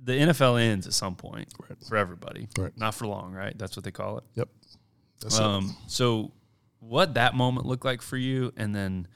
the 0.00 0.12
NFL 0.12 0.60
ends 0.60 0.86
at 0.86 0.92
some 0.92 1.16
point 1.16 1.48
Right. 1.58 1.76
for 1.88 1.96
everybody, 1.96 2.48
Right. 2.56 2.76
not 2.76 2.94
for 2.94 3.06
long, 3.06 3.32
right? 3.32 3.56
That's 3.58 3.76
what 3.76 3.84
they 3.84 3.90
call 3.90 4.18
it. 4.18 4.24
Yep. 4.34 4.48
That's 5.20 5.38
it. 5.38 5.44
Um, 5.44 5.76
so 5.88 6.32
what 6.78 7.14
that 7.14 7.34
moment 7.34 7.66
looked 7.66 7.84
like 7.84 8.00
for 8.02 8.16
you, 8.16 8.52
and 8.56 8.72
then, 8.74 9.08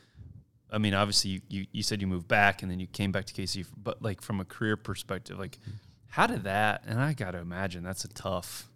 I 0.73 0.79
mean, 0.79 0.95
obviously 0.95 1.33
you, 1.33 1.41
you, 1.49 1.67
you 1.71 1.83
said 1.83 2.01
you 2.01 2.07
moved 2.07 2.27
back 2.27 2.63
and 2.63 2.71
then 2.71 2.81
you 2.81 2.87
came 2.87 3.13
back 3.13 3.27
to 3.27 3.35
KC, 3.35 3.67
but 3.77 4.03
like 4.03 4.23
from 4.23 4.41
a 4.41 4.45
career 4.45 4.77
perspective, 4.77 5.39
like 5.39 5.59
mm-hmm. 5.61 5.73
how 6.09 6.27
did 6.27 6.45
that, 6.45 6.83
and 6.87 6.99
I 6.99 7.13
got 7.13 7.33
to 7.33 7.39
imagine 7.39 7.83
that's 7.83 8.05
a 8.05 8.09
tough 8.09 8.71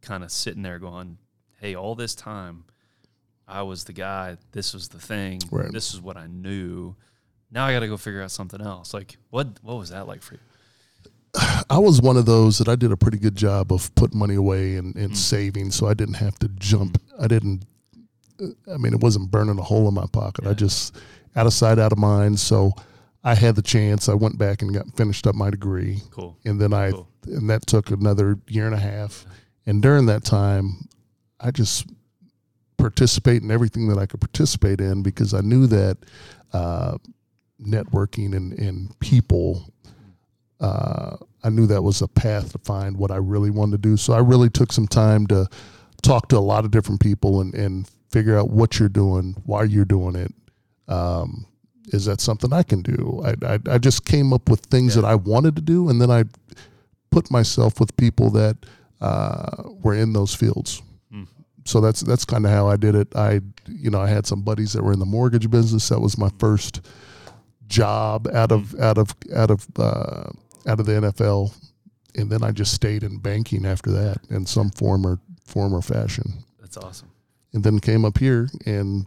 kind 0.00 0.24
of 0.24 0.32
sitting 0.32 0.62
there 0.62 0.78
going, 0.78 1.18
Hey, 1.60 1.74
all 1.74 1.94
this 1.94 2.14
time 2.14 2.64
I 3.46 3.62
was 3.62 3.84
the 3.84 3.92
guy, 3.92 4.38
this 4.52 4.72
was 4.72 4.88
the 4.88 4.98
thing, 4.98 5.40
Right. 5.50 5.70
this 5.70 5.92
is 5.92 6.00
what 6.00 6.16
I 6.16 6.26
knew. 6.26 6.96
Now 7.50 7.66
I 7.66 7.72
got 7.72 7.80
to 7.80 7.88
go 7.88 7.96
figure 7.98 8.22
out 8.22 8.30
something 8.30 8.60
else. 8.60 8.94
Like 8.94 9.18
what, 9.28 9.48
what 9.62 9.76
was 9.76 9.90
that 9.90 10.08
like 10.08 10.22
for 10.22 10.34
you? 10.34 10.40
I 11.70 11.78
was 11.78 12.00
one 12.00 12.16
of 12.16 12.24
those 12.24 12.56
that 12.58 12.68
I 12.68 12.76
did 12.76 12.92
a 12.92 12.96
pretty 12.96 13.18
good 13.18 13.36
job 13.36 13.72
of 13.72 13.94
putting 13.94 14.18
money 14.18 14.36
away 14.36 14.76
and, 14.76 14.96
and 14.96 15.08
mm-hmm. 15.08 15.14
saving, 15.14 15.70
so 15.70 15.86
I 15.86 15.92
didn't 15.92 16.14
have 16.14 16.38
to 16.38 16.48
jump. 16.48 16.98
Mm-hmm. 16.98 17.24
I 17.24 17.26
didn't. 17.26 17.64
uh, 18.40 18.72
I 18.72 18.78
mean, 18.78 18.94
it 18.94 19.00
wasn't 19.00 19.30
burning 19.30 19.58
a 19.58 19.62
hole 19.62 19.86
in 19.86 19.94
my 19.94 20.06
pocket. 20.06 20.46
I 20.46 20.54
just 20.54 20.96
out 21.36 21.46
of 21.46 21.52
sight, 21.52 21.78
out 21.78 21.92
of 21.92 21.98
mind. 21.98 22.40
So 22.40 22.72
I 23.22 23.34
had 23.34 23.54
the 23.56 23.62
chance. 23.62 24.08
I 24.08 24.14
went 24.14 24.38
back 24.38 24.62
and 24.62 24.72
got 24.74 24.96
finished 24.96 25.26
up 25.26 25.34
my 25.34 25.50
degree, 25.50 26.00
Cool. 26.10 26.36
and 26.44 26.60
then 26.60 26.72
I 26.72 26.92
Cool. 26.92 27.08
and 27.26 27.50
that 27.50 27.66
took 27.66 27.90
another 27.90 28.38
year 28.48 28.66
and 28.66 28.74
a 28.74 28.78
half. 28.78 29.26
And 29.66 29.82
during 29.82 30.06
that 30.06 30.24
time, 30.24 30.88
I 31.40 31.50
just 31.50 31.86
participate 32.78 33.42
in 33.42 33.50
everything 33.50 33.88
that 33.88 33.98
I 33.98 34.06
could 34.06 34.20
participate 34.20 34.80
in 34.80 35.02
because 35.02 35.34
I 35.34 35.40
knew 35.40 35.66
that 35.66 35.98
uh, 36.52 36.98
networking 37.60 38.34
and, 38.36 38.52
and 38.52 38.98
people 39.00 39.72
uh, 40.60 41.16
I 41.42 41.50
knew 41.50 41.66
that 41.66 41.82
was 41.82 42.00
a 42.00 42.08
path 42.08 42.52
to 42.52 42.58
find 42.58 42.96
what 42.96 43.10
I 43.10 43.16
really 43.16 43.50
wanted 43.50 43.82
to 43.82 43.88
do. 43.90 43.96
So 43.98 44.14
I 44.14 44.20
really 44.20 44.48
took 44.48 44.72
some 44.72 44.86
time 44.88 45.26
to 45.26 45.46
talk 46.02 46.28
to 46.28 46.38
a 46.38 46.40
lot 46.40 46.64
of 46.64 46.70
different 46.70 47.00
people 47.00 47.40
and, 47.42 47.54
and 47.54 47.86
figure 48.10 48.38
out 48.38 48.48
what 48.50 48.78
you're 48.78 48.88
doing, 48.88 49.36
why 49.44 49.64
you're 49.64 49.84
doing 49.84 50.16
it. 50.16 50.32
Um, 50.88 51.46
is 51.92 52.04
that 52.06 52.20
something 52.20 52.52
I 52.52 52.62
can 52.62 52.82
do? 52.82 53.22
I, 53.24 53.34
I, 53.54 53.58
I 53.74 53.78
just 53.78 54.04
came 54.04 54.32
up 54.32 54.48
with 54.48 54.60
things 54.60 54.94
Yeah. 54.96 55.02
that 55.02 55.08
I 55.08 55.14
wanted 55.14 55.54
to 55.56 55.62
do, 55.62 55.88
and 55.88 56.00
then 56.00 56.10
I 56.10 56.24
put 57.10 57.30
myself 57.30 57.78
with 57.80 57.96
people 57.96 58.30
that 58.30 58.56
uh, 59.00 59.62
were 59.82 59.94
in 59.94 60.12
those 60.12 60.34
fields. 60.34 60.82
Hmm. 61.10 61.24
So 61.64 61.80
that's 61.80 62.00
that's 62.00 62.24
kind 62.24 62.44
of 62.44 62.50
how 62.52 62.66
I 62.68 62.76
did 62.76 62.94
it. 62.94 63.14
I 63.14 63.40
you 63.68 63.90
know 63.90 64.00
I 64.00 64.08
had 64.08 64.26
some 64.26 64.42
buddies 64.42 64.72
that 64.72 64.82
were 64.82 64.92
in 64.92 64.98
the 64.98 65.06
mortgage 65.06 65.48
business. 65.50 65.88
That 65.88 66.00
was 66.00 66.16
my 66.18 66.30
first 66.38 66.80
job 67.66 68.28
out 68.32 68.52
of 68.52 68.78
out 68.80 68.98
of 68.98 69.14
out 69.34 69.50
of 69.50 69.66
uh, 69.78 70.30
out 70.66 70.80
of 70.80 70.86
the 70.86 70.92
NFL, 70.92 71.52
and 72.16 72.30
then 72.30 72.42
I 72.42 72.50
just 72.50 72.72
stayed 72.74 73.02
in 73.02 73.18
banking 73.18 73.64
after 73.66 73.90
that 73.92 74.18
in 74.30 74.46
some 74.46 74.70
form 74.70 75.06
or 75.06 75.18
form 75.44 75.72
or 75.74 75.82
fashion, 75.82 76.44
That's 76.60 76.76
awesome. 76.76 77.08
and 77.52 77.62
then 77.62 77.78
came 77.78 78.04
up 78.04 78.18
here 78.18 78.48
and 78.66 79.06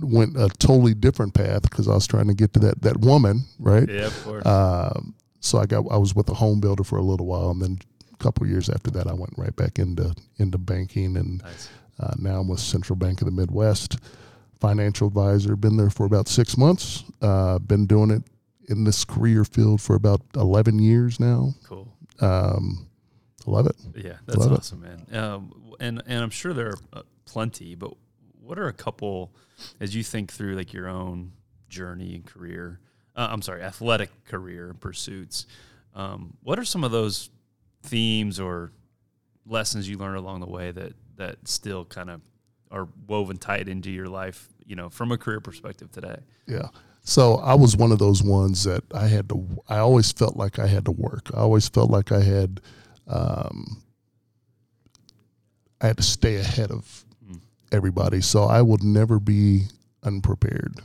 went 0.00 0.36
a 0.36 0.48
totally 0.58 0.94
different 0.94 1.34
path 1.34 1.62
because 1.62 1.88
I 1.88 1.94
was 1.94 2.06
trying 2.06 2.28
to 2.28 2.34
get 2.34 2.52
to 2.54 2.60
that 2.60 2.82
that 2.82 3.00
woman, 3.00 3.44
right? 3.58 3.88
Yeah, 3.88 4.06
of 4.06 4.24
course. 4.24 4.46
Um, 4.46 5.14
so 5.40 5.58
I 5.58 5.66
got 5.66 5.84
I 5.90 5.96
was 5.96 6.14
with 6.14 6.28
a 6.28 6.34
home 6.34 6.60
builder 6.60 6.84
for 6.84 6.98
a 6.98 7.02
little 7.02 7.26
while, 7.26 7.50
and 7.50 7.60
then 7.62 7.78
a 8.12 8.16
couple 8.18 8.44
of 8.44 8.50
years 8.50 8.68
after 8.68 8.90
that, 8.92 9.06
I 9.06 9.12
went 9.12 9.34
right 9.36 9.54
back 9.56 9.78
into 9.78 10.14
into 10.38 10.58
banking, 10.58 11.16
and 11.16 11.42
nice. 11.42 11.68
uh, 11.98 12.14
now 12.18 12.40
I'm 12.40 12.48
with 12.48 12.60
Central 12.60 12.96
Bank 12.96 13.20
of 13.20 13.26
the 13.26 13.32
Midwest, 13.32 13.98
financial 14.60 15.08
advisor. 15.08 15.56
Been 15.56 15.76
there 15.76 15.90
for 15.90 16.06
about 16.06 16.28
six 16.28 16.56
months. 16.56 17.04
Uh, 17.20 17.58
been 17.58 17.86
doing 17.86 18.10
it 18.10 18.22
in 18.68 18.84
this 18.84 19.04
career 19.04 19.44
field 19.44 19.80
for 19.80 19.96
about 19.96 20.20
11 20.36 20.78
years 20.78 21.18
now. 21.18 21.52
Cool. 21.64 21.92
Um, 22.20 22.86
love 23.44 23.66
it. 23.66 23.74
Yeah, 23.96 24.12
that's 24.26 24.38
Love 24.38 24.52
it. 24.52 24.58
awesome, 24.58 24.80
man. 24.82 25.06
Um, 25.20 25.74
and 25.80 26.02
and 26.06 26.22
I'm 26.22 26.30
sure 26.30 26.52
there 26.52 26.68
are 26.68 26.78
uh, 26.92 27.02
plenty, 27.24 27.74
but 27.74 27.92
what 28.40 28.58
are 28.58 28.68
a 28.68 28.72
couple 28.72 29.32
as 29.80 29.94
you 29.94 30.02
think 30.02 30.32
through 30.32 30.56
like 30.56 30.72
your 30.72 30.88
own 30.88 31.32
journey 31.68 32.14
and 32.14 32.24
career? 32.26 32.80
Uh, 33.14 33.28
I'm 33.30 33.42
sorry, 33.42 33.62
athletic 33.62 34.10
career 34.24 34.74
pursuits. 34.78 35.46
Um, 35.94 36.36
what 36.42 36.58
are 36.58 36.64
some 36.64 36.84
of 36.84 36.90
those 36.90 37.30
themes 37.82 38.40
or 38.40 38.72
lessons 39.46 39.88
you 39.88 39.98
learned 39.98 40.16
along 40.16 40.40
the 40.40 40.46
way 40.46 40.70
that 40.70 40.94
that 41.16 41.36
still 41.46 41.84
kind 41.84 42.10
of 42.10 42.20
are 42.70 42.88
woven 43.06 43.36
tight 43.36 43.68
into 43.68 43.90
your 43.90 44.08
life? 44.08 44.48
You 44.64 44.76
know, 44.76 44.88
from 44.88 45.12
a 45.12 45.18
career 45.18 45.40
perspective 45.40 45.90
today. 45.90 46.16
Yeah. 46.46 46.68
So 47.04 47.36
I 47.36 47.54
was 47.54 47.76
one 47.76 47.90
of 47.90 47.98
those 47.98 48.22
ones 48.22 48.62
that 48.64 48.84
I 48.94 49.08
had 49.08 49.28
to. 49.30 49.44
I 49.68 49.78
always 49.78 50.12
felt 50.12 50.36
like 50.36 50.58
I 50.58 50.68
had 50.68 50.84
to 50.84 50.92
work. 50.92 51.30
I 51.34 51.38
always 51.38 51.68
felt 51.68 51.90
like 51.90 52.12
I 52.12 52.22
had. 52.22 52.60
Um, 53.08 53.82
I 55.80 55.88
had 55.88 55.96
to 55.96 56.02
stay 56.02 56.36
ahead 56.36 56.70
of. 56.70 57.04
Everybody, 57.72 58.20
so 58.20 58.44
I 58.44 58.62
would 58.62 58.84
never 58.84 59.18
be 59.18 59.64
unprepared. 60.04 60.80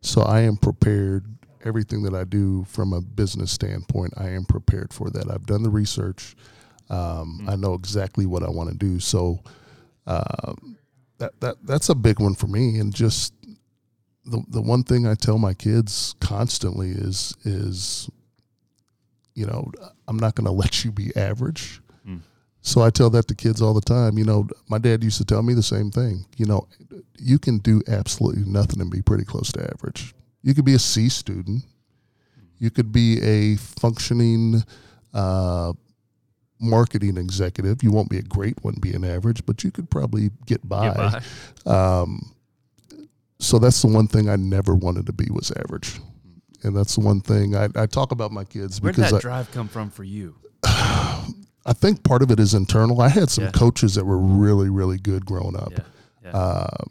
So 0.00 0.22
I 0.22 0.42
am 0.42 0.56
prepared. 0.56 1.26
Everything 1.64 2.02
that 2.04 2.14
I 2.14 2.24
do 2.24 2.64
from 2.64 2.92
a 2.92 3.00
business 3.00 3.50
standpoint, 3.50 4.14
I 4.16 4.30
am 4.30 4.44
prepared 4.44 4.92
for 4.92 5.10
that. 5.10 5.30
I've 5.30 5.46
done 5.46 5.64
the 5.64 5.70
research. 5.70 6.36
Um, 6.88 7.46
I 7.48 7.56
know 7.56 7.74
exactly 7.74 8.26
what 8.26 8.42
I 8.42 8.48
want 8.48 8.70
to 8.70 8.76
do. 8.76 9.00
So 9.00 9.40
um, 10.06 10.78
that 11.18 11.38
that 11.40 11.56
that's 11.64 11.88
a 11.88 11.94
big 11.94 12.20
one 12.20 12.34
for 12.34 12.46
me. 12.46 12.78
And 12.78 12.94
just 12.94 13.34
the 14.24 14.42
the 14.48 14.62
one 14.62 14.84
thing 14.84 15.06
I 15.06 15.14
tell 15.14 15.38
my 15.38 15.54
kids 15.54 16.14
constantly 16.20 16.90
is 16.90 17.34
is 17.44 18.08
you 19.34 19.46
know 19.46 19.70
I'm 20.06 20.16
not 20.16 20.34
going 20.34 20.46
to 20.46 20.52
let 20.52 20.84
you 20.84 20.92
be 20.92 21.14
average. 21.16 21.80
So 22.68 22.82
I 22.82 22.90
tell 22.90 23.08
that 23.10 23.26
to 23.28 23.34
kids 23.34 23.62
all 23.62 23.72
the 23.72 23.80
time. 23.80 24.18
You 24.18 24.24
know, 24.24 24.46
my 24.68 24.76
dad 24.76 25.02
used 25.02 25.16
to 25.16 25.24
tell 25.24 25.42
me 25.42 25.54
the 25.54 25.62
same 25.62 25.90
thing. 25.90 26.26
You 26.36 26.44
know, 26.44 26.68
you 27.18 27.38
can 27.38 27.58
do 27.58 27.80
absolutely 27.88 28.44
nothing 28.44 28.82
and 28.82 28.90
be 28.90 29.00
pretty 29.00 29.24
close 29.24 29.50
to 29.52 29.62
average. 29.74 30.14
You 30.42 30.52
could 30.52 30.66
be 30.66 30.74
a 30.74 30.78
C 30.78 31.08
student. 31.08 31.64
You 32.58 32.70
could 32.70 32.92
be 32.92 33.22
a 33.22 33.56
functioning 33.56 34.62
uh, 35.14 35.72
marketing 36.60 37.16
executive. 37.16 37.82
You 37.82 37.90
won't 37.90 38.10
be 38.10 38.18
a 38.18 38.22
great 38.22 38.62
one 38.62 38.74
being 38.82 39.02
average, 39.02 39.46
but 39.46 39.64
you 39.64 39.70
could 39.70 39.88
probably 39.88 40.30
get 40.44 40.68
by. 40.68 40.88
Get 40.88 41.24
by. 41.64 41.72
Um, 41.72 42.34
so 43.38 43.58
that's 43.58 43.80
the 43.80 43.88
one 43.88 44.08
thing 44.08 44.28
I 44.28 44.36
never 44.36 44.74
wanted 44.74 45.06
to 45.06 45.12
be 45.14 45.28
was 45.30 45.50
average, 45.52 46.00
and 46.64 46.76
that's 46.76 46.96
the 46.96 47.00
one 47.00 47.22
thing 47.22 47.56
I, 47.56 47.68
I 47.76 47.86
talk 47.86 48.12
about 48.12 48.30
my 48.30 48.44
kids 48.44 48.82
Where 48.82 48.92
did 48.92 48.96
because 48.96 49.12
that 49.12 49.16
I, 49.18 49.20
drive 49.20 49.50
come 49.52 49.68
from 49.68 49.88
for 49.88 50.04
you? 50.04 50.34
I 51.66 51.72
think 51.72 52.02
part 52.02 52.22
of 52.22 52.30
it 52.30 52.40
is 52.40 52.54
internal. 52.54 53.00
I 53.00 53.08
had 53.08 53.28
some 53.30 53.44
Yeah. 53.44 53.50
coaches 53.50 53.94
that 53.96 54.04
were 54.04 54.18
really 54.18 54.68
really 54.70 54.98
good 54.98 55.26
growing 55.26 55.56
up. 55.56 55.72
Yeah. 56.22 56.30
Uh, 56.30 56.84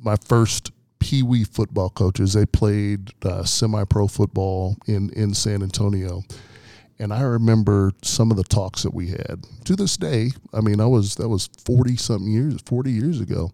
my 0.00 0.16
first 0.16 0.70
pee 0.98 1.22
wee 1.22 1.44
football 1.44 1.90
coaches. 1.90 2.32
They 2.32 2.46
played 2.46 3.10
uh, 3.24 3.44
semi 3.44 3.84
pro 3.84 4.06
football 4.08 4.76
in, 4.86 5.10
in 5.10 5.34
San 5.34 5.62
Antonio. 5.62 6.22
And 6.98 7.12
I 7.12 7.20
remember 7.22 7.92
some 8.02 8.30
of 8.30 8.38
the 8.38 8.44
talks 8.44 8.82
that 8.82 8.94
we 8.94 9.08
had 9.08 9.44
to 9.66 9.76
this 9.76 9.96
day. 9.98 10.30
I 10.54 10.60
mean, 10.62 10.80
I 10.80 10.86
was 10.86 11.16
that 11.16 11.28
was 11.28 11.50
forty 11.64 11.96
something 11.96 12.30
years, 12.30 12.60
forty 12.64 12.90
years 12.90 13.20
ago, 13.20 13.50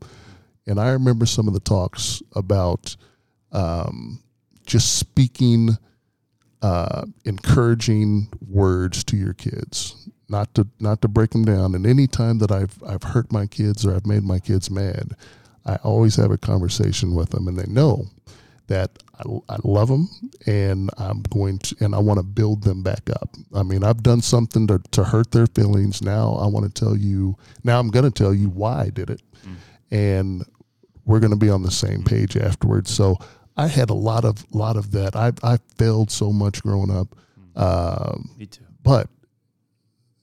and 0.67 0.79
I 0.79 0.91
remember 0.91 1.27
some 1.27 1.49
of 1.49 1.55
the 1.55 1.61
talks 1.61 2.23
about 2.37 2.95
um, 3.51 4.21
just 4.65 4.97
speaking 4.97 5.71
uh, 6.63 7.05
encouraging 7.25 8.29
words 8.49 9.05
to 9.05 9.17
your 9.17 9.35
kids, 9.35 10.09
not 10.29 10.55
to 10.55 10.67
not 10.81 11.03
to 11.03 11.09
break 11.09 11.31
them 11.31 11.45
down. 11.45 11.75
And 11.75 11.87
any 11.87 12.07
time 12.07 12.39
that 12.39 12.51
I've 12.51 12.81
I've 12.87 13.03
hurt 13.03 13.33
my 13.33 13.47
kids 13.47 13.85
or 13.85 13.95
I've 13.95 14.07
made 14.07 14.23
my 14.23 14.39
kids 14.39 14.71
mad, 14.71 15.17
I 15.67 15.77
always 15.77 16.17
have 16.17 16.31
a 16.31 16.39
conversation 16.39 17.15
with 17.15 17.31
them, 17.31 17.49
and 17.49 17.59
they 17.59 17.71
know 17.71 18.07
that 18.69 18.91
I, 19.19 19.55
I 19.55 19.59
love 19.65 19.89
them 19.89 20.09
and 20.47 20.89
I'm 20.97 21.23
going 21.23 21.59
to 21.59 21.77
and 21.81 21.95
I 21.95 21.99
want 21.99 22.19
to 22.19 22.25
build 22.25 22.63
them 22.63 22.83
back 22.83 23.11
up. 23.11 23.31
I 23.55 23.63
mean, 23.63 23.85
I've 23.85 24.03
done 24.03 24.23
something 24.23 24.67
to, 24.69 24.81
to 24.93 25.05
hurt 25.05 25.33
their 25.33 25.47
feelings. 25.49 26.01
Now 26.01 26.35
I 26.35 26.47
want 26.47 26.73
to 26.73 26.85
tell 26.85 26.97
you. 26.97 27.37
Now 27.65 27.81
I'm 27.81 27.89
going 27.89 28.05
to 28.05 28.11
tell 28.11 28.33
you 28.33 28.49
why 28.49 28.83
I 28.83 28.91
did 28.91 29.11
it, 29.11 29.21
mm. 29.45 29.57
and 29.91 30.45
we're 31.05 31.21
going 31.21 31.33
to 31.33 31.37
be 31.37 31.51
on 31.51 31.63
the 31.63 31.71
same 31.71 32.03
page 32.05 32.37
afterwards. 32.37 32.91
So 32.91 33.19
I 33.57 33.66
had 33.66 33.90
a 33.90 33.94
lot 33.94 34.24
of 34.24 34.44
lot 34.55 34.76
of 34.76 34.92
that. 34.92 35.16
I 35.16 35.32
I 35.42 35.59
failed 35.76 36.11
so 36.11 36.32
much 36.32 36.62
growing 36.62 36.90
up. 36.90 37.14
Mm. 37.55 37.61
Um, 37.62 38.30
Me 38.38 38.46
too. 38.46 38.64
But 38.82 39.09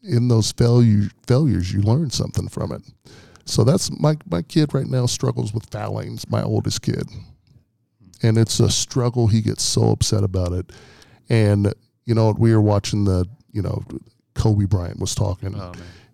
in 0.04 0.28
those 0.28 0.52
failure 0.52 1.10
failures, 1.28 1.72
you 1.72 1.82
learn 1.82 2.10
something 2.10 2.48
from 2.48 2.72
it. 2.72 2.82
So 3.46 3.64
that's 3.64 3.92
my 4.00 4.16
my 4.30 4.42
kid 4.42 4.74
right 4.74 4.88
now 4.88 5.06
struggles 5.06 5.54
with 5.54 5.70
fouling. 5.72 6.20
my 6.30 6.44
oldest 6.44 6.82
kid, 6.82 7.04
and 8.22 8.38
it's 8.38 8.60
a 8.60 8.70
struggle. 8.70 9.28
He 9.28 9.42
gets 9.42 9.64
so 9.64 9.90
upset 9.90 10.24
about 10.24 10.54
it, 10.54 10.72
and 11.30 11.74
you 12.06 12.16
know 12.16 12.34
we 12.38 12.54
were 12.54 12.62
watching 12.62 13.06
the 13.06 13.26
you 13.52 13.62
know 13.62 13.84
Kobe 14.36 14.66
Bryant 14.66 15.00
was 15.00 15.16
talking, 15.16 15.56
oh, 15.56 15.74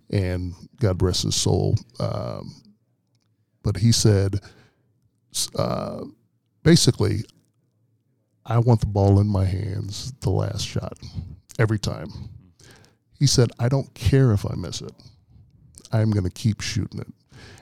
and 0.10 0.54
God 0.80 1.02
rest 1.02 1.24
his 1.24 1.36
soul. 1.36 1.76
Um, 2.00 2.54
but 3.64 3.78
he 3.78 3.92
said, 3.92 4.40
uh, 5.58 6.04
basically, 6.66 7.24
I 8.46 8.60
want 8.60 8.82
the 8.82 8.88
ball 8.88 9.22
in 9.22 9.28
my 9.28 9.46
hands 9.46 10.12
the 10.20 10.32
last 10.32 10.68
shot 10.68 10.98
every 11.58 11.80
time. 11.80 12.10
He 13.18 13.28
said, 13.28 13.52
I 13.60 13.70
don't 13.70 13.94
care 13.94 14.34
if 14.34 14.46
I 14.46 14.56
miss 14.56 14.82
it. 14.82 14.92
I'm 15.94 16.12
going 16.12 16.26
to 16.26 16.32
keep 16.32 16.60
shooting 16.60 17.00
it. 17.00 17.08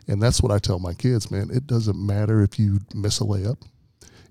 And 0.07 0.21
that's 0.21 0.41
what 0.41 0.51
I 0.51 0.57
tell 0.57 0.79
my 0.79 0.93
kids, 0.93 1.29
man. 1.29 1.49
It 1.51 1.67
doesn't 1.67 2.03
matter 2.03 2.41
if 2.41 2.57
you 2.57 2.79
miss 2.95 3.21
a 3.21 3.25
layup. 3.25 3.61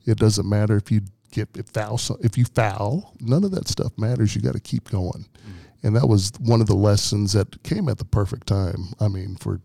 It 0.04 0.18
doesn't 0.18 0.48
matter 0.48 0.76
if 0.76 0.90
you 0.90 1.02
get 1.30 1.48
if 1.56 1.68
foul 1.68 2.00
if 2.20 2.36
you 2.36 2.44
foul. 2.44 3.14
None 3.20 3.44
of 3.44 3.52
that 3.52 3.68
stuff 3.68 3.92
matters. 3.96 4.34
You 4.34 4.42
got 4.42 4.54
to 4.54 4.60
keep 4.60 4.90
going. 4.90 5.24
Mm-hmm. 5.24 5.86
And 5.86 5.96
that 5.96 6.06
was 6.06 6.32
one 6.40 6.60
of 6.60 6.66
the 6.66 6.74
lessons 6.74 7.32
that 7.34 7.62
came 7.62 7.88
at 7.88 7.98
the 7.98 8.04
perfect 8.04 8.46
time. 8.46 8.88
I 9.00 9.08
mean, 9.08 9.36
for 9.36 9.60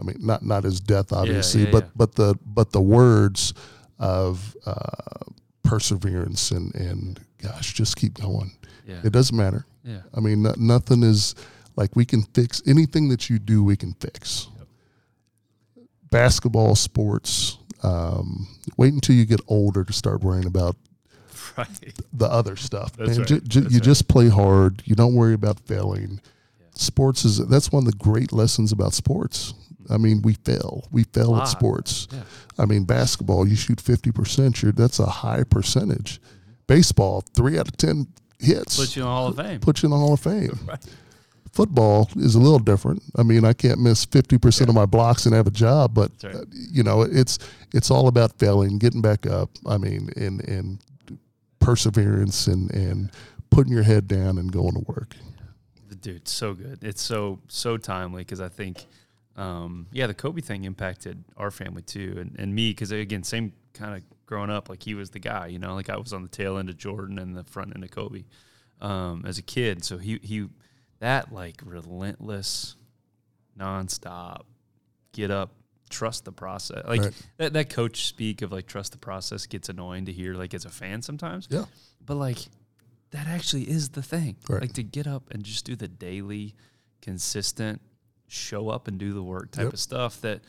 I 0.00 0.04
mean, 0.04 0.16
not 0.20 0.42
not 0.42 0.64
his 0.64 0.80
death, 0.80 1.12
obviously, 1.12 1.62
yeah, 1.62 1.66
yeah, 1.66 1.72
but 1.72 1.84
yeah. 1.84 1.90
but 1.96 2.14
the 2.14 2.38
but 2.44 2.72
the 2.72 2.80
words 2.80 3.52
of 3.98 4.56
uh, 4.66 5.24
perseverance 5.62 6.50
and 6.50 6.74
and 6.74 7.20
gosh, 7.42 7.72
just 7.74 7.96
keep 7.96 8.14
going. 8.14 8.52
Yeah. 8.86 9.00
It 9.04 9.12
doesn't 9.12 9.36
matter. 9.36 9.66
Yeah. 9.84 10.02
I 10.14 10.20
mean, 10.20 10.42
no, 10.42 10.54
nothing 10.56 11.02
is 11.02 11.34
like 11.76 11.94
we 11.94 12.04
can 12.04 12.22
fix 12.22 12.62
anything 12.66 13.08
that 13.08 13.28
you 13.28 13.38
do. 13.38 13.62
We 13.62 13.76
can 13.76 13.92
fix. 13.94 14.48
Yep. 14.56 14.66
Basketball, 16.10 16.74
sports. 16.74 17.58
Um, 17.82 18.48
wait 18.76 18.94
until 18.94 19.14
you 19.14 19.26
get 19.26 19.40
older 19.48 19.84
to 19.84 19.92
start 19.92 20.22
worrying 20.22 20.46
about 20.46 20.76
right. 21.56 21.68
the 22.12 22.26
other 22.26 22.56
stuff. 22.56 22.96
That's 22.96 23.18
right. 23.18 23.26
J- 23.26 23.40
j- 23.40 23.60
that's 23.60 23.72
you 23.72 23.78
right. 23.78 23.84
just 23.84 24.08
play 24.08 24.28
hard. 24.28 24.82
You 24.86 24.94
don't 24.94 25.14
worry 25.14 25.34
about 25.34 25.60
failing. 25.60 26.20
Yeah. 26.58 26.66
Sports 26.74 27.24
is 27.24 27.46
that's 27.46 27.70
one 27.70 27.86
of 27.86 27.92
the 27.92 27.98
great 27.98 28.32
lessons 28.32 28.72
about 28.72 28.94
sports. 28.94 29.54
I 29.90 29.98
mean, 29.98 30.22
we 30.22 30.34
fail. 30.34 30.86
We 30.90 31.04
fail 31.04 31.36
at 31.36 31.44
sports. 31.44 32.08
Yeah. 32.12 32.22
I 32.58 32.66
mean, 32.66 32.84
basketball, 32.84 33.46
you 33.46 33.56
shoot 33.56 33.78
50%, 33.78 34.62
you're, 34.62 34.72
that's 34.72 34.98
a 34.98 35.06
high 35.06 35.44
percentage. 35.44 36.20
Baseball, 36.66 37.22
three 37.34 37.58
out 37.58 37.68
of 37.68 37.76
10 37.76 38.06
hits. 38.38 38.76
Put 38.76 38.96
you 38.96 39.02
in 39.02 39.08
the 39.08 39.12
Hall 39.12 39.28
of 39.28 39.36
Fame. 39.36 39.60
Put 39.60 39.82
you 39.82 39.86
in 39.86 39.90
the 39.90 39.96
Hall 39.96 40.14
of 40.14 40.20
Fame. 40.20 40.58
right. 40.66 40.84
Football 41.52 42.10
is 42.16 42.34
a 42.34 42.38
little 42.38 42.58
different. 42.58 43.02
I 43.16 43.22
mean, 43.22 43.44
I 43.44 43.52
can't 43.54 43.80
miss 43.80 44.04
50% 44.04 44.60
yeah. 44.60 44.68
of 44.68 44.74
my 44.74 44.84
blocks 44.84 45.24
and 45.24 45.34
have 45.34 45.46
a 45.46 45.50
job, 45.50 45.94
but, 45.94 46.10
right. 46.22 46.34
uh, 46.34 46.44
you 46.52 46.82
know, 46.82 47.02
it's 47.02 47.38
it's 47.72 47.90
all 47.90 48.08
about 48.08 48.38
failing, 48.38 48.78
getting 48.78 49.00
back 49.00 49.26
up. 49.26 49.50
I 49.66 49.78
mean, 49.78 50.10
and, 50.16 50.46
and 50.46 50.78
perseverance 51.60 52.46
and, 52.46 52.70
and 52.72 53.10
putting 53.50 53.72
your 53.72 53.84
head 53.84 54.06
down 54.06 54.38
and 54.38 54.52
going 54.52 54.74
to 54.74 54.84
work. 54.86 55.16
Dude, 56.00 56.28
so 56.28 56.52
good. 56.52 56.84
It's 56.84 57.02
so, 57.02 57.40
so 57.48 57.76
timely 57.78 58.22
because 58.22 58.40
I 58.40 58.48
think– 58.48 58.86
um, 59.36 59.86
yeah, 59.92 60.06
the 60.06 60.14
Kobe 60.14 60.40
thing 60.40 60.64
impacted 60.64 61.22
our 61.36 61.50
family 61.50 61.82
too, 61.82 62.16
and, 62.18 62.34
and 62.38 62.54
me 62.54 62.70
because 62.70 62.90
again, 62.90 63.22
same 63.22 63.52
kind 63.74 63.94
of 63.94 64.02
growing 64.24 64.50
up, 64.50 64.68
like 64.68 64.82
he 64.82 64.94
was 64.94 65.10
the 65.10 65.18
guy, 65.18 65.46
you 65.46 65.58
know, 65.58 65.74
like 65.74 65.90
I 65.90 65.96
was 65.96 66.12
on 66.12 66.22
the 66.22 66.28
tail 66.28 66.58
end 66.58 66.70
of 66.70 66.76
Jordan 66.76 67.18
and 67.18 67.36
the 67.36 67.44
front 67.44 67.74
end 67.74 67.84
of 67.84 67.90
Kobe 67.90 68.24
um, 68.80 69.24
as 69.26 69.38
a 69.38 69.42
kid. 69.42 69.84
So 69.84 69.98
he 69.98 70.18
he 70.22 70.48
that 71.00 71.32
like 71.32 71.60
relentless, 71.64 72.76
nonstop, 73.58 74.42
get 75.12 75.30
up, 75.30 75.52
trust 75.90 76.24
the 76.24 76.32
process. 76.32 76.82
Like 76.86 77.02
right. 77.02 77.26
that 77.36 77.52
that 77.52 77.70
coach 77.70 78.06
speak 78.06 78.40
of 78.40 78.52
like 78.52 78.66
trust 78.66 78.92
the 78.92 78.98
process 78.98 79.46
gets 79.46 79.68
annoying 79.68 80.06
to 80.06 80.12
hear 80.12 80.34
like 80.34 80.54
as 80.54 80.64
a 80.64 80.70
fan 80.70 81.02
sometimes. 81.02 81.46
Yeah, 81.50 81.66
but 82.04 82.16
like 82.16 82.38
that 83.10 83.26
actually 83.26 83.64
is 83.64 83.90
the 83.90 84.02
thing. 84.02 84.36
Right. 84.48 84.62
Like 84.62 84.72
to 84.74 84.82
get 84.82 85.06
up 85.06 85.30
and 85.30 85.44
just 85.44 85.66
do 85.66 85.76
the 85.76 85.88
daily, 85.88 86.54
consistent 87.02 87.82
show 88.28 88.68
up 88.68 88.88
and 88.88 88.98
do 88.98 89.12
the 89.12 89.22
work 89.22 89.50
type 89.50 89.64
yep. 89.64 89.72
of 89.72 89.78
stuff 89.80 90.20
that 90.20 90.40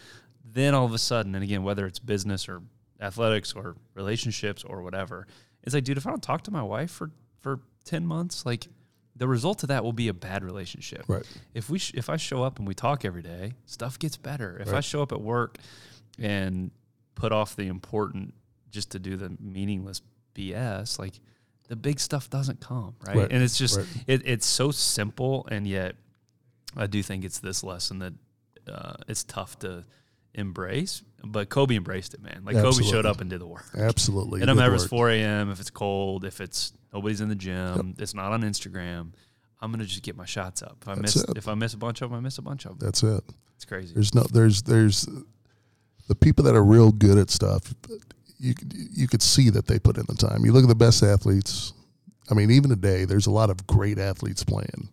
then 0.43 0.73
all 0.73 0.85
of 0.85 0.93
a 0.93 0.97
sudden, 0.97 1.35
and 1.35 1.43
again, 1.43 1.63
whether 1.63 1.85
it's 1.85 1.99
business 1.99 2.47
or 2.47 2.61
athletics 2.99 3.53
or 3.53 3.75
relationships 3.93 4.63
or 4.63 4.81
whatever, 4.81 5.27
it's 5.63 5.73
like, 5.73 5.83
dude, 5.83 5.97
if 5.97 6.07
I 6.07 6.09
don't 6.09 6.23
talk 6.23 6.43
to 6.43 6.51
my 6.51 6.63
wife 6.63 6.91
for, 6.91 7.11
for 7.41 7.59
10 7.85 8.05
months, 8.05 8.45
like 8.45 8.67
the 9.15 9.27
result 9.27 9.63
of 9.63 9.69
that 9.69 9.83
will 9.83 9.93
be 9.93 10.07
a 10.07 10.13
bad 10.13 10.43
relationship. 10.43 11.03
Right. 11.07 11.25
If 11.53 11.69
we, 11.69 11.79
sh- 11.79 11.93
if 11.95 12.09
I 12.09 12.17
show 12.17 12.43
up 12.43 12.59
and 12.59 12.67
we 12.67 12.73
talk 12.73 13.03
every 13.03 13.21
day, 13.21 13.53
stuff 13.65 13.99
gets 13.99 14.17
better. 14.17 14.57
If 14.59 14.67
right. 14.67 14.77
I 14.77 14.81
show 14.81 15.01
up 15.01 15.11
at 15.11 15.21
work 15.21 15.57
and 16.19 16.71
put 17.15 17.31
off 17.31 17.55
the 17.55 17.67
important 17.67 18.33
just 18.71 18.91
to 18.91 18.99
do 18.99 19.15
the 19.15 19.35
meaningless 19.39 20.01
BS, 20.35 20.99
like 20.99 21.13
the 21.67 21.75
big 21.75 21.99
stuff 21.99 22.29
doesn't 22.29 22.61
come. 22.61 22.95
Right. 23.05 23.17
right. 23.17 23.31
And 23.31 23.43
it's 23.43 23.57
just, 23.57 23.77
right. 23.77 23.87
it, 24.07 24.21
it's 24.25 24.45
so 24.45 24.71
simple 24.71 25.47
and 25.51 25.67
yet 25.67 25.95
I 26.75 26.87
do 26.87 27.01
think 27.01 27.23
it's 27.23 27.39
this 27.39 27.63
lesson 27.63 27.99
that 27.99 28.13
uh, 28.67 28.95
it's 29.07 29.23
tough 29.23 29.57
to 29.59 29.85
embrace, 30.33 31.03
but 31.23 31.49
Kobe 31.49 31.75
embraced 31.75 32.13
it, 32.13 32.21
man. 32.21 32.41
Like 32.43 32.55
Absolutely. 32.55 32.83
Kobe 32.83 32.91
showed 32.91 33.05
up 33.05 33.21
and 33.21 33.29
did 33.29 33.41
the 33.41 33.47
work. 33.47 33.65
Absolutely. 33.75 34.41
And 34.41 34.51
I'm 34.51 34.59
ever 34.59 34.75
it's 34.75 34.85
4 34.85 35.09
a.m. 35.09 35.51
If 35.51 35.59
it's 35.59 35.69
cold, 35.69 36.25
if 36.25 36.41
it's 36.41 36.73
nobody's 36.93 37.21
in 37.21 37.29
the 37.29 37.35
gym, 37.35 37.87
yep. 37.87 38.01
it's 38.01 38.13
not 38.13 38.31
on 38.31 38.41
Instagram. 38.41 39.13
I'm 39.59 39.71
gonna 39.71 39.85
just 39.85 40.03
get 40.03 40.15
my 40.15 40.25
shots 40.25 40.61
up. 40.61 40.77
If 40.81 40.87
I 40.87 40.95
That's 40.95 41.15
miss 41.15 41.23
it. 41.23 41.37
if 41.37 41.47
I 41.47 41.55
miss 41.55 41.73
a 41.73 41.77
bunch 41.77 42.01
of 42.01 42.11
them, 42.11 42.19
I 42.19 42.21
miss 42.21 42.37
a 42.37 42.43
bunch 42.43 42.65
of 42.65 42.77
them. 42.77 42.85
That's 42.85 43.01
it. 43.01 43.23
It's 43.55 43.65
crazy. 43.65 43.93
There's 43.93 44.13
no 44.13 44.23
there's 44.31 44.61
there's 44.61 45.07
the 46.07 46.15
people 46.15 46.43
that 46.45 46.55
are 46.55 46.63
real 46.63 46.91
good 46.91 47.17
at 47.17 47.31
stuff. 47.31 47.73
You 48.37 48.53
you 48.69 49.07
could 49.07 49.23
see 49.23 49.49
that 49.49 49.65
they 49.65 49.79
put 49.79 49.97
in 49.97 50.05
the 50.07 50.13
time. 50.13 50.45
You 50.45 50.51
look 50.51 50.63
at 50.63 50.69
the 50.69 50.75
best 50.75 51.01
athletes. 51.01 51.73
I 52.29 52.35
mean, 52.35 52.51
even 52.51 52.69
today, 52.69 53.05
there's 53.05 53.25
a 53.25 53.31
lot 53.31 53.49
of 53.49 53.65
great 53.65 53.97
athletes 53.97 54.43
playing 54.43 54.89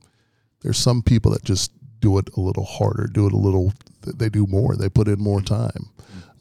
there's 0.65 0.79
some 0.79 1.03
people 1.03 1.31
that 1.33 1.45
just 1.45 1.71
do 2.01 2.19
it 2.19 2.29
a 2.37 2.41
little 2.41 2.65
harder, 2.65 3.07
do 3.07 3.27
it 3.27 3.33
a 3.33 3.37
little. 3.37 3.73
They 4.01 4.31
do 4.31 4.47
more. 4.47 4.77
They 4.77 4.89
put 4.89 5.09
in 5.09 5.21
more 5.21 5.43
time. 5.43 5.91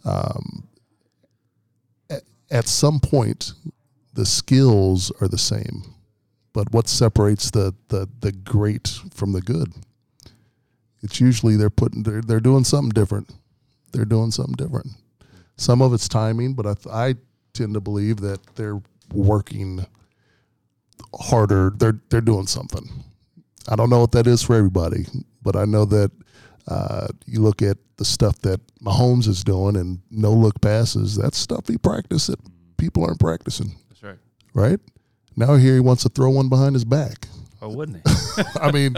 Um, 0.06 0.68
at, 2.10 2.24
at 2.50 2.68
some 2.68 3.00
point, 3.00 3.52
the 4.14 4.26
skills 4.26 5.12
are 5.22 5.28
the 5.28 5.38
same, 5.38 5.84
but 6.54 6.72
what 6.72 6.88
separates 6.88 7.52
the 7.52 7.76
the 7.90 8.08
the 8.22 8.32
great 8.32 9.00
from 9.14 9.34
the 9.34 9.42
good? 9.42 9.74
It's 11.02 11.20
usually 11.20 11.58
they're 11.58 11.70
putting 11.70 12.04
they're 12.04 12.22
they're 12.22 12.40
doing 12.40 12.64
something 12.64 12.92
different. 12.92 13.30
They're 13.92 14.06
doing 14.06 14.32
something 14.32 14.56
different. 14.56 14.92
Some 15.58 15.82
of 15.82 15.94
it's 15.94 16.08
timing, 16.08 16.54
but 16.54 16.66
I, 16.66 17.10
I 17.10 17.16
tend 17.54 17.74
to 17.74 17.82
believe 17.82 18.22
that 18.22 18.40
they're 18.56 18.82
working 19.14 19.86
harder. 21.14 21.74
They're 21.76 22.00
they're 22.10 22.22
doing 22.22 22.48
something. 22.48 23.04
I 23.70 23.76
don't 23.76 23.90
know 23.90 24.00
what 24.00 24.12
that 24.12 24.28
is 24.28 24.44
for 24.44 24.56
everybody, 24.56 25.06
but 25.42 25.56
I 25.56 25.66
know 25.66 25.86
that 25.86 26.12
uh, 26.68 27.08
you 27.26 27.42
look 27.42 27.62
at 27.62 27.78
the 27.98 28.06
stuff 28.06 28.40
that 28.40 28.60
Mahomes 28.82 29.28
is 29.28 29.44
doing 29.44 29.76
and 29.76 30.00
no 30.10 30.32
look 30.32 30.60
passes. 30.62 31.16
That's 31.16 31.38
stuff 31.38 31.68
he 31.68 31.78
practiced 31.78 32.28
that 32.28 32.40
people 32.78 33.06
aren't 33.06 33.20
practicing. 33.20 33.76
That's 33.90 34.04
right. 34.04 34.18
Right 34.54 34.80
now, 35.36 35.56
here 35.56 35.74
he 35.74 35.80
wants 35.80 36.04
to 36.04 36.10
throw 36.10 36.30
one 36.30 36.50
behind 36.50 36.76
his 36.76 36.86
back. 36.86 37.28
Oh, 37.62 37.70
wouldn't 37.70 38.06
he? 38.06 38.44
I 38.62 38.72
mean, 38.72 38.96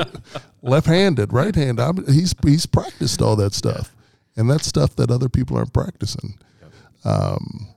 left-handed, 0.61 1.31
right-handed. 1.31 2.09
he's 2.09 2.33
he's 2.43 2.65
practiced 2.65 3.21
all 3.21 3.35
that 3.35 3.53
stuff, 3.53 3.93
yeah. 3.95 4.41
and 4.41 4.49
that's 4.49 4.65
stuff 4.65 4.95
that 4.95 5.11
other 5.11 5.29
people 5.29 5.57
aren't 5.57 5.73
practicing. 5.73 6.39
Yep. 6.61 6.71
Um, 7.05 7.67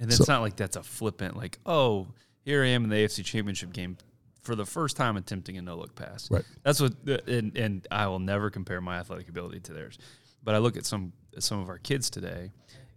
And 0.00 0.10
it's 0.10 0.26
not 0.26 0.40
like 0.40 0.56
that's 0.56 0.76
a 0.76 0.82
flippant, 0.82 1.36
like, 1.36 1.58
oh, 1.66 2.08
here 2.44 2.62
I 2.62 2.68
am 2.68 2.84
in 2.84 2.90
the 2.90 2.96
AFC 2.96 3.24
Championship 3.24 3.72
game 3.72 3.98
for 4.44 4.54
the 4.54 4.64
first 4.64 4.96
time 4.96 5.16
attempting 5.16 5.58
a 5.58 5.62
no 5.62 5.76
look 5.76 5.94
pass. 5.96 6.30
Right. 6.30 6.44
That's 6.62 6.80
what, 6.80 6.92
and, 7.26 7.56
and 7.56 7.86
I 7.90 8.06
will 8.06 8.18
never 8.20 8.50
compare 8.50 8.80
my 8.80 8.98
athletic 8.98 9.28
ability 9.28 9.60
to 9.60 9.72
theirs. 9.72 9.98
But 10.42 10.54
I 10.54 10.58
look 10.58 10.76
at 10.76 10.86
some 10.86 11.12
some 11.38 11.58
of 11.60 11.68
our 11.68 11.78
kids 11.78 12.10
today, 12.10 12.52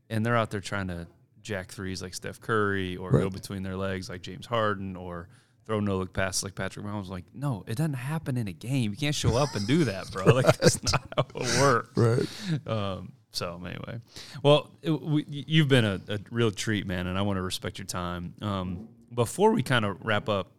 and 0.09 0.23
they're 0.25 0.35
out 0.37 0.51
there 0.51 0.59
trying 0.61 0.89
to 0.89 1.07
jack 1.41 1.71
threes 1.71 2.01
like 2.01 2.13
Steph 2.13 2.39
Curry, 2.41 2.97
or 2.97 3.09
Right. 3.09 3.21
go 3.23 3.29
between 3.29 3.63
their 3.63 3.77
legs 3.77 4.09
like 4.09 4.21
James 4.21 4.45
Harden, 4.45 4.95
or 4.97 5.29
throw 5.65 5.79
no 5.79 5.97
look 5.97 6.13
passes 6.13 6.43
like 6.43 6.55
Patrick 6.55 6.85
Mahomes. 6.85 7.07
Like, 7.09 7.23
no, 7.33 7.63
it 7.67 7.75
doesn't 7.75 7.93
happen 7.93 8.37
in 8.37 8.47
a 8.47 8.53
game. 8.53 8.91
You 8.91 8.97
can't 8.97 9.15
show 9.15 9.35
up 9.37 9.55
and 9.55 9.65
do 9.65 9.85
that, 9.85 10.11
bro. 10.11 10.25
Like 10.35 10.57
that's 10.57 10.83
not 10.83 11.07
how 11.15 11.25
it 11.35 11.59
works. 11.61 11.97
Right. 11.97 12.67
Um, 12.67 13.13
so 13.31 13.61
anyway, 13.65 13.99
well, 14.43 14.69
it, 14.81 14.91
we, 14.91 15.25
you've 15.27 15.67
been 15.69 15.85
a, 15.85 16.01
a 16.09 16.19
real 16.31 16.51
treat, 16.51 16.85
man, 16.85 17.07
and 17.07 17.17
I 17.17 17.21
want 17.21 17.37
to 17.37 17.41
respect 17.41 17.77
your 17.79 17.85
time. 17.85 18.33
Um, 18.41 18.87
before 19.13 19.51
we 19.51 19.63
kind 19.63 19.85
of 19.85 19.97
wrap 20.05 20.27
up, 20.27 20.51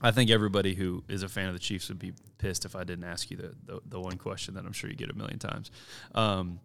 I 0.00 0.10
think 0.12 0.30
everybody 0.30 0.74
who 0.74 1.02
is 1.08 1.22
a 1.22 1.28
fan 1.28 1.48
of 1.48 1.54
the 1.54 1.58
Chiefs 1.60 1.88
would 1.88 1.98
be 1.98 2.12
pissed 2.38 2.64
if 2.64 2.76
I 2.76 2.84
didn't 2.84 3.04
ask 3.04 3.30
you 3.30 3.36
the 3.36 3.54
the, 3.64 3.80
the 3.86 4.00
one 4.00 4.16
question 4.16 4.54
that 4.54 4.64
I'm 4.64 4.72
sure 4.72 4.88
you 4.90 4.96
get 4.96 5.10
a 5.10 5.14
million 5.14 5.38
times. 5.38 5.70
Um, 6.14 6.60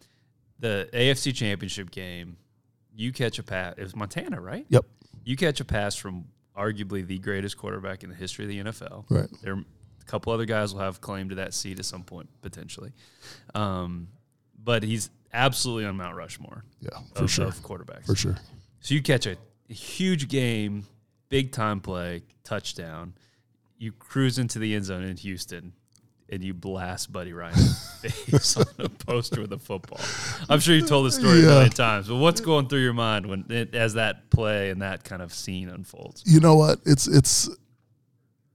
the 0.60 0.88
AFC 0.94 1.34
Championship 1.36 1.92
game, 1.92 2.38
you 2.96 3.12
catch 3.12 3.40
a 3.40 3.44
pass. 3.44 3.74
It 3.78 3.84
was 3.84 3.96
Montana, 3.96 4.40
right? 4.40 4.66
Yep. 4.70 4.86
You 5.26 5.36
catch 5.36 5.60
a 5.60 5.66
pass 5.66 5.96
from 5.96 6.26
arguably 6.56 7.06
the 7.06 7.18
greatest 7.20 7.58
quarterback 7.58 8.04
in 8.04 8.10
the 8.10 8.16
history 8.16 8.46
of 8.46 8.50
the 8.50 8.72
NFL. 8.72 9.06
Right. 9.10 9.28
There, 9.42 9.54
a 9.56 10.06
couple 10.06 10.32
other 10.32 10.46
guys 10.46 10.74
will 10.74 10.82
have 10.82 11.02
claim 11.02 11.30
to 11.30 11.36
that 11.36 11.54
seat 11.54 11.80
at 11.80 11.86
some 11.86 12.04
point 12.04 12.30
potentially, 12.42 12.92
um, 13.56 14.10
but 14.64 14.84
he's 14.84 15.10
absolutely 15.34 15.86
on 15.86 15.96
Mount 15.98 16.16
Rushmore 16.16 16.64
Yeah, 16.82 16.90
for 17.16 17.24
of, 17.24 17.32
sure. 17.32 17.48
of 17.48 17.56
quarterbacks. 17.64 18.06
For 18.06 18.16
sure. 18.16 18.36
So 18.82 18.94
you 18.94 19.02
catch 19.02 19.26
a, 19.26 19.38
a 19.70 19.74
huge 19.74 20.28
game, 20.28 20.86
big 21.34 21.52
time 21.52 21.80
play, 21.80 22.22
touchdown. 22.44 23.16
You 23.80 23.92
cruise 23.92 24.38
into 24.38 24.60
the 24.60 24.76
end 24.76 24.86
zone 24.86 25.02
in 25.02 25.18
Houston, 25.18 25.74
and 26.30 26.44
you 26.44 26.54
blast 26.54 27.12
Buddy 27.12 27.34
Ryan 27.34 27.56
face 28.02 28.56
on 28.56 28.66
a 28.78 28.88
poster 28.88 29.42
with 29.42 29.52
a 29.52 29.58
football. 29.58 30.00
I'm 30.48 30.60
sure 30.60 30.76
you've 30.76 30.88
told 30.88 31.08
this 31.08 31.16
story 31.16 31.40
a 31.40 31.46
million 31.46 31.72
times, 31.72 32.08
but 32.08 32.18
what's 32.18 32.40
going 32.40 32.68
through 32.68 32.84
your 32.84 32.94
mind 32.94 33.26
when 33.26 33.46
it, 33.50 33.74
as 33.74 33.96
that 33.96 34.30
play 34.30 34.70
and 34.70 34.84
that 34.84 35.06
kind 35.06 35.24
of 35.24 35.34
scene 35.34 35.70
unfolds? 35.70 36.22
You 36.24 36.40
know 36.40 36.54
what? 36.54 36.78
It's 36.86 37.08
it's 37.08 37.50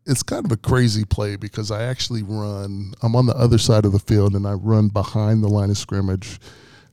it's 0.06 0.22
kind 0.22 0.46
of 0.46 0.52
a 0.52 0.56
crazy 0.56 1.04
play 1.04 1.34
because 1.34 1.72
I 1.72 1.82
actually 1.82 2.22
run. 2.22 2.94
I'm 3.02 3.16
on 3.16 3.26
the 3.26 3.36
other 3.36 3.58
side 3.58 3.86
of 3.86 3.90
the 3.92 3.98
field 3.98 4.36
and 4.36 4.46
I 4.46 4.52
run 4.52 4.86
behind 4.86 5.42
the 5.42 5.48
line 5.48 5.70
of 5.70 5.78
scrimmage, 5.78 6.38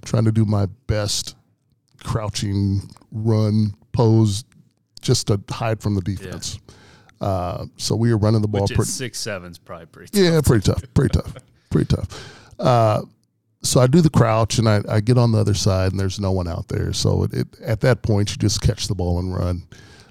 trying 0.03 0.25
to 0.25 0.31
do 0.31 0.45
my 0.45 0.65
best 0.87 1.35
crouching 2.03 2.89
run 3.11 3.75
pose 3.91 4.45
just 5.05 5.27
to 5.27 5.39
hide 5.49 5.81
from 5.81 5.95
the 5.95 6.01
defense. 6.01 6.59
Uh, 7.21 7.65
so 7.77 7.95
we 7.95 8.11
were 8.11 8.17
running 8.17 8.41
the 8.41 8.47
ball 8.47 8.63
Which 8.63 8.71
pretty. 8.75 8.81
is 8.89 8.93
six 8.93 9.19
seven's 9.19 9.57
probably 9.57 9.85
pretty. 9.85 10.11
Tough. 10.11 10.33
Yeah, 10.33 10.41
pretty 10.41 10.63
tough. 10.65 10.83
Pretty 10.93 11.13
tough. 11.13 11.33
Pretty 11.69 11.95
tough. 11.95 12.59
Uh, 12.59 13.01
so 13.61 13.79
I 13.79 13.87
do 13.87 14.01
the 14.01 14.09
crouch 14.09 14.57
and 14.59 14.67
I, 14.67 14.81
I 14.89 14.99
get 14.99 15.17
on 15.17 15.31
the 15.31 15.39
other 15.39 15.53
side 15.53 15.91
and 15.91 15.99
there's 15.99 16.19
no 16.19 16.31
one 16.31 16.47
out 16.47 16.67
there. 16.67 16.91
So 16.93 17.23
it, 17.23 17.33
it, 17.33 17.47
at 17.61 17.81
that 17.81 18.01
point, 18.01 18.31
you 18.31 18.37
just 18.37 18.61
catch 18.61 18.87
the 18.87 18.95
ball 18.95 19.19
and 19.19 19.33
run. 19.33 19.63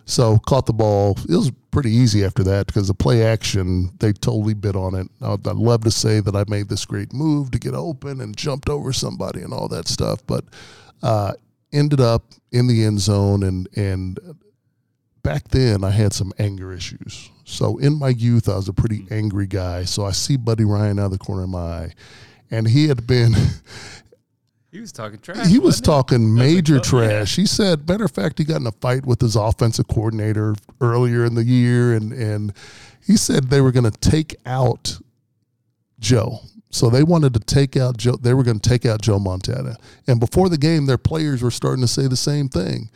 So 0.06 0.38
caught 0.46 0.66
the 0.66 0.72
ball. 0.72 1.16
It 1.28 1.36
was 1.36 1.50
pretty 1.70 1.90
easy 1.90 2.24
after 2.24 2.42
that 2.44 2.66
because 2.66 2.88
the 2.88 2.94
play 2.94 3.24
action, 3.24 3.90
they 4.00 4.12
totally 4.12 4.54
bit 4.54 4.76
on 4.76 4.94
it. 4.94 5.08
I'd, 5.22 5.46
I'd 5.46 5.56
love 5.56 5.82
to 5.84 5.90
say 5.90 6.20
that 6.20 6.34
I 6.34 6.44
made 6.48 6.68
this 6.68 6.84
great 6.84 7.12
move 7.12 7.50
to 7.52 7.58
get 7.58 7.74
open 7.74 8.20
and 8.20 8.36
jumped 8.36 8.68
over 8.68 8.92
somebody 8.92 9.42
and 9.42 9.52
all 9.52 9.68
that 9.68 9.88
stuff, 9.88 10.20
but 10.26 10.44
uh, 11.02 11.32
ended 11.72 12.00
up 12.00 12.24
in 12.52 12.66
the 12.66 12.84
end 12.84 13.00
zone 13.00 13.42
and 13.42 13.68
and 13.76 14.18
back 15.24 15.48
then 15.48 15.82
I 15.82 15.90
had 15.90 16.12
some 16.12 16.32
anger 16.38 16.72
issues. 16.72 17.30
So 17.44 17.78
in 17.78 17.98
my 17.98 18.10
youth, 18.10 18.48
I 18.48 18.54
was 18.54 18.68
a 18.68 18.72
pretty 18.72 19.00
mm-hmm. 19.00 19.14
angry 19.14 19.46
guy. 19.48 19.84
So 19.84 20.04
I 20.04 20.12
see 20.12 20.36
Buddy 20.36 20.64
Ryan 20.64 21.00
out 21.00 21.06
of 21.06 21.10
the 21.12 21.18
corner 21.18 21.42
of 21.42 21.48
my 21.48 21.58
eye, 21.58 21.94
and 22.52 22.68
he 22.68 22.86
had 22.86 23.08
been 23.08 23.34
He 24.74 24.80
was 24.80 24.90
talking 24.90 25.20
trash. 25.20 25.46
he 25.46 25.60
was 25.60 25.80
talking 25.80 26.34
major 26.34 26.74
oh, 26.74 26.76
yeah. 26.78 26.82
trash. 26.82 27.36
He 27.36 27.46
said, 27.46 27.88
matter 27.88 28.04
of 28.06 28.10
fact, 28.10 28.40
he 28.40 28.44
got 28.44 28.60
in 28.60 28.66
a 28.66 28.72
fight 28.72 29.06
with 29.06 29.20
his 29.20 29.36
offensive 29.36 29.86
coordinator 29.86 30.56
earlier 30.80 31.24
in 31.24 31.36
the 31.36 31.44
year, 31.44 31.94
and 31.94 32.12
and 32.12 32.52
he 33.06 33.16
said 33.16 33.50
they 33.50 33.60
were 33.60 33.70
going 33.70 33.88
to 33.88 33.96
take 34.10 34.34
out 34.46 34.98
Joe. 36.00 36.40
So 36.70 36.90
they 36.90 37.04
wanted 37.04 37.34
to 37.34 37.40
take 37.40 37.76
out 37.76 37.98
Joe. 37.98 38.16
They 38.16 38.34
were 38.34 38.42
going 38.42 38.58
to 38.58 38.68
take 38.68 38.84
out 38.84 39.00
Joe 39.00 39.20
Montana, 39.20 39.76
and 40.08 40.18
before 40.18 40.48
the 40.48 40.58
game, 40.58 40.86
their 40.86 40.98
players 40.98 41.40
were 41.40 41.52
starting 41.52 41.82
to 41.82 41.88
say 41.88 42.08
the 42.08 42.16
same 42.16 42.48
thing. 42.48 42.90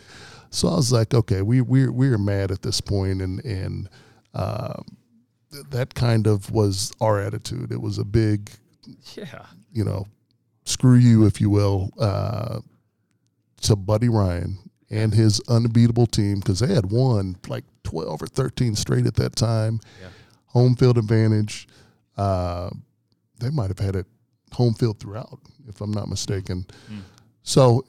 So 0.51 0.69
I 0.69 0.77
was 0.77 0.93
like, 0.93 1.15
okay, 1.15 1.43
we 1.43 1.61
we 1.61 1.89
we 1.89 2.09
are 2.09 2.19
mad 2.19 2.51
at 2.51 2.63
this 2.63 2.81
point, 2.81 3.21
and 3.23 3.45
and 3.45 3.89
uh, 4.35 4.83
th- 5.53 5.65
that 5.71 5.95
kind 5.95 6.27
of 6.27 6.51
was 6.51 6.93
our 7.01 7.21
attitude. 7.21 7.73
It 7.73 7.81
was 7.81 7.99
a 7.99 8.05
big 8.05 8.51
Yeah. 9.15 9.47
you 9.73 9.85
know, 9.85 10.07
screw 10.65 10.97
you, 10.97 11.27
if 11.27 11.41
you 11.41 11.51
will, 11.51 11.91
uh, 12.01 12.61
to 13.63 13.77
Buddy 13.77 14.09
Ryan 14.09 14.59
and 14.91 15.13
his 15.13 15.41
unbeatable 15.49 16.07
team 16.07 16.41
because 16.41 16.61
they 16.61 16.73
had 16.75 16.91
won 16.91 17.37
like 17.49 17.65
12 17.85 18.23
or 18.23 18.27
13 18.27 18.75
straight 18.75 19.07
at 19.07 19.15
that 19.17 19.37
time. 19.37 19.81
Yeah. 20.01 20.09
Home 20.47 20.75
field 20.77 20.97
advantage. 20.97 21.69
Uh, 22.17 22.71
they 23.41 23.51
might 23.51 23.69
have 23.69 23.79
had 23.79 23.95
it 23.97 24.07
home 24.53 24.73
field 24.75 24.99
throughout, 24.99 25.39
if 25.69 25.81
I'm 25.83 25.91
not 25.93 26.09
mistaken. 26.09 26.67
Mm. 26.91 27.03
So, 27.43 27.85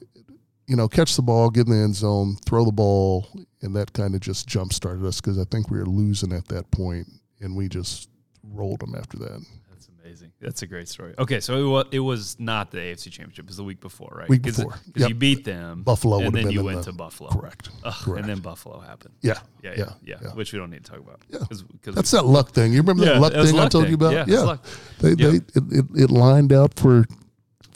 you 0.70 0.76
know, 0.76 0.86
catch 0.88 1.16
the 1.16 1.22
ball, 1.22 1.50
get 1.50 1.66
in 1.66 1.72
the 1.72 1.78
end 1.82 1.96
zone, 1.96 2.36
throw 2.46 2.64
the 2.64 2.70
ball, 2.70 3.26
and 3.60 3.74
that 3.74 3.92
kind 3.92 4.14
of 4.14 4.20
just 4.20 4.46
jump 4.46 4.72
started 4.72 5.04
us 5.04 5.20
because 5.20 5.36
I 5.36 5.44
think 5.44 5.68
we 5.68 5.78
were 5.78 5.84
losing 5.84 6.32
at 6.32 6.46
that 6.48 6.70
point, 6.70 7.08
and 7.40 7.56
we 7.56 7.68
just 7.68 8.08
rolled 8.44 8.78
them 8.80 8.94
after 8.94 9.18
that. 9.18 9.44
That's 9.68 9.88
amazing. 10.00 10.30
That's 10.40 10.62
a 10.62 10.68
great 10.68 10.88
story. 10.88 11.12
Okay, 11.18 11.40
so 11.40 11.56
it 11.56 11.68
was, 11.68 11.86
it 11.90 11.98
was 11.98 12.38
not 12.38 12.70
the 12.70 12.78
AFC 12.78 13.10
Championship. 13.10 13.46
It 13.46 13.48
was 13.48 13.56
the 13.56 13.64
week 13.64 13.80
before, 13.80 14.14
right? 14.16 14.28
Week 14.28 14.44
Cause, 14.44 14.58
before. 14.58 14.74
Because 14.86 15.00
Yep. 15.00 15.08
you 15.08 15.14
beat 15.16 15.44
them. 15.44 15.82
Buffalo 15.82 16.20
and 16.20 16.32
then 16.34 16.50
you 16.52 16.62
went 16.62 16.84
the- 16.84 16.92
to 16.92 16.96
Buffalo. 16.96 17.30
Correct. 17.30 17.68
Ugh, 17.82 17.92
Correct. 18.02 18.20
And 18.20 18.28
then 18.28 18.38
Buffalo 18.40 18.78
happened. 18.78 19.14
Yeah. 19.22 19.38
Yeah, 19.64 19.70
yeah, 19.70 19.76
Yeah. 19.76 19.92
yeah, 20.04 20.14
Yeah. 20.22 20.28
Which 20.34 20.52
we 20.52 20.60
don't 20.60 20.70
need 20.70 20.84
to 20.84 20.90
talk 20.92 21.00
about. 21.00 21.20
Yeah. 21.30 21.38
Cause, 21.40 21.64
'cause 21.82 21.94
That's 21.96 22.12
we- 22.12 22.18
that 22.20 22.26
luck 22.26 22.50
thing. 22.52 22.72
You 22.72 22.78
remember 22.82 23.04
Yeah, 23.04 23.14
that 23.14 23.20
luck 23.20 23.32
thing 23.32 23.58
I 23.58 23.66
told 23.68 23.84
thing. 23.84 23.90
you 23.90 23.94
about? 23.96 24.12
Yeah, 24.28 24.40
it 24.42 24.44
luck. 24.46 24.64
They, 25.00 25.08
Yep. 25.10 25.18
they, 25.18 25.36
it, 25.36 25.64
it, 25.72 25.84
it 26.04 26.10
lined 26.12 26.52
out 26.52 26.74
for 26.78 27.06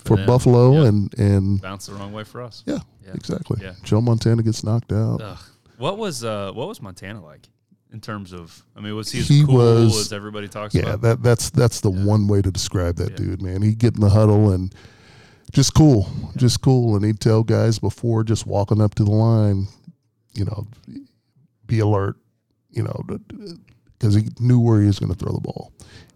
for. 0.05 0.17
Buffalo 0.27 0.83
and 0.85 1.13
and 1.19 1.61
bounced 1.61 1.87
the 1.89 1.95
wrong 1.95 2.13
way 2.13 2.25
for 2.25 2.43
us. 2.43 2.63
yeah, 2.67 2.79
Yeah. 3.05 3.13
exactly. 3.15 3.59
Yeah. 3.63 3.73
Joe 3.83 4.01
Montana 4.01 4.43
gets 4.43 4.63
knocked 4.65 4.93
out. 4.93 5.21
Ugh. 5.23 5.39
What 5.79 5.99
was 5.99 6.23
uh 6.25 6.53
what 6.53 6.69
was 6.69 6.81
Montana 6.81 7.23
like 7.25 7.49
in 7.93 8.01
terms 8.01 8.33
of 8.33 8.65
I 8.77 8.81
mean 8.81 8.95
was 8.95 9.11
he 9.11 9.21
as 9.21 9.29
He 9.29 9.45
cool 9.45 9.57
was- 9.57 9.99
as 10.07 10.13
everybody 10.13 10.49
talks 10.49 10.75
yeah, 10.75 10.83
about? 10.83 11.01
that 11.03 11.23
that's 11.23 11.51
that's 11.51 11.81
the 11.81 11.91
Yeah. 11.93 12.05
one 12.05 12.27
way 12.29 12.43
to 12.43 12.51
describe 12.51 12.97
that 12.97 13.17
dude, 13.17 13.43
man. 13.43 13.63
He'd 13.63 13.79
get 13.79 13.95
in 13.95 14.01
the 14.01 14.11
huddle 14.11 14.51
and 14.53 14.75
just 15.53 15.75
cool, 15.75 16.09
just 16.37 16.61
cool, 16.63 16.97
and 16.97 17.05
he'd 17.05 17.21
tell 17.21 17.43
guys 17.45 17.79
before 17.79 18.25
just 18.25 18.47
walking 18.47 18.81
up 18.81 18.95
to 18.97 19.05
the 19.05 19.11
line, 19.13 19.69
you 20.35 20.45
know, 20.45 20.67
be 21.67 21.79
alert, 21.79 22.17
you 22.71 22.83
know, 22.83 23.03
because 23.99 24.15
he 24.15 24.29
knew 24.41 24.59
where 24.59 24.81
he 24.81 24.87
was 24.89 24.99
going 24.99 25.13
to 25.13 25.19
throw 25.19 25.33
the 25.33 25.41
ball. 25.41 25.71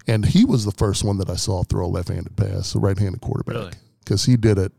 And 0.09 0.25
he 0.25 0.45
was 0.45 0.65
the 0.65 0.71
first 0.71 1.03
one 1.03 1.17
that 1.19 1.29
I 1.29 1.35
saw 1.35 1.63
throw 1.63 1.85
a 1.85 1.87
left-handed 1.87 2.35
pass, 2.35 2.75
a 2.75 2.79
right-handed 2.79 3.21
quarterback, 3.21 3.75
because 4.03 4.25
he 4.25 4.35
did 4.37 4.57
it 4.57 4.71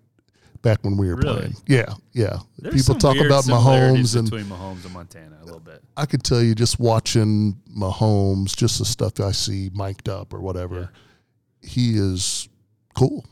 back 0.62 0.82
when 0.82 0.96
we 0.96 1.08
were 1.08 1.16
Really? 1.16 1.36
playing. 1.38 1.56
Yeah, 1.66 1.94
yeah. 2.12 2.40
There's 2.58 2.74
People 2.74 2.96
talk 2.96 3.16
about 3.16 3.44
Mahomes, 3.44 4.16
and 4.16 4.30
between 4.30 4.46
Mahomes 4.50 4.84
and 4.84 4.92
Montana 4.92 5.38
a 5.40 5.44
little 5.44 5.60
bit. 5.60 5.82
I 5.96 6.06
could 6.06 6.22
tell 6.22 6.42
you 6.42 6.54
just 6.54 6.78
watching 6.78 7.56
Mahomes, 7.74 8.54
just 8.56 8.78
the 8.78 8.84
stuff 8.84 9.20
I 9.20 9.32
see 9.32 9.70
mic'd 9.74 10.08
up 10.08 10.34
or 10.34 10.40
whatever. 10.40 10.90
He 11.62 11.96
is 11.96 12.48
cool. 12.94 13.24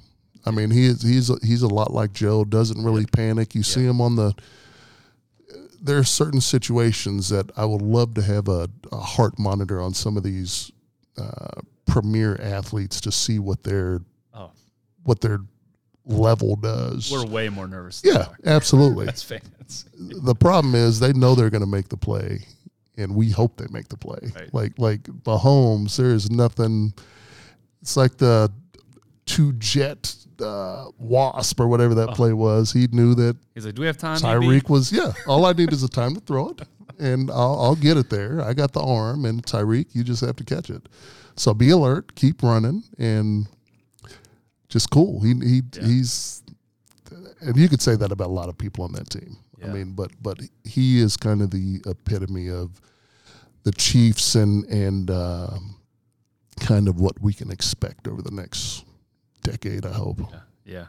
I 0.47 0.51
mean, 0.51 0.71
he 0.71 0.87
is 0.87 1.03
he's 1.03 1.29
a, 1.31 1.37
he's 1.43 1.63
a 1.63 1.69
lot 1.69 1.93
like 1.93 2.13
Joe. 2.13 2.45
Doesn't 2.45 2.83
really 2.83 3.05
panic. 3.07 3.55
You 3.55 3.63
see 3.63 3.85
him 3.85 4.01
on 4.01 4.17
the. 4.17 4.35
There 5.81 5.99
are 5.99 6.05
certain 6.05 6.41
situations 6.41 7.29
that 7.29 7.51
I 7.57 7.65
would 7.65 7.83
love 7.83 8.15
to 8.15 8.23
have 8.23 8.49
a, 8.49 8.69
a 8.91 8.97
heart 8.97 9.39
monitor 9.39 9.81
on 9.81 9.95
some 9.95 10.17
of 10.17 10.23
these 10.23 10.73
uh, 11.17 11.61
premier 11.89 12.39
athletes 12.41 13.01
to 13.01 13.11
see 13.11 13.39
what 13.41 13.63
their 13.65 14.01
Oh, 14.33 14.51
what 15.03 15.21
their 15.21 15.41
level 16.05 16.55
does. 16.57 17.11
we're 17.11 17.27
way 17.27 17.49
more 17.49 17.67
nervous. 17.67 18.03
Yeah, 18.05 18.27
absolutely. 18.45 19.07
That's 19.07 19.23
fans. 19.23 19.85
the 19.99 20.35
problem 20.35 20.75
is 20.75 21.01
they 21.01 21.13
know 21.13 21.35
they're 21.35 21.51
going 21.51 21.61
to 21.63 21.67
make 21.67 21.89
the 21.89 21.97
play, 21.97 22.41
and 22.97 23.15
we 23.15 23.31
hope 23.31 23.57
they 23.57 23.67
make 23.71 23.89
the 23.89 23.97
play. 23.97 24.19
Right. 24.35 24.55
Like 24.55 24.79
like 24.79 25.03
Mahomes, 25.25 25.97
there 25.97 26.13
is 26.13 26.31
nothing. 26.31 26.93
It's 27.83 27.97
like 27.97 28.17
the 28.17 28.51
two 29.27 29.53
jet 29.55 30.15
uh, 30.41 30.87
wasp 30.99 31.61
or 31.61 31.69
whatever 31.69 31.95
that 31.97 32.11
play 32.15 32.33
was. 32.33 32.73
He 32.73 32.87
knew 32.93 33.15
that 33.17 33.37
He's 33.55 33.67
like, 33.67 33.75
"Do 33.75 33.81
we 33.83 33.87
have 33.87 33.99
time?" 33.99 34.17
EB?" 34.17 34.23
Tyreek 34.23 34.69
was 34.71 34.93
yeah. 34.93 35.13
All 35.27 35.45
I 35.47 35.53
need 35.53 35.73
is 35.73 35.83
a 35.83 35.89
time 35.89 36.15
to 36.15 36.21
throw 36.21 36.51
it, 36.51 36.63
and 36.99 37.31
I'll, 37.31 37.61
I'll 37.61 37.77
get 37.77 37.97
it 37.97 38.09
there. 38.09 38.41
I 38.43 38.55
got 38.55 38.73
the 38.73 38.81
arm, 38.81 39.25
and 39.27 39.43
Tyreek, 39.45 39.87
you 39.95 40.03
just 40.05 40.21
have 40.25 40.37
to 40.37 40.45
catch 40.45 40.71
it. 40.71 40.89
So 41.39 41.55
be 41.55 41.71
alert, 41.71 42.15
keep 42.17 42.43
running, 42.43 42.83
and 42.99 43.47
just 44.69 44.91
cool. 44.91 45.21
He 45.23 45.35
he 45.35 45.63
Yeah. 45.75 45.87
he's, 45.87 46.43
and 47.41 47.57
you 47.57 47.69
could 47.69 47.81
say 47.81 47.97
that 47.97 48.13
about 48.13 48.29
a 48.29 48.33
lot 48.33 48.49
of 48.49 48.59
people 48.59 48.85
on 48.85 48.93
that 48.93 49.09
team. 49.11 49.39
I 49.63 49.67
mean, 49.67 49.93
but 49.95 50.13
but 50.23 50.41
he 50.65 51.01
is 51.01 51.17
kind 51.17 51.43
of 51.43 51.51
the 51.51 51.81
epitome 51.87 52.49
of 52.49 52.81
the 53.65 53.73
Chiefs 53.73 54.35
and 54.37 54.65
and 54.67 55.11
um 55.11 55.77
kind 56.61 56.89
of 56.89 57.01
what 57.01 57.21
we 57.21 57.33
can 57.33 57.51
expect 57.51 58.07
over 58.09 58.23
the 58.23 58.31
next 58.31 58.85
decade. 59.43 59.85
I 59.87 59.93
hope. 59.93 60.21
Yeah, 60.31 60.41
yeah. 60.65 60.87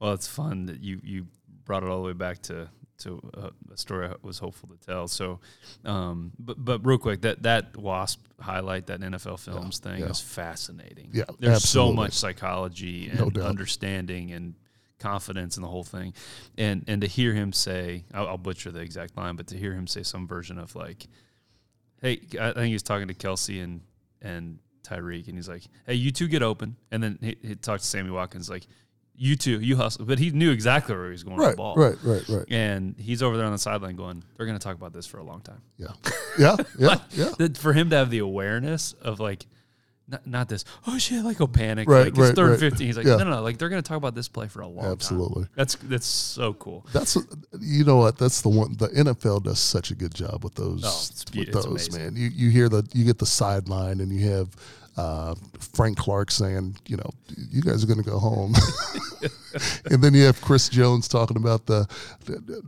Well, 0.00 0.12
it's 0.14 0.28
fun 0.28 0.66
that 0.66 0.80
you 0.80 1.00
you 1.02 1.26
brought 1.64 1.82
it 1.82 1.88
all 1.88 2.02
the 2.02 2.06
way 2.06 2.12
back 2.12 2.42
to 2.42 2.68
to 3.02 3.20
uh, 3.36 3.50
a 3.72 3.76
story 3.76 4.06
I 4.06 4.14
was 4.22 4.38
hopeful 4.38 4.68
to 4.70 4.76
tell. 4.86 5.08
So, 5.08 5.40
um, 5.84 6.32
but 6.38 6.62
but 6.62 6.86
real 6.86 6.98
quick, 6.98 7.22
that 7.22 7.42
that 7.42 7.76
Wasp 7.76 8.20
highlight, 8.40 8.86
that 8.86 9.00
NFL 9.00 9.40
Films 9.40 9.78
thing, 9.78 10.00
yeah. 10.00 10.06
is 10.06 10.20
fascinating. 10.20 11.10
Yeah, 11.12 11.24
there's 11.38 11.56
absolutely. 11.56 11.92
so 11.92 11.96
much 11.96 12.12
psychology 12.12 13.08
and 13.08 13.34
No 13.34 13.42
understanding 13.42 14.32
and 14.32 14.54
confidence 14.98 15.56
in 15.56 15.62
the 15.62 15.68
whole 15.68 15.84
thing, 15.84 16.14
and 16.56 16.84
and 16.86 17.00
to 17.02 17.06
hear 17.06 17.34
him 17.34 17.52
say, 17.52 18.04
I'll, 18.14 18.28
I'll 18.28 18.38
butcher 18.38 18.70
the 18.70 18.80
exact 18.80 19.16
line, 19.16 19.36
but 19.36 19.48
to 19.48 19.56
hear 19.56 19.72
him 19.72 19.86
say 19.86 20.02
some 20.02 20.26
version 20.26 20.58
of 20.58 20.74
like, 20.74 21.06
"Hey," 22.00 22.22
I 22.40 22.52
think 22.52 22.72
he's 22.72 22.82
talking 22.82 23.08
to 23.08 23.14
Kelce 23.14 23.62
and 23.62 23.80
and 24.20 24.58
Tyreek, 24.82 25.28
and 25.28 25.36
he's 25.36 25.48
like, 25.48 25.64
"Hey, 25.86 25.94
you 25.94 26.10
two 26.10 26.28
get 26.28 26.42
open," 26.42 26.76
and 26.90 27.02
then 27.02 27.18
he, 27.20 27.36
he 27.42 27.54
talks 27.54 27.82
to 27.82 27.88
Sammy 27.88 28.10
Watkins 28.10 28.48
like, 28.50 28.66
"You 29.16 29.36
two, 29.36 29.60
you 29.60 29.76
hustle," 29.76 30.04
but 30.04 30.18
he 30.18 30.30
knew 30.30 30.50
exactly 30.50 30.94
where 30.94 31.06
he 31.06 31.10
was 31.12 31.22
going 31.24 31.36
with 31.36 31.44
Right, 31.46 31.50
the 31.52 31.56
ball, 31.56 31.74
right, 31.76 31.96
right, 32.02 32.28
right. 32.28 32.46
And 32.50 32.94
he's 32.98 33.22
over 33.22 33.36
there 33.36 33.46
on 33.46 33.52
the 33.52 33.58
sideline 33.58 33.96
going, 33.96 34.22
"They're 34.36 34.46
going 34.46 34.58
to 34.58 34.62
talk 34.64 34.74
about 34.76 34.92
this 34.92 35.06
for 35.06 35.18
a 35.18 35.24
long 35.24 35.40
time." 35.42 35.60
Yeah, 35.78 35.88
yeah, 36.38 36.56
yeah, 36.78 36.96
yeah. 37.12 37.30
That 37.38 37.56
for 37.58 37.72
him 37.72 37.90
to 37.90 37.96
have 37.96 38.10
the 38.10 38.18
awareness 38.18 38.92
of 38.94 39.20
like. 39.20 39.46
Not, 40.08 40.26
not 40.26 40.48
this. 40.48 40.64
Oh 40.86 40.98
shit! 40.98 41.24
Like 41.24 41.38
a 41.38 41.46
panic. 41.46 41.88
Right, 41.88 42.00
like 42.00 42.08
it's 42.08 42.18
right, 42.18 42.34
third 42.34 42.50
right. 42.50 42.58
fifteen. 42.58 42.88
He's 42.88 42.96
like, 42.96 43.06
Yeah. 43.06 43.16
no, 43.16 43.24
no, 43.24 43.30
no. 43.30 43.40
Like 43.42 43.56
they're 43.56 43.68
gonna 43.68 43.82
talk 43.82 43.96
about 43.96 44.16
this 44.16 44.26
play 44.28 44.48
for 44.48 44.60
a 44.60 44.66
long 44.66 44.82
time. 44.82 44.92
Absolutely. 44.92 45.46
That's 45.54 45.76
that's 45.76 46.04
so 46.06 46.54
cool. 46.54 46.84
That's 46.92 47.16
you 47.60 47.84
know 47.84 47.98
what 47.98 48.18
that's 48.18 48.42
the 48.42 48.48
one 48.48 48.76
the 48.76 48.88
NFL 48.88 49.44
does 49.44 49.60
such 49.60 49.92
a 49.92 49.94
good 49.94 50.12
job 50.12 50.42
with 50.42 50.56
those 50.56 50.82
Oh, 50.84 51.06
it's 51.08 51.24
with 51.34 51.52
those 51.52 51.66
amazing. 51.66 52.02
man. 52.02 52.16
You 52.16 52.28
you 52.34 52.50
hear 52.50 52.68
the 52.68 52.82
you 52.92 53.04
get 53.04 53.18
the 53.18 53.26
sideline 53.26 54.00
and 54.00 54.12
you 54.12 54.28
have 54.28 54.50
uh, 54.96 55.34
Frank 55.58 55.96
Clark 55.98 56.30
saying 56.30 56.76
you 56.86 56.96
know 56.96 57.10
you 57.50 57.62
guys 57.62 57.82
are 57.82 57.86
going 57.86 58.02
to 58.02 58.08
go 58.10 58.18
home, 58.18 58.54
and 59.90 60.02
then 60.02 60.14
you 60.14 60.22
have 60.24 60.40
Chris 60.40 60.68
Jones 60.68 61.08
talking 61.08 61.36
about 61.36 61.66
the. 61.66 61.86
the- 62.24 62.62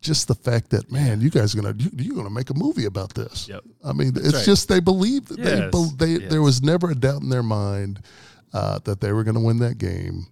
just 0.00 0.28
the 0.28 0.34
fact 0.34 0.70
that 0.70 0.92
man, 0.92 1.20
you 1.20 1.28
guys 1.28 1.52
are 1.56 1.60
gonna 1.60 1.74
you, 1.76 1.90
you're 1.96 2.14
gonna 2.14 2.30
make 2.30 2.50
a 2.50 2.54
movie 2.54 2.84
about 2.84 3.14
this. 3.14 3.48
Yep. 3.48 3.64
I 3.84 3.92
mean, 3.92 4.12
it's 4.14 4.32
right. 4.32 4.44
just 4.44 4.68
they 4.68 4.78
believed 4.78 5.26
that 5.28 5.40
they, 5.42 5.56
Yes, 5.58 5.70
bel- 5.72 5.92
they 5.96 6.06
yes. 6.06 6.30
there 6.30 6.40
was 6.40 6.62
never 6.62 6.92
a 6.92 6.94
doubt 6.94 7.20
in 7.22 7.28
their 7.30 7.42
mind 7.42 8.00
uh, 8.54 8.78
that 8.84 9.00
they 9.00 9.12
were 9.12 9.24
going 9.24 9.34
to 9.34 9.40
win 9.40 9.58
that 9.58 9.76
game 9.78 10.26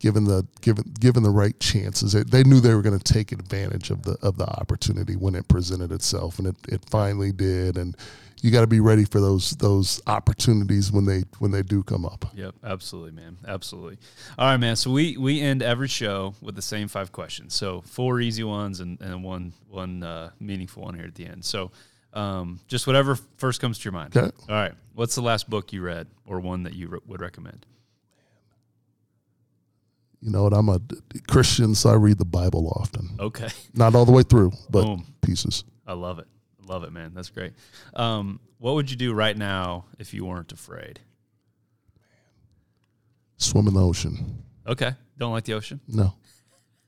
given 0.00 0.24
the 0.24 0.46
given 0.60 0.84
given 1.00 1.22
the 1.22 1.30
right 1.30 1.58
chances. 1.60 2.12
They, 2.12 2.24
they 2.24 2.44
knew 2.44 2.60
they 2.60 2.74
were 2.74 2.82
going 2.82 2.98
to 2.98 3.12
take 3.12 3.32
advantage 3.32 3.90
of 3.90 4.02
the 4.02 4.18
of 4.20 4.36
the 4.36 4.46
opportunity 4.60 5.16
when 5.16 5.34
it 5.34 5.48
presented 5.48 5.90
itself, 5.90 6.38
and 6.38 6.48
it, 6.48 6.56
it 6.68 6.84
finally 6.90 7.32
did. 7.32 7.78
And 7.78 7.96
you 8.44 8.50
got 8.50 8.60
to 8.60 8.66
be 8.66 8.80
ready 8.80 9.06
for 9.06 9.22
those 9.22 9.52
those 9.52 10.02
opportunities 10.06 10.92
when 10.92 11.06
they 11.06 11.22
when 11.38 11.50
they 11.50 11.62
do 11.62 11.82
come 11.82 12.04
up. 12.04 12.26
Yep, 12.34 12.56
absolutely, 12.62 13.12
man. 13.12 13.38
Absolutely. 13.48 13.96
All 14.38 14.46
right, 14.46 14.58
man. 14.58 14.76
So 14.76 14.90
we 14.90 15.16
we 15.16 15.40
end 15.40 15.62
every 15.62 15.88
show 15.88 16.34
with 16.42 16.54
the 16.54 16.60
same 16.60 16.86
five 16.88 17.10
questions. 17.10 17.54
So 17.54 17.80
four 17.80 18.20
easy 18.20 18.44
ones 18.44 18.80
and, 18.80 19.00
and 19.00 19.24
one 19.24 19.54
one 19.70 20.02
uh, 20.02 20.28
meaningful 20.40 20.82
one 20.82 20.94
here 20.94 21.06
at 21.06 21.14
the 21.14 21.24
end. 21.24 21.42
So 21.42 21.70
um, 22.12 22.60
just 22.68 22.86
whatever 22.86 23.16
first 23.38 23.62
comes 23.62 23.78
to 23.78 23.84
your 23.84 23.94
mind. 23.94 24.14
Okay. 24.14 24.30
All 24.50 24.54
right. 24.54 24.74
What's 24.92 25.14
the 25.14 25.22
last 25.22 25.48
book 25.48 25.72
you 25.72 25.80
read 25.80 26.06
or 26.26 26.38
one 26.38 26.64
that 26.64 26.74
you 26.74 26.88
re- 26.88 27.00
would 27.06 27.22
recommend? 27.22 27.64
You 30.20 30.32
know 30.32 30.42
what? 30.42 30.52
I'm 30.52 30.68
a 30.68 30.80
Christian, 31.28 31.74
so 31.74 31.88
I 31.88 31.94
read 31.94 32.18
the 32.18 32.26
Bible 32.26 32.68
often. 32.78 33.08
Okay. 33.18 33.48
Not 33.72 33.94
all 33.94 34.04
the 34.04 34.12
way 34.12 34.22
through, 34.22 34.52
but 34.68 34.84
Boom. 34.84 35.06
pieces. 35.22 35.64
I 35.86 35.94
love 35.94 36.18
it. 36.18 36.26
Love 36.66 36.84
it, 36.84 36.92
man. 36.92 37.12
That's 37.14 37.30
great. 37.30 37.52
Um, 37.94 38.40
what 38.58 38.74
would 38.74 38.90
you 38.90 38.96
do 38.96 39.12
right 39.12 39.36
now 39.36 39.84
if 39.98 40.14
you 40.14 40.24
weren't 40.24 40.52
afraid? 40.52 41.00
Swim 43.36 43.68
in 43.68 43.74
the 43.74 43.82
ocean. 43.82 44.42
Okay. 44.66 44.92
Don't 45.18 45.32
like 45.32 45.44
the 45.44 45.54
ocean? 45.54 45.80
No, 45.86 46.14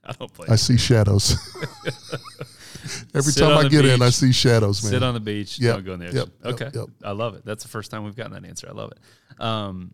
I 0.05 0.13
don't 0.13 0.33
play. 0.33 0.49
I 0.49 0.57
see 0.57 0.77
shadows. 0.77 1.37
Every 3.15 3.33
Sit 3.33 3.41
time 3.43 3.59
I 3.59 3.69
get 3.69 3.85
in, 3.85 4.01
I 4.03 4.11
see 4.11 4.33
shadows, 4.33 4.83
man. 4.83 4.93
Sit 4.93 5.03
on 5.03 5.15
the 5.15 5.21
beach. 5.21 5.59
Yep, 5.59 5.75
Don't 5.75 5.85
go 5.85 5.93
in 5.95 6.01
the 6.01 6.07
ocean. 6.09 6.33
yep, 6.45 6.53
okay. 6.55 6.71
yep. 6.73 6.87
I 7.05 7.13
love 7.13 7.35
it. 7.35 7.45
That's 7.45 7.63
the 7.63 7.69
first 7.69 7.91
time 7.91 8.05
we've 8.05 8.17
gotten 8.17 8.33
that 8.33 8.45
answer. 8.49 8.69
I 8.69 8.73
love 8.73 8.93
it. 8.93 9.43
Um, 9.43 9.93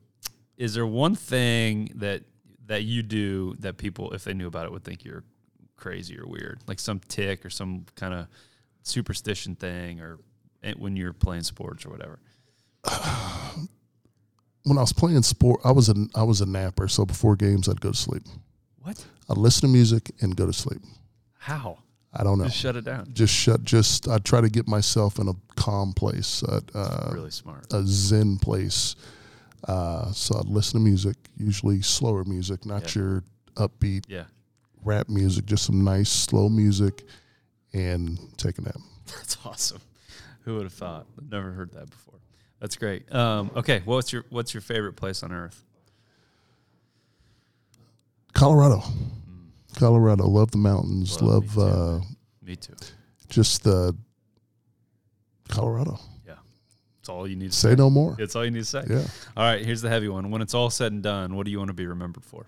is 0.57 0.75
there 0.75 0.87
one 0.87 1.15
thing 1.15 1.91
that 1.97 2.23
that 2.67 2.85
you 2.85 3.03
do 3.03 3.55
that 3.59 3.77
people, 3.77 4.13
if 4.13 4.25
they 4.25 4.35
knew 4.35 4.47
about 4.47 4.67
it, 4.67 4.73
would 4.73 4.85
think 4.85 5.05
you're 5.05 5.25
crazy 5.77 6.19
or 6.19 6.27
weird? 6.27 6.61
Like 6.67 6.81
some 6.81 7.01
tick 7.01 7.45
or 7.45 7.51
some 7.51 7.87
kind 7.97 8.15
of 8.15 8.29
superstition 8.83 9.55
thing, 9.57 10.01
or 10.01 10.19
when 10.77 10.97
you're 10.97 11.13
playing 11.13 11.43
sports 11.43 11.85
or 11.87 11.91
whatever. 11.91 12.19
when 14.65 14.79
I 14.79 14.81
was 14.81 14.93
playing 14.93 15.23
sport, 15.23 15.61
I 15.65 15.73
was 15.73 15.89
a 15.89 15.95
I 16.15 16.23
was 16.23 16.41
a 16.41 16.47
napper. 16.47 16.89
So 16.89 17.05
before 17.05 17.37
games, 17.37 17.69
I'd 17.69 17.81
go 17.81 17.91
to 17.91 17.97
sleep. 17.97 18.23
What? 18.81 19.05
I'd 19.29 19.37
listen 19.39 19.63
to 19.63 19.73
music 19.73 20.11
and 20.21 20.37
go 20.37 20.47
to 20.47 20.53
sleep. 20.53 20.83
How? 21.39 21.79
I 22.15 22.25
don't 22.25 22.39
know. 22.39 22.45
Just 22.45 22.59
shut 22.59 22.77
it 22.77 22.85
down. 22.85 23.09
Just 23.13 23.33
shut. 23.35 23.65
Just 23.65 24.09
I 24.09 24.19
try 24.19 24.41
to 24.41 24.51
get 24.51 24.69
myself 24.69 25.19
in 25.19 25.29
a 25.29 25.33
calm 25.57 25.93
place, 25.95 26.43
uh, 26.43 26.61
uh, 26.75 27.11
really 27.13 27.31
smart. 27.31 27.73
a 27.73 27.83
zen 27.87 28.39
place. 28.39 28.97
Uh, 29.67 30.11
so 30.13 30.39
I'd 30.39 30.47
listen 30.49 30.81
to 30.81 30.85
music, 30.85 31.17
usually 31.37 31.81
slower 31.83 32.25
music, 32.25 32.67
not 32.67 32.95
Yeah. 32.95 33.03
your 33.03 33.25
upbeat 33.55 34.05
Yeah. 34.09 34.25
rap 34.85 35.09
music, 35.09 35.47
just 35.47 35.65
some 35.65 35.85
nice 35.85 36.11
slow 36.11 36.49
music, 36.49 37.07
and 37.73 38.19
take 38.39 38.59
a 38.59 38.63
nap. 38.63 38.77
That's 39.07 39.37
awesome. 39.45 39.81
Who 40.45 40.55
would 40.57 40.65
have 40.65 40.73
thought? 40.73 41.07
Never 41.31 41.53
heard 41.53 41.73
that 41.73 41.89
before. 41.91 42.15
That's 42.61 42.77
great. 42.77 43.13
Um, 43.15 43.51
okay, 43.57 43.83
what's 43.85 44.13
your 44.13 44.25
what's 44.31 44.55
your 44.55 44.61
favorite 44.61 44.95
place 44.95 45.23
on 45.23 45.33
earth? 45.33 45.65
Colorado, 48.35 48.83
Colorado. 49.77 50.25
Love 50.27 50.51
the 50.51 50.59
mountains. 50.59 51.21
Well, 51.21 51.41
me 51.41 51.47
love 51.47 51.55
too. 51.55 51.61
uh, 51.61 52.01
Me 52.43 52.57
too. 52.57 52.75
just 53.29 53.63
the 53.65 53.95
Colorado. 55.49 55.99
Yeah. 56.27 56.35
That's 56.99 57.09
all 57.09 57.29
you 57.29 57.37
need 57.37 57.51
to 57.53 57.57
Say 57.57 57.71
say. 57.71 57.75
no 57.77 57.91
more. 57.91 58.15
That's 58.19 58.35
all 58.37 58.45
you 58.45 58.51
need 58.51 58.61
to 58.61 58.65
say. 58.65 58.85
Yeah. 58.89 59.05
All 59.37 59.45
right, 59.45 59.65
here's 59.65 59.83
the 59.83 59.89
heavy 59.91 60.09
one. 60.09 60.31
When 60.31 60.41
it's 60.41 60.55
all 60.55 60.71
said 60.71 60.93
and 60.93 61.03
done, 61.03 61.35
what 61.37 61.45
do 61.45 61.51
you 61.53 61.59
want 61.59 61.69
to 61.69 61.75
be 61.75 61.87
remembered 61.87 62.25
for? 62.25 62.47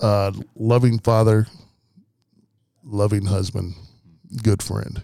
uh, 0.00 0.32
loving 0.56 0.98
father, 0.98 1.46
loving 2.84 3.26
husband, 3.26 3.74
good 4.42 4.62
friend. 4.62 5.02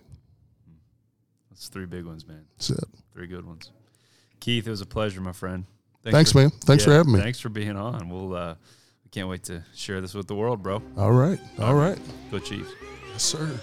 That's 1.50 1.68
three 1.68 1.86
big 1.86 2.04
ones, 2.04 2.26
man. 2.26 2.44
That's 2.56 2.70
it. 2.70 2.84
Three 3.12 3.26
good 3.26 3.46
ones. 3.46 3.70
Keith, 4.40 4.66
it 4.66 4.70
was 4.70 4.80
a 4.80 4.86
pleasure, 4.86 5.20
my 5.20 5.32
friend. 5.32 5.64
Thanks, 6.04 6.32
for- 6.32 6.38
man. 6.38 6.50
Thanks 6.50 6.84
for 6.84 6.92
having 6.92 7.12
me. 7.14 7.20
Thanks 7.20 7.40
for 7.40 7.48
being 7.48 7.76
on. 7.76 8.08
We'll 8.08 8.34
uh, 8.34 8.54
we 9.04 9.10
can't 9.10 9.28
wait 9.28 9.44
to 9.44 9.64
share 9.74 10.00
this 10.00 10.14
with 10.14 10.26
the 10.28 10.34
world, 10.34 10.62
bro. 10.62 10.82
All 10.96 11.12
right. 11.12 11.38
All 11.58 11.74
right. 11.74 11.98
Go 12.30 12.38
Chiefs. 12.38 12.70
Yes, 13.12 13.22
sir. 13.22 13.60